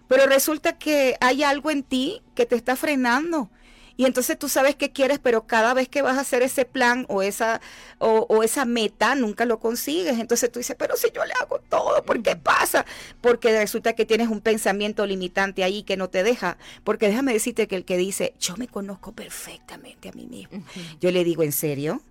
pero 0.06 0.26
resulta 0.26 0.78
que 0.78 1.16
hay 1.20 1.42
algo 1.42 1.70
en 1.70 1.82
ti 1.82 2.22
que 2.34 2.46
te 2.46 2.54
está 2.54 2.76
frenando. 2.76 3.50
Y 3.96 4.06
entonces 4.06 4.38
tú 4.38 4.48
sabes 4.48 4.76
qué 4.76 4.90
quieres, 4.90 5.18
pero 5.18 5.46
cada 5.46 5.74
vez 5.74 5.88
que 5.88 6.02
vas 6.02 6.18
a 6.18 6.22
hacer 6.22 6.42
ese 6.42 6.64
plan 6.64 7.06
o 7.08 7.22
esa, 7.22 7.60
o, 7.98 8.42
esa 8.42 8.64
meta, 8.64 9.14
nunca 9.14 9.44
lo 9.44 9.58
consigues. 9.58 10.18
Entonces 10.18 10.50
tú 10.50 10.58
dices, 10.58 10.76
pero 10.78 10.96
si 10.96 11.08
yo 11.14 11.24
le 11.24 11.32
hago 11.40 11.58
todo, 11.60 12.02
¿por 12.04 12.22
qué 12.22 12.36
pasa? 12.36 12.84
Porque 13.20 13.56
resulta 13.58 13.94
que 13.94 14.06
tienes 14.06 14.28
un 14.28 14.40
pensamiento 14.40 15.06
limitante 15.06 15.64
ahí 15.64 15.82
que 15.82 15.96
no 15.96 16.08
te 16.08 16.22
deja. 16.22 16.58
Porque 16.84 17.08
déjame 17.08 17.32
decirte 17.32 17.68
que 17.68 17.76
el 17.76 17.84
que 17.84 17.96
dice, 17.96 18.34
yo 18.38 18.56
me 18.56 18.68
conozco 18.68 19.12
perfectamente 19.12 20.08
a 20.08 20.12
mí 20.12 20.26
mismo. 20.26 20.64
Yo 21.00 21.10
le 21.10 21.24
digo, 21.24 21.42
¿en 21.42 21.52
serio? 21.52 22.02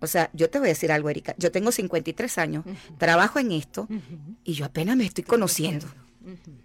O 0.00 0.06
sea, 0.06 0.30
yo 0.34 0.50
te 0.50 0.58
voy 0.58 0.68
a 0.68 0.70
decir 0.70 0.92
algo, 0.92 1.08
Erika. 1.08 1.34
Yo 1.38 1.50
tengo 1.50 1.72
53 1.72 2.38
años, 2.38 2.64
trabajo 2.98 3.38
en 3.38 3.52
esto 3.52 3.88
y 4.44 4.52
yo 4.52 4.66
apenas 4.66 4.96
me 4.96 5.04
estoy 5.04 5.24
conociendo. 5.24 5.86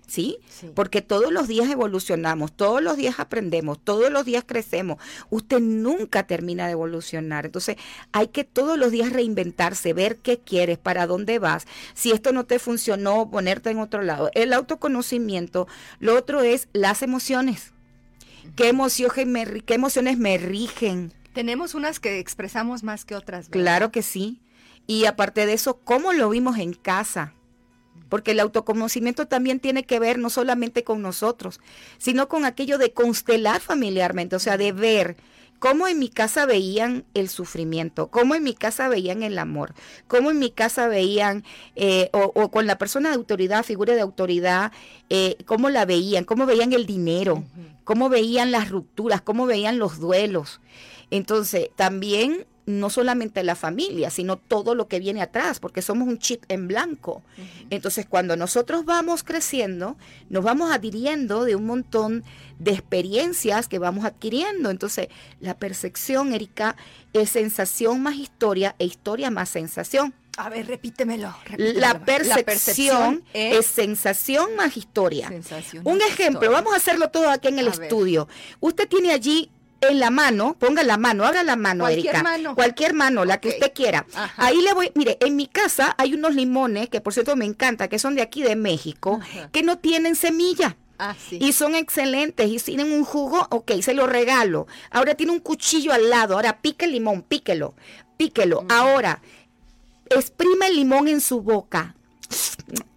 ¿Sí? 0.07 0.37
Porque 0.75 1.01
todos 1.01 1.31
los 1.31 1.47
días 1.47 1.69
evolucionamos, 1.69 2.51
todos 2.51 2.81
los 2.81 2.97
días 2.97 3.19
aprendemos, 3.19 3.79
todos 3.83 4.11
los 4.11 4.25
días 4.25 4.43
crecemos. 4.45 4.97
Usted 5.29 5.59
nunca 5.59 6.23
termina 6.23 6.65
de 6.65 6.73
evolucionar. 6.73 7.45
Entonces, 7.45 7.77
hay 8.11 8.27
que 8.29 8.43
todos 8.43 8.77
los 8.77 8.91
días 8.91 9.13
reinventarse, 9.13 9.93
ver 9.93 10.17
qué 10.17 10.39
quieres, 10.39 10.77
para 10.77 11.07
dónde 11.07 11.39
vas. 11.39 11.65
Si 11.93 12.11
esto 12.11 12.31
no 12.33 12.45
te 12.45 12.59
funcionó, 12.59 13.29
ponerte 13.29 13.69
en 13.69 13.79
otro 13.79 14.01
lado. 14.01 14.31
El 14.33 14.53
autoconocimiento. 14.53 15.67
Lo 15.99 16.15
otro 16.15 16.41
es 16.41 16.67
las 16.73 17.01
emociones. 17.03 17.73
¿Qué, 18.55 18.69
emociones 18.69 19.27
me, 19.27 19.61
qué 19.61 19.75
emociones 19.75 20.17
me 20.17 20.37
rigen? 20.37 21.13
Tenemos 21.33 21.75
unas 21.75 21.99
que 21.99 22.19
expresamos 22.19 22.83
más 22.83 23.05
que 23.05 23.15
otras. 23.15 23.47
Claro 23.49 23.91
que 23.91 24.01
sí. 24.01 24.41
Y 24.87 25.05
aparte 25.05 25.45
de 25.45 25.53
eso, 25.53 25.79
¿cómo 25.83 26.11
lo 26.11 26.29
vimos 26.29 26.57
en 26.57 26.73
casa? 26.73 27.33
Porque 28.11 28.31
el 28.31 28.41
autoconocimiento 28.41 29.25
también 29.25 29.61
tiene 29.61 29.85
que 29.85 29.97
ver 29.97 30.19
no 30.19 30.29
solamente 30.29 30.83
con 30.83 31.01
nosotros, 31.01 31.61
sino 31.97 32.27
con 32.27 32.43
aquello 32.43 32.77
de 32.77 32.91
constelar 32.91 33.61
familiarmente, 33.61 34.35
o 34.35 34.39
sea, 34.39 34.57
de 34.57 34.73
ver 34.73 35.15
cómo 35.59 35.87
en 35.87 35.97
mi 35.97 36.09
casa 36.09 36.45
veían 36.45 37.05
el 37.13 37.29
sufrimiento, 37.29 38.09
cómo 38.09 38.35
en 38.35 38.43
mi 38.43 38.53
casa 38.53 38.89
veían 38.89 39.23
el 39.23 39.39
amor, 39.39 39.73
cómo 40.09 40.29
en 40.29 40.39
mi 40.39 40.51
casa 40.51 40.89
veían, 40.89 41.45
eh, 41.77 42.09
o, 42.11 42.51
con 42.51 42.67
la 42.67 42.77
persona 42.77 43.07
de 43.07 43.15
autoridad, 43.15 43.63
figura 43.63 43.95
de 43.95 44.01
autoridad, 44.01 44.73
eh, 45.09 45.37
cómo 45.45 45.69
la 45.69 45.85
veían, 45.85 46.25
cómo 46.25 46.45
veían 46.45 46.73
el 46.73 46.85
dinero, 46.85 47.45
cómo 47.85 48.09
veían 48.09 48.51
las 48.51 48.69
rupturas, 48.69 49.21
cómo 49.21 49.45
veían 49.45 49.79
los 49.79 49.99
duelos. 49.99 50.59
Entonces, 51.11 51.69
también 51.77 52.45
no 52.79 52.89
solamente 52.89 53.43
la 53.43 53.55
familia, 53.55 54.09
sino 54.09 54.37
todo 54.37 54.75
lo 54.75 54.87
que 54.87 54.99
viene 54.99 55.21
atrás, 55.21 55.59
porque 55.59 55.81
somos 55.81 56.07
un 56.07 56.17
chip 56.17 56.43
en 56.47 56.67
blanco. 56.67 57.21
Entonces, 57.69 58.05
cuando 58.07 58.35
nosotros 58.35 58.85
vamos 58.85 59.23
creciendo, 59.23 59.97
nos 60.29 60.43
vamos 60.43 60.71
adhiriendo 60.71 61.45
de 61.45 61.55
un 61.55 61.65
montón 61.65 62.23
de 62.59 62.71
experiencias 62.71 63.67
que 63.67 63.79
vamos 63.79 64.05
adquiriendo. 64.05 64.69
Entonces, 64.69 65.07
la 65.39 65.57
percepción, 65.57 66.33
Erika, 66.33 66.75
es 67.13 67.29
sensación 67.29 68.01
más 68.01 68.15
historia 68.15 68.75
e 68.79 68.85
historia 68.85 69.31
más 69.31 69.49
sensación. 69.49 70.13
A 70.37 70.49
ver, 70.49 70.67
repítemelo. 70.67 71.35
La, 71.57 71.99
percepción 71.99 73.23
es... 73.33 73.65
sensación 73.65 74.55
más 74.55 74.77
historia. 74.77 75.29
un 75.83 76.01
ejemplo, 76.01 76.49
vamos 76.51 76.73
a 76.73 76.77
hacerlo 76.77 77.09
todo 77.09 77.29
aquí 77.29 77.49
en 77.49 77.59
el 77.59 77.67
estudio. 77.67 78.27
Usted 78.59 78.87
tiene 78.87 79.11
allí 79.11 79.49
en 79.81 79.99
la 79.99 80.11
mano, 80.11 80.55
ponga 80.59 80.83
la 80.83 80.97
mano, 80.97 81.25
abra 81.25 81.43
la 81.43 81.55
mano, 81.55 81.83
Cualquier 81.83 82.23
Mano. 82.23 82.55
Cualquier 82.55 82.93
mano, 82.93 83.25
la 83.25 83.39
que 83.39 83.49
usted 83.49 83.73
quiera. 83.73 84.05
Ahí 84.37 84.61
le 84.61 84.73
voy, 84.73 84.91
mire, 84.95 85.17
en 85.21 85.35
mi 85.35 85.47
casa 85.47 85.95
hay 85.97 86.13
unos 86.13 86.35
limones 86.35 86.89
que 86.89 87.01
por 87.01 87.13
cierto 87.13 87.35
me 87.35 87.45
encanta, 87.45 87.87
que 87.87 87.99
son 87.99 88.15
de 88.15 88.21
aquí 88.21 88.43
de 88.43 88.55
México, 88.55 89.19
que 89.51 89.63
no 89.63 89.79
tienen 89.79 90.15
semilla. 90.15 90.77
Ah, 91.03 91.15
y 91.31 91.51
son 91.53 91.73
excelentes 91.73 92.47
y 92.47 92.57
tienen 92.59 92.91
un 92.91 93.03
jugo, 93.03 93.47
ok, 93.49 93.71
se 93.81 93.95
lo 93.95 94.05
regalo. 94.05 94.67
Ahora 94.91 95.15
tiene 95.15 95.31
un 95.31 95.39
cuchillo 95.39 95.93
al 95.93 96.11
lado, 96.11 96.35
ahora 96.35 96.61
pique 96.61 96.85
el 96.85 96.91
limón, 96.91 97.23
píquelo, 97.23 97.73
píquelo. 98.17 98.65
Ahora, 98.69 99.19
exprime 100.11 100.67
el 100.67 100.75
limón 100.75 101.07
en 101.07 101.19
su 101.19 101.41
boca. 101.41 101.95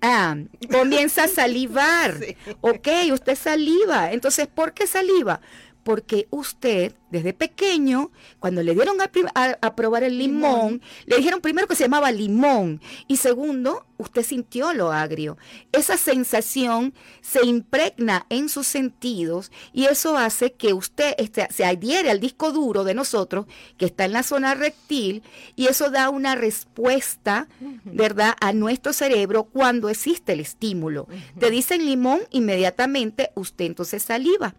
Ah, 0.02 0.36
comienza 0.70 1.24
a 1.24 1.28
salivar. 1.28 2.14
Ok, 2.60 2.88
usted 3.10 3.36
saliva. 3.36 4.12
Entonces, 4.12 4.48
¿por 4.48 4.74
qué 4.74 4.86
saliva? 4.86 5.40
Porque 5.84 6.26
usted, 6.30 6.94
desde 7.14 7.32
pequeño, 7.32 8.10
cuando 8.40 8.60
le 8.64 8.74
dieron 8.74 8.98
a, 9.00 9.76
probar 9.76 10.02
el 10.02 10.18
limón, 10.18 10.82
le 11.06 11.16
dijeron 11.16 11.40
primero 11.40 11.68
que 11.68 11.76
se 11.76 11.84
llamaba 11.84 12.10
limón 12.10 12.80
y 13.06 13.18
segundo, 13.18 13.86
usted 13.98 14.24
sintió 14.24 14.72
lo 14.72 14.90
agrio. 14.90 15.38
Esa 15.70 15.96
sensación 15.96 16.92
se 17.20 17.46
impregna 17.46 18.26
en 18.30 18.48
sus 18.48 18.66
sentidos 18.66 19.52
y 19.72 19.84
eso 19.84 20.18
hace 20.18 20.54
que 20.54 20.72
usted 20.72 21.14
este, 21.18 21.46
se 21.52 21.64
adhiere 21.64 22.10
al 22.10 22.18
disco 22.18 22.50
duro 22.50 22.82
de 22.82 22.94
nosotros, 22.94 23.46
que 23.78 23.86
está 23.86 24.06
en 24.06 24.12
la 24.12 24.24
zona 24.24 24.56
rectil, 24.56 25.22
y 25.54 25.66
eso 25.68 25.90
da 25.90 26.10
una 26.10 26.34
respuesta, 26.34 27.46
¿verdad?, 27.84 28.34
a 28.40 28.52
nuestro 28.52 28.92
cerebro 28.92 29.44
cuando 29.44 29.88
existe 29.88 30.32
el 30.32 30.40
estímulo. 30.40 31.06
Te 31.38 31.52
dicen 31.52 31.86
limón, 31.86 32.22
inmediatamente 32.32 33.30
usted 33.36 33.66
entonces 33.66 34.02
saliva. 34.02 34.56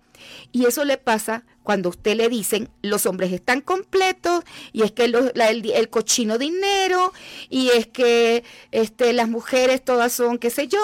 Y 0.52 0.66
eso 0.66 0.86
le 0.86 0.98
pasa 0.98 1.44
cuando 1.66 1.90
a 1.90 1.92
usted 1.92 2.16
le 2.16 2.30
dicen 2.30 2.70
los 2.82 3.06
hombres 3.06 3.34
están 3.34 3.60
completos 3.60 4.46
y 4.72 4.84
es 4.84 4.94
que 4.94 5.04
el, 5.04 5.90
cochino 5.90 6.38
dinero 6.38 7.12
y 7.50 7.70
es 7.70 7.88
que 7.88 8.46
este, 8.72 9.12
las 9.12 9.28
mujeres 9.28 9.84
todas 9.84 10.14
son 10.14 10.38
qué 10.38 10.50
sé 10.50 10.68
yo 10.70 10.80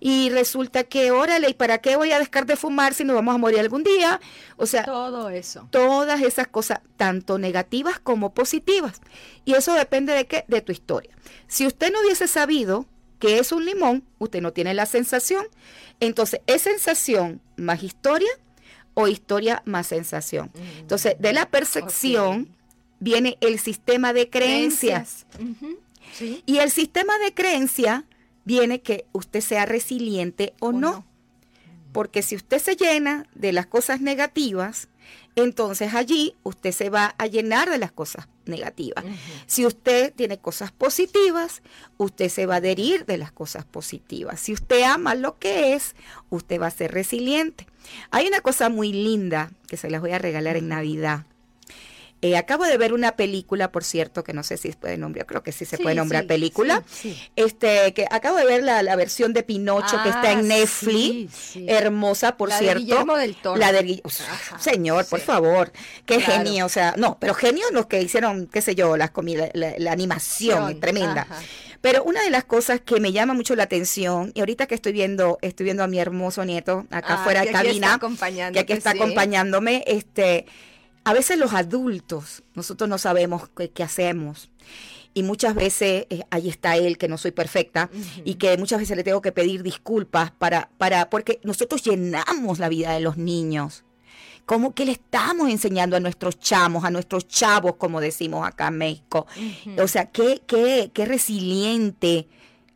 y 0.00 0.30
resulta 0.30 0.84
que 0.84 1.10
órale, 1.10 1.50
¿y 1.50 1.54
para 1.54 1.78
qué 1.78 1.96
voy 1.96 2.12
a 2.12 2.18
dejar 2.18 2.46
de 2.46 2.56
fumar 2.56 2.94
si 2.94 3.04
nos 3.04 3.16
vamos 3.16 3.34
a 3.34 3.38
morir 3.38 3.60
algún 3.60 3.82
día? 3.82 4.20
O 4.56 4.66
sea, 4.66 4.84
todo 4.84 5.28
eso. 5.28 5.68
Todas 5.70 6.22
esas 6.22 6.46
cosas, 6.46 6.80
tanto 6.96 7.38
negativas 7.38 7.98
como 7.98 8.32
positivas. 8.32 9.00
Y 9.44 9.54
eso 9.54 9.74
depende 9.74 10.14
de 10.14 10.26
qué? 10.26 10.44
De 10.46 10.60
tu 10.60 10.72
historia. 10.72 11.14
Si 11.48 11.66
usted 11.66 11.92
no 11.92 12.00
hubiese 12.00 12.28
sabido 12.28 12.86
que 13.18 13.38
es 13.38 13.52
un 13.52 13.64
limón, 13.64 14.04
usted 14.18 14.40
no 14.40 14.52
tiene 14.52 14.72
la 14.72 14.86
sensación. 14.86 15.44
Entonces, 16.00 16.40
es 16.46 16.62
sensación 16.62 17.40
más 17.56 17.82
historia 17.82 18.30
o 18.94 19.08
historia 19.08 19.62
más 19.64 19.86
sensación. 19.86 20.50
Entonces, 20.78 21.16
de 21.18 21.32
la 21.32 21.46
percepción 21.46 22.48
viene 23.00 23.38
el 23.40 23.58
sistema 23.58 24.12
de 24.12 24.28
creencias. 24.28 25.26
Y 26.46 26.58
el 26.58 26.70
sistema 26.70 27.18
de 27.18 27.32
creencia 27.34 28.04
viene 28.44 28.80
que 28.80 29.06
usted 29.12 29.40
sea 29.40 29.66
resiliente 29.66 30.54
o, 30.60 30.72
no. 30.72 31.04
Porque 31.92 32.22
si 32.22 32.36
usted 32.36 32.58
se 32.58 32.76
llena 32.76 33.26
de 33.34 33.52
las 33.52 33.66
cosas 33.66 34.00
negativas, 34.00 34.88
entonces 35.34 35.94
allí 35.94 36.34
usted 36.42 36.72
se 36.72 36.90
va 36.90 37.14
a 37.18 37.26
llenar 37.26 37.70
de 37.70 37.78
las 37.78 37.92
cosas 37.92 38.28
negativas. 38.44 39.04
Si 39.46 39.64
usted 39.64 40.12
tiene 40.14 40.38
cosas 40.38 40.72
positivas, 40.72 41.62
usted 41.96 42.28
se 42.28 42.46
va 42.46 42.54
a 42.54 42.58
adherir 42.58 43.06
de 43.06 43.16
las 43.16 43.32
cosas 43.32 43.64
positivas. 43.64 44.40
Si 44.40 44.52
usted 44.52 44.82
ama 44.82 45.14
lo 45.14 45.38
que 45.38 45.74
es, 45.74 45.94
usted 46.28 46.60
va 46.60 46.66
a 46.66 46.70
ser 46.70 46.92
resiliente. 46.92 47.66
Hay 48.10 48.26
una 48.26 48.40
cosa 48.40 48.68
muy 48.68 48.92
linda 48.92 49.52
que 49.68 49.76
se 49.76 49.90
las 49.90 50.00
voy 50.00 50.12
a 50.12 50.18
regalar 50.18 50.56
en 50.56 50.68
Navidad. 50.68 51.26
Eh, 52.24 52.36
acabo 52.36 52.64
de 52.64 52.78
ver 52.78 52.92
una 52.92 53.16
película, 53.16 53.72
por 53.72 53.82
cierto, 53.82 54.22
que 54.22 54.32
no 54.32 54.44
sé 54.44 54.56
si 54.56 54.70
se 54.70 54.76
puede 54.76 54.96
nombrar, 54.96 55.26
creo 55.26 55.42
que 55.42 55.50
sí 55.50 55.64
se 55.64 55.76
puede 55.76 55.96
nombrar 55.96 56.24
película. 56.24 56.84
este, 57.34 57.92
que 57.94 58.06
acabo 58.08 58.36
de 58.36 58.44
ver 58.44 58.62
la, 58.62 58.94
versión 58.94 59.32
de 59.32 59.42
Pinocho 59.42 60.00
que 60.04 60.10
está 60.10 60.30
en 60.30 60.38
ah, 60.38 60.42
Netflix, 60.42 61.56
hermosa, 61.66 62.36
por 62.36 62.52
cierto. 62.52 62.78
Guillermo 62.78 63.16
del 63.16 63.34
Toro. 63.34 63.58
La 63.58 63.72
de 63.72 64.00
señor, 64.60 65.04
por 65.06 65.18
favor, 65.18 65.72
qué 66.06 66.20
genio, 66.20 66.66
o 66.66 66.68
sea, 66.68 66.94
no, 66.96 67.18
pero 67.18 67.34
genio 67.34 67.64
los 67.72 67.86
que 67.86 68.00
hicieron, 68.00 68.46
qué 68.46 68.62
sé 68.62 68.76
yo, 68.76 68.96
las 68.96 69.10
la, 69.54 69.74
la, 69.76 69.92
animación 69.92 70.78
tremenda. 70.78 71.26
Pero 71.80 72.04
una 72.04 72.22
de 72.22 72.30
las 72.30 72.44
cosas 72.44 72.80
que 72.80 73.00
me 73.00 73.10
llama 73.10 73.34
mucho 73.34 73.56
la 73.56 73.64
atención, 73.64 74.30
y 74.34 74.40
ahorita 74.40 74.68
que 74.68 74.76
estoy 74.76 74.92
viendo, 74.92 75.38
estoy 75.42 75.64
viendo 75.64 75.82
a 75.82 75.88
mi 75.88 75.98
hermoso 75.98 76.44
nieto 76.44 76.86
acá 76.90 77.14
ah, 77.14 77.24
fuera 77.24 77.40
de 77.40 77.50
cabina, 77.50 77.98
que 78.52 78.60
aquí 78.60 78.72
está 78.72 78.90
acompañándome, 78.90 79.82
este, 79.88 80.46
a 81.04 81.12
veces 81.12 81.38
los 81.38 81.52
adultos, 81.52 82.42
nosotros 82.54 82.88
no 82.88 82.98
sabemos 82.98 83.50
qué, 83.74 83.82
hacemos. 83.82 84.50
Y 85.14 85.22
muchas 85.22 85.54
veces 85.54 86.06
eh, 86.08 86.24
ahí 86.30 86.48
está 86.48 86.76
él, 86.76 86.96
que 86.96 87.08
no 87.08 87.18
soy 87.18 87.32
perfecta, 87.32 87.90
y 88.24 88.34
que 88.34 88.56
muchas 88.56 88.78
veces 88.78 88.96
le 88.96 89.04
tengo 89.04 89.20
que 89.20 89.32
pedir 89.32 89.62
disculpas 89.62 90.30
para, 90.30 90.70
para, 90.78 91.10
porque 91.10 91.40
nosotros 91.42 91.82
llenamos 91.82 92.58
la 92.58 92.68
vida 92.68 92.92
de 92.92 93.00
los 93.00 93.16
niños. 93.16 93.84
¿Cómo 94.46 94.74
que 94.74 94.84
le 94.84 94.92
estamos 94.92 95.50
enseñando 95.50 95.96
a 95.96 96.00
nuestros 96.00 96.38
chamos, 96.38 96.84
a 96.84 96.90
nuestros 96.90 97.28
chavos, 97.28 97.76
como 97.76 98.00
decimos 98.00 98.46
acá 98.46 98.68
en 98.68 98.78
México? 98.78 99.26
O 99.78 99.86
sea, 99.86 100.06
qué, 100.06 100.42
qué, 100.46 100.90
qué 100.92 101.04
resiliente 101.04 102.26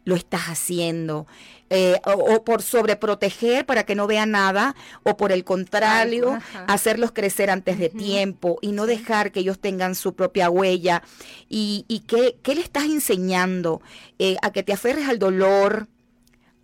lo 0.06 0.14
estás 0.14 0.42
haciendo. 0.44 1.26
Eh, 1.68 2.00
o, 2.04 2.44
por 2.44 2.62
sobreproteger 2.62 3.66
para 3.66 3.84
que 3.84 3.96
no 3.96 4.06
vean 4.06 4.30
nada, 4.30 4.76
o 5.02 5.16
por 5.16 5.32
el 5.32 5.42
contrario, 5.42 6.38
hacerlos 6.68 7.10
crecer 7.10 7.50
antes 7.50 7.76
de 7.78 7.88
tiempo 7.88 8.58
y 8.62 8.70
no 8.70 8.86
dejar 8.86 9.32
que 9.32 9.40
ellos 9.40 9.58
tengan 9.58 9.96
su 9.96 10.14
propia 10.14 10.48
huella. 10.48 11.02
¿Y, 11.48 11.84
y 11.88 12.00
qué, 12.00 12.54
le 12.54 12.60
estás 12.60 12.84
enseñando? 12.84 13.82
Eh, 14.20 14.36
a 14.42 14.52
que 14.52 14.62
te 14.62 14.72
aferres 14.72 15.08
al 15.08 15.18
dolor, 15.18 15.88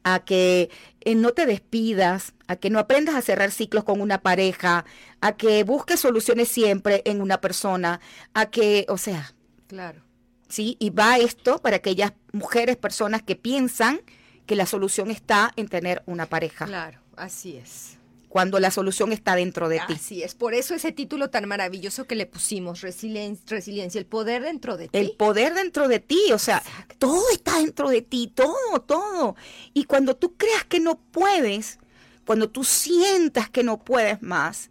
a 0.04 0.20
que 0.20 0.70
eh, 1.00 1.16
no 1.16 1.32
te 1.32 1.46
despidas, 1.46 2.34
a 2.46 2.54
que 2.54 2.70
no 2.70 2.78
aprendas 2.78 3.16
a 3.16 3.22
cerrar 3.22 3.50
ciclos 3.50 3.82
con 3.82 4.00
una 4.00 4.22
pareja, 4.22 4.84
a 5.20 5.32
que 5.36 5.64
busques 5.64 5.98
soluciones 5.98 6.46
siempre 6.46 7.02
en 7.06 7.20
una 7.20 7.40
persona, 7.40 8.00
a 8.34 8.46
que, 8.46 8.86
o 8.88 8.98
sea, 8.98 9.34
claro. 9.66 10.04
Sí, 10.52 10.76
y 10.78 10.90
va 10.90 11.16
esto 11.16 11.60
para 11.60 11.76
aquellas 11.76 12.12
mujeres, 12.34 12.76
personas 12.76 13.22
que 13.22 13.36
piensan 13.36 14.02
que 14.44 14.54
la 14.54 14.66
solución 14.66 15.10
está 15.10 15.50
en 15.56 15.66
tener 15.66 16.02
una 16.04 16.26
pareja. 16.26 16.66
Claro, 16.66 17.00
así 17.16 17.56
es. 17.56 17.96
Cuando 18.28 18.60
la 18.60 18.70
solución 18.70 19.12
está 19.12 19.34
dentro 19.34 19.70
de 19.70 19.80
ti. 19.86 19.94
Así 19.94 20.22
es, 20.22 20.34
por 20.34 20.52
eso 20.52 20.74
ese 20.74 20.92
título 20.92 21.30
tan 21.30 21.48
maravilloso 21.48 22.04
que 22.04 22.16
le 22.16 22.26
pusimos, 22.26 22.82
resiliencia, 22.82 23.98
el 23.98 24.04
poder 24.04 24.42
dentro 24.42 24.76
de 24.76 24.88
ti. 24.88 24.98
El 24.98 25.12
poder 25.12 25.54
dentro 25.54 25.88
de 25.88 26.00
ti, 26.00 26.20
o 26.34 26.38
sea, 26.38 26.62
todo 26.98 27.30
está 27.32 27.56
dentro 27.56 27.88
de 27.88 28.02
ti, 28.02 28.30
todo, 28.34 28.82
todo. 28.86 29.36
Y 29.72 29.84
cuando 29.84 30.16
tú 30.16 30.36
creas 30.36 30.64
que 30.64 30.80
no 30.80 30.98
puedes, 30.98 31.78
cuando 32.26 32.50
tú 32.50 32.62
sientas 32.62 33.48
que 33.48 33.62
no 33.62 33.82
puedes 33.82 34.20
más, 34.20 34.68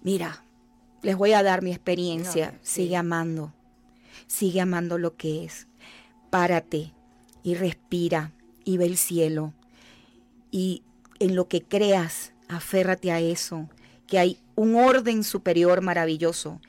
mira, 0.00 0.44
les 1.02 1.16
voy 1.16 1.32
a 1.32 1.42
dar 1.42 1.60
mi 1.60 1.72
experiencia, 1.72 2.56
sigue 2.62 2.94
amando, 2.94 3.52
sigue 4.32 4.60
amando 4.60 4.98
lo 4.98 5.16
que 5.16 5.44
es. 5.44 5.66
Párate 6.30 6.92
y 7.42 7.54
respira 7.54 8.32
y 8.64 8.78
ve 8.78 8.86
el 8.86 8.96
cielo. 8.96 9.52
Y 10.50 10.82
en 11.18 11.36
lo 11.36 11.48
que 11.48 11.62
creas, 11.62 12.32
aférrate 12.48 13.12
a 13.12 13.20
eso, 13.20 13.68
que 14.06 14.18
hay 14.18 14.38
un 14.54 14.76
orden 14.76 15.22
superior 15.22 15.82
maravilloso. 15.82 16.60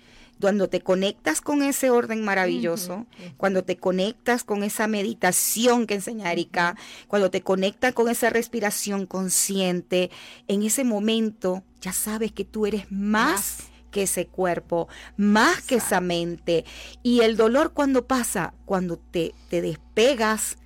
Cuando 0.42 0.68
te 0.68 0.82
conectas 0.82 1.40
con 1.40 1.64
ese 1.64 1.90
orden 1.90 2.26
maravilloso, 2.26 3.06
cuando 3.38 3.64
te 3.64 3.78
conectas 3.78 4.44
con 4.44 4.64
esa 4.64 4.88
meditación 4.88 5.88
que 5.88 5.94
enseña 5.94 6.34
Erika, 6.34 6.76
cuando 7.08 7.32
te 7.32 7.42
conectas 7.42 7.94
con 7.94 8.10
esa 8.10 8.30
respiración 8.30 9.06
consciente, 9.06 10.12
en 10.50 10.64
ese 10.64 10.84
momento 10.84 11.64
ya 11.80 11.94
sabes 11.94 12.34
que 12.34 12.44
tú 12.44 12.66
eres 12.66 12.92
más, 12.92 13.70
que 13.94 14.04
ese 14.04 14.28
cuerpo, 14.28 14.90
más 15.16 15.62
que 15.62 15.76
esa 15.76 16.02
mente. 16.02 16.66
Y 17.02 17.22
el 17.22 17.38
dolor 17.38 17.72
cuando 17.72 18.06
pasa, 18.08 18.54
cuando 18.66 18.98
te, 18.98 19.34
te 19.50 19.62
despegas 19.62 20.58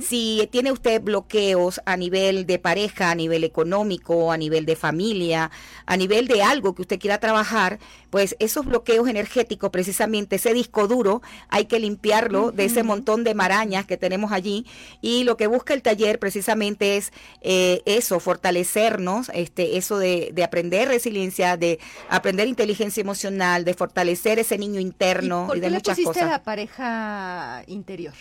Si 0.00 0.48
tiene 0.50 0.72
usted 0.72 1.00
bloqueos 1.02 1.80
a 1.84 1.96
nivel 1.96 2.46
de 2.46 2.58
pareja, 2.58 3.10
a 3.10 3.14
nivel 3.14 3.44
económico, 3.44 4.32
a 4.32 4.36
nivel 4.36 4.66
de 4.66 4.76
familia, 4.76 5.50
a 5.86 5.96
nivel 5.96 6.26
de 6.26 6.42
algo 6.42 6.74
que 6.74 6.82
usted 6.82 6.98
quiera 6.98 7.18
trabajar, 7.18 7.78
pues 8.12 8.36
esos 8.40 8.66
bloqueos 8.66 9.08
energéticos, 9.08 9.70
precisamente 9.70 10.36
ese 10.36 10.52
disco 10.52 10.86
duro, 10.86 11.22
hay 11.48 11.64
que 11.64 11.80
limpiarlo 11.80 12.52
de 12.52 12.66
ese 12.66 12.82
montón 12.82 13.24
de 13.24 13.34
marañas 13.34 13.86
que 13.86 13.96
tenemos 13.96 14.32
allí. 14.32 14.66
Y 15.00 15.24
lo 15.24 15.38
que 15.38 15.46
busca 15.46 15.72
el 15.72 15.80
taller 15.80 16.18
precisamente 16.18 16.98
es 16.98 17.10
eh, 17.40 17.80
eso, 17.86 18.20
fortalecernos, 18.20 19.30
este, 19.32 19.78
eso 19.78 19.96
de, 19.96 20.28
de 20.34 20.44
aprender 20.44 20.88
resiliencia, 20.88 21.56
de 21.56 21.78
aprender 22.10 22.48
inteligencia 22.48 23.00
emocional, 23.00 23.64
de 23.64 23.72
fortalecer 23.72 24.38
ese 24.38 24.58
niño 24.58 24.78
interno 24.78 25.48
¿Y, 25.54 25.60
de 25.60 25.68
qué 25.80 25.94
le 25.94 26.04
cosas. 26.04 26.28
la 26.28 26.42
pareja 26.42 27.64
interior? 27.66 28.12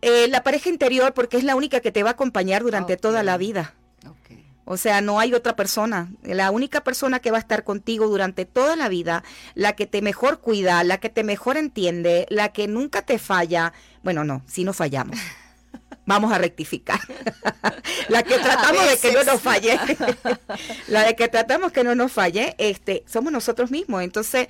Eh, 0.00 0.28
la 0.28 0.42
pareja 0.42 0.70
interior, 0.70 1.12
porque 1.12 1.36
es 1.36 1.44
la 1.44 1.56
única 1.56 1.80
que 1.80 1.92
te 1.92 2.02
va 2.02 2.08
a 2.08 2.12
acompañar 2.12 2.62
durante 2.62 2.96
toda 2.96 3.22
la 3.22 3.36
vida. 3.36 3.74
O 4.72 4.76
sea, 4.76 5.00
no 5.00 5.18
hay 5.18 5.34
otra 5.34 5.56
persona. 5.56 6.12
La 6.22 6.52
única 6.52 6.84
persona 6.84 7.18
que 7.18 7.32
va 7.32 7.38
a 7.38 7.40
estar 7.40 7.64
contigo 7.64 8.06
durante 8.06 8.44
toda 8.44 8.76
la 8.76 8.88
vida, 8.88 9.24
la 9.56 9.72
que 9.72 9.84
te 9.84 10.00
mejor 10.00 10.38
cuida, 10.38 10.84
la 10.84 10.98
que 10.98 11.08
te 11.08 11.24
mejor 11.24 11.56
entiende, 11.56 12.24
la 12.30 12.50
que 12.52 12.68
nunca 12.68 13.02
te 13.02 13.18
falla. 13.18 13.72
Bueno, 14.04 14.22
no, 14.22 14.44
si 14.46 14.62
no 14.62 14.72
fallamos. 14.72 15.18
Vamos 16.06 16.32
a 16.32 16.38
rectificar. 16.38 17.00
la 18.08 18.22
que 18.22 18.38
tratamos 18.38 18.88
de 18.88 18.96
que 18.98 19.10
no 19.10 19.24
nos 19.24 19.40
falle. 19.40 19.76
la 20.86 21.02
de 21.02 21.16
que 21.16 21.26
tratamos 21.26 21.72
que 21.72 21.82
no 21.82 21.96
nos 21.96 22.12
falle, 22.12 22.54
este, 22.58 23.02
somos 23.08 23.32
nosotros 23.32 23.72
mismos. 23.72 24.04
Entonces, 24.04 24.46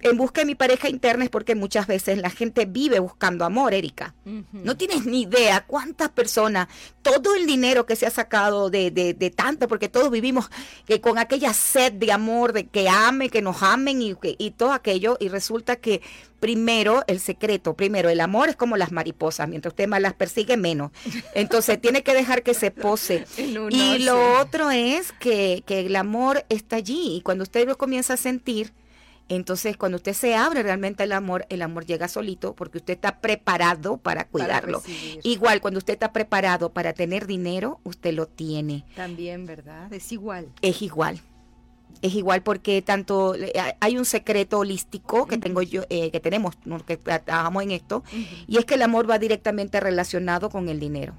en 0.00 0.16
busca 0.16 0.40
de 0.40 0.46
mi 0.46 0.54
pareja 0.54 0.88
interna 0.88 1.24
es 1.24 1.30
porque 1.30 1.54
muchas 1.54 1.86
veces 1.86 2.18
la 2.18 2.30
gente 2.30 2.64
vive 2.66 2.98
buscando 2.98 3.44
amor, 3.44 3.74
Erika. 3.74 4.14
No 4.52 4.76
tienes 4.76 5.06
ni 5.06 5.22
idea 5.22 5.64
cuántas 5.66 6.10
personas, 6.10 6.68
todo 7.02 7.34
el 7.34 7.46
dinero 7.46 7.86
que 7.86 7.96
se 7.96 8.06
ha 8.06 8.10
sacado 8.10 8.70
de, 8.70 8.90
de, 8.90 9.14
de 9.14 9.30
tanto, 9.30 9.68
porque 9.68 9.88
todos 9.88 10.10
vivimos 10.10 10.50
que 10.86 11.00
con 11.00 11.18
aquella 11.18 11.52
sed 11.52 11.92
de 11.92 12.12
amor, 12.12 12.52
de 12.52 12.66
que 12.66 12.88
ame, 12.88 13.30
que 13.30 13.42
nos 13.42 13.62
amen 13.62 14.02
y, 14.02 14.16
y 14.22 14.50
todo 14.52 14.72
aquello, 14.72 15.16
y 15.20 15.28
resulta 15.28 15.76
que 15.76 16.02
primero 16.40 17.02
el 17.06 17.20
secreto, 17.20 17.74
primero 17.74 18.08
el 18.08 18.20
amor 18.20 18.48
es 18.48 18.56
como 18.56 18.76
las 18.76 18.92
mariposas, 18.92 19.48
mientras 19.48 19.72
usted 19.72 19.88
más 19.88 20.00
las 20.00 20.14
persigue 20.14 20.56
menos. 20.56 20.92
Entonces 21.34 21.80
tiene 21.80 22.02
que 22.02 22.14
dejar 22.14 22.42
que 22.42 22.54
se 22.54 22.70
pose. 22.70 23.24
y 23.36 23.98
lo 24.00 24.40
otro 24.40 24.70
es 24.70 25.12
que, 25.12 25.62
que 25.66 25.80
el 25.80 25.96
amor 25.96 26.44
está 26.48 26.76
allí 26.76 27.16
y 27.16 27.20
cuando 27.22 27.42
usted 27.42 27.66
lo 27.66 27.76
comienza 27.78 28.14
a 28.14 28.16
sentir, 28.16 28.72
entonces, 29.28 29.76
cuando 29.76 29.96
usted 29.96 30.12
se 30.12 30.36
abre 30.36 30.62
realmente 30.62 31.02
al 31.02 31.12
amor, 31.12 31.46
el 31.48 31.62
amor 31.62 31.84
llega 31.84 32.06
solito 32.06 32.54
porque 32.54 32.78
usted 32.78 32.94
está 32.94 33.20
preparado 33.20 33.96
para 33.96 34.28
cuidarlo. 34.28 34.82
igual, 35.24 35.60
cuando 35.60 35.78
usted 35.78 35.94
está 35.94 36.12
preparado 36.12 36.72
para 36.72 36.92
tener 36.92 37.26
dinero, 37.26 37.80
usted 37.82 38.14
lo 38.14 38.26
tiene. 38.26 38.84
También, 38.94 39.46
¿verdad? 39.46 39.92
Es 39.92 40.12
igual. 40.12 40.48
Es 40.62 40.80
igual. 40.80 41.20
Es 42.02 42.14
igual 42.14 42.42
porque 42.42 42.82
tanto 42.82 43.34
hay 43.80 43.96
un 43.96 44.04
secreto 44.04 44.58
holístico 44.58 45.26
que 45.26 45.38
tengo 45.38 45.62
yo, 45.62 45.84
eh, 45.88 46.10
que 46.10 46.20
tenemos, 46.20 46.54
que 46.86 46.98
trabajamos 46.98 47.62
en 47.62 47.70
esto, 47.70 48.04
y 48.46 48.58
es 48.58 48.64
que 48.64 48.74
el 48.74 48.82
amor 48.82 49.08
va 49.08 49.18
directamente 49.18 49.80
relacionado 49.80 50.50
con 50.50 50.68
el 50.68 50.78
dinero. 50.78 51.14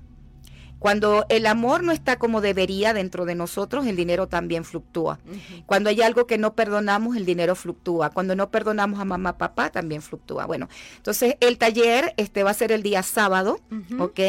Cuando 0.80 1.25
el 1.30 1.45
amor 1.47 1.84
no 1.84 1.91
está 1.91 2.17
como 2.17 2.41
debería 2.41 2.93
dentro 2.93 3.25
de 3.25 3.36
nosotros, 3.36 3.88
el 3.88 3.95
dinero 3.95 4.28
también 4.28 4.63
fluctúa. 4.63 5.19
Cuando 5.65 5.89
hay 5.89 6.01
algo 6.01 6.28
que 6.28 6.38
no 6.38 6.53
perdonamos, 6.53 7.15
el 7.15 7.25
dinero 7.25 7.55
fluctúa. 7.55 8.11
Cuando 8.11 8.36
no 8.36 8.49
perdonamos 8.49 8.99
a 8.99 9.05
mamá, 9.05 9.38
papá, 9.38 9.71
también 9.71 10.01
fluctúa. 10.01 10.45
Bueno, 10.45 10.69
entonces 10.97 11.36
el 11.39 11.57
taller 11.57 12.13
este 12.17 12.43
va 12.43 12.51
a 12.51 12.53
ser 12.53 12.71
el 12.71 12.84
día 12.84 13.03
sábado, 13.03 13.59
¿ok? 13.99 14.19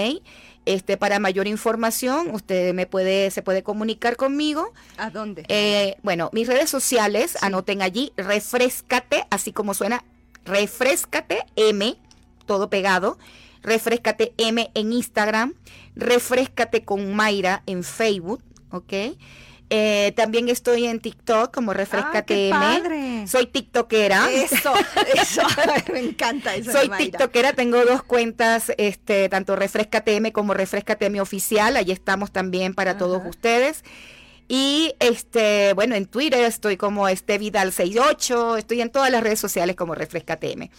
Este, 0.64 0.98
para 0.98 1.18
mayor 1.18 1.46
información, 1.46 2.34
usted 2.34 2.74
me 2.74 2.86
puede, 2.86 3.30
se 3.30 3.40
puede 3.40 3.62
comunicar 3.62 4.16
conmigo. 4.16 4.72
¿A 4.98 5.08
dónde? 5.08 5.44
Eh, 5.48 5.96
bueno, 6.02 6.28
mis 6.34 6.46
redes 6.46 6.68
sociales, 6.68 7.38
anoten 7.40 7.80
allí, 7.80 8.12
refrescate, 8.16 9.24
así 9.30 9.50
como 9.52 9.72
suena, 9.72 10.04
refrescate 10.44 11.44
M, 11.56 11.96
todo 12.44 12.68
pegado. 12.68 13.16
Refrescate 13.62 14.32
M 14.36 14.70
en 14.74 14.92
Instagram, 14.92 15.54
Refrescate 15.94 16.84
con 16.84 17.14
Mayra 17.14 17.62
en 17.66 17.84
Facebook, 17.84 18.42
¿ok? 18.70 18.92
Eh, 19.70 20.12
también 20.16 20.48
estoy 20.48 20.86
en 20.86 20.98
TikTok 20.98 21.52
como 21.52 21.74
Refrescate 21.74 22.50
ah, 22.52 22.80
M. 22.82 23.28
Soy 23.28 23.46
TikTokera. 23.46 24.30
Eso, 24.32 24.72
eso, 25.14 25.42
me 25.92 26.00
encanta 26.00 26.54
eso. 26.54 26.72
Soy 26.72 26.88
TikTokera, 26.88 27.52
tengo 27.52 27.84
dos 27.84 28.02
cuentas, 28.02 28.72
este, 28.78 29.28
tanto 29.28 29.56
Refrescate 29.56 30.16
M 30.16 30.32
como 30.32 30.54
Refrescate 30.54 31.06
M 31.06 31.20
oficial. 31.20 31.76
Allí 31.76 31.92
estamos 31.92 32.32
también 32.32 32.72
para 32.72 32.96
todos 32.96 33.22
ustedes. 33.26 33.84
Y 34.48 34.94
este, 34.98 35.74
bueno, 35.74 35.94
en 35.94 36.06
Twitter 36.06 36.42
estoy 36.44 36.78
como 36.78 37.06
este 37.06 37.38
Vidal68, 37.38 38.58
estoy 38.58 38.80
en 38.80 38.90
todas 38.90 39.10
las 39.10 39.22
redes 39.22 39.38
sociales 39.38 39.76
como 39.76 39.94
Refrescatm. 39.94 40.70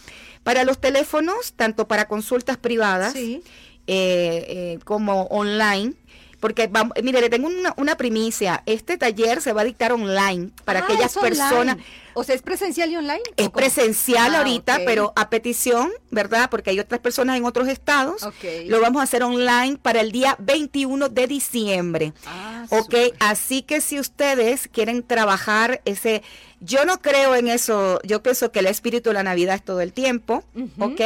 Para 0.42 0.64
los 0.64 0.80
teléfonos, 0.80 1.52
tanto 1.54 1.86
para 1.86 2.08
consultas 2.08 2.56
privadas 2.56 3.14
eh, 3.14 3.40
eh, 3.86 4.78
como 4.84 5.22
online, 5.26 5.94
porque 6.40 6.66
vamos, 6.66 6.94
mire, 7.02 7.20
le 7.20 7.28
tengo 7.28 7.48
una, 7.76 7.96
primicia. 7.96 8.62
Este 8.64 8.96
taller 8.96 9.42
se 9.42 9.52
va 9.52 9.60
a 9.60 9.64
dictar 9.64 9.92
online 9.92 10.50
para 10.64 10.80
ah, 10.80 10.84
aquellas 10.84 11.14
personas. 11.14 11.76
O 12.14 12.24
sea, 12.24 12.34
¿es 12.34 12.42
presencial 12.42 12.90
y 12.90 12.96
online? 12.96 13.20
Es 13.36 13.50
presencial 13.50 14.34
ah, 14.34 14.38
ahorita, 14.38 14.80
pero 14.86 15.12
a 15.16 15.28
petición, 15.28 15.90
¿verdad? 16.10 16.48
Porque 16.50 16.70
hay 16.70 16.80
otras 16.80 17.00
personas 17.00 17.36
en 17.36 17.44
otros 17.44 17.68
estados. 17.68 18.26
Lo 18.66 18.80
vamos 18.80 19.00
a 19.00 19.04
hacer 19.04 19.22
online 19.22 19.76
para 19.80 20.00
el 20.00 20.12
día 20.12 20.34
21 20.38 21.10
de 21.10 21.26
diciembre. 21.26 22.12
Ah, 22.26 22.64
ok, 22.70 22.94
así 23.18 23.62
que 23.62 23.80
si 23.80 24.00
ustedes 24.00 24.68
quieren 24.68 25.02
trabajar 25.02 25.82
ese... 25.84 26.22
Yo 26.62 26.84
no 26.84 27.00
creo 27.00 27.34
en 27.36 27.48
eso, 27.48 28.00
yo 28.04 28.22
pienso 28.22 28.52
que 28.52 28.58
el 28.58 28.66
espíritu 28.66 29.10
de 29.10 29.14
la 29.14 29.22
Navidad 29.22 29.54
es 29.54 29.64
todo 29.64 29.80
el 29.80 29.94
tiempo, 29.94 30.44
¿ok? 30.78 31.00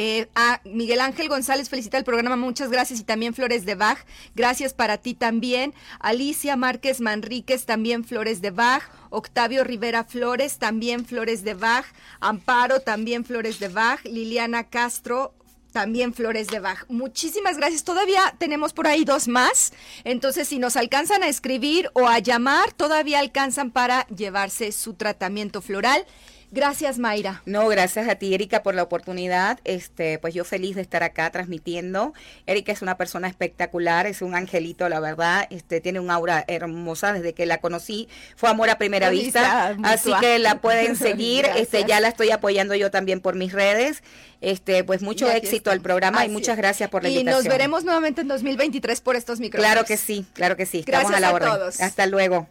eh, 0.01 0.29
a 0.37 0.61
Miguel 0.63 1.01
Ángel 1.01 1.29
González 1.29 1.69
felicita 1.69 1.99
el 1.99 2.05
programa, 2.05 2.37
muchas 2.37 2.71
gracias 2.71 3.01
y 3.01 3.03
también 3.03 3.35
Flores 3.35 3.65
de 3.65 3.75
Bach, 3.75 3.99
gracias 4.37 4.73
para 4.73 4.99
ti 4.99 5.15
también. 5.15 5.75
Alicia 5.99 6.55
Márquez 6.55 7.01
Manríquez, 7.01 7.67
también 7.67 8.05
Flores 8.05 8.41
de 8.41 8.53
Bach. 8.53 8.85
Octavio 9.11 9.65
Rivera 9.65 10.05
Flores, 10.05 10.59
también 10.59 11.05
Flores 11.05 11.43
de 11.43 11.55
Bach. 11.55 11.85
Amparo, 12.21 12.79
también 12.79 13.25
Flores 13.25 13.59
de 13.59 13.71
Bach. 13.71 14.05
Liliana 14.05 14.69
Castro, 14.69 15.35
también 15.73 16.15
Flores 16.15 16.47
de 16.47 16.61
Bach. 16.61 16.85
Muchísimas 16.89 17.57
gracias. 17.57 17.83
Todavía 17.83 18.37
tenemos 18.39 18.73
por 18.73 18.87
ahí 18.87 19.05
dos 19.05 19.27
más. 19.27 19.73
Entonces, 20.05 20.47
si 20.47 20.61
nos 20.61 20.77
alcanzan 20.77 21.25
a 21.25 21.29
escribir 21.29 21.91
o 21.95 22.07
a 22.07 22.21
llamar, 22.21 22.73
todavía 22.73 23.19
alcanzan 23.19 23.73
para 23.73 24.07
llevarse 24.07 24.71
su 24.71 24.95
tratamiento 24.95 25.61
floral. 25.61 26.07
Gracias, 26.51 26.99
Mayra. 26.99 27.43
No, 27.45 27.69
gracias 27.69 28.09
a 28.09 28.15
ti, 28.15 28.33
Erika, 28.33 28.63
por 28.63 28.75
la 28.75 28.83
oportunidad. 28.83 29.59
Este, 29.65 30.19
pues 30.19 30.33
yo 30.33 30.45
feliz 30.45 30.77
de 30.77 30.83
estar 30.83 31.03
acá 31.03 31.31
transmitiendo. 31.31 32.15
Erika 32.47 32.73
es 32.73 32.81
una 32.81 32.97
persona 32.97 33.29
espectacular, 33.29 34.07
es 34.07 34.23
un 34.23 34.35
angelito, 34.35 34.89
la 34.89 34.99
verdad. 34.99 35.47
Este, 35.51 35.81
tiene 35.81 36.01
un 36.01 36.11
aura 36.11 36.45
hermosa 36.49 37.13
desde 37.13 37.35
que 37.35 37.45
la 37.45 37.59
conocí. 37.59 38.09
Fue 38.37 38.49
amor 38.49 38.71
a 38.71 38.79
primera 38.79 39.11
vista. 39.11 39.77
Así 39.85 40.11
que 40.21 40.39
la 40.39 40.61
pueden 40.61 40.97
seguir. 40.97 41.47
este, 41.57 41.85
ya 41.85 42.01
la 42.01 42.09
estoy 42.09 42.31
apoyando 42.31 42.75
yo 42.75 42.91
también 42.91 43.21
por 43.21 43.35
mis 43.35 43.53
redes. 43.53 44.03
Este, 44.41 44.85
pues 44.85 45.03
mucho 45.03 45.31
éxito 45.31 45.71
al 45.71 45.81
programa 45.81 46.25
y 46.25 46.29
muchas 46.31 46.57
gracias 46.57 46.89
por 46.89 47.03
la 47.03 47.11
invitación. 47.11 47.41
Y 47.41 47.45
nos 47.45 47.53
veremos 47.53 47.85
nuevamente 47.85 48.23
en 48.23 48.29
2023 48.29 49.01
por 49.03 49.17
estos 49.17 49.41
micrófonos. 49.41 49.71
Claro 49.71 49.87
que 49.87 49.97
sí, 49.97 50.25
claro 50.33 50.57
que 50.57 50.65
sí. 50.65 50.79
Estamos 50.79 51.13
a 51.13 51.21
la 51.21 51.33
orden. 51.33 51.51
Hasta 51.81 52.07
luego. 52.07 52.49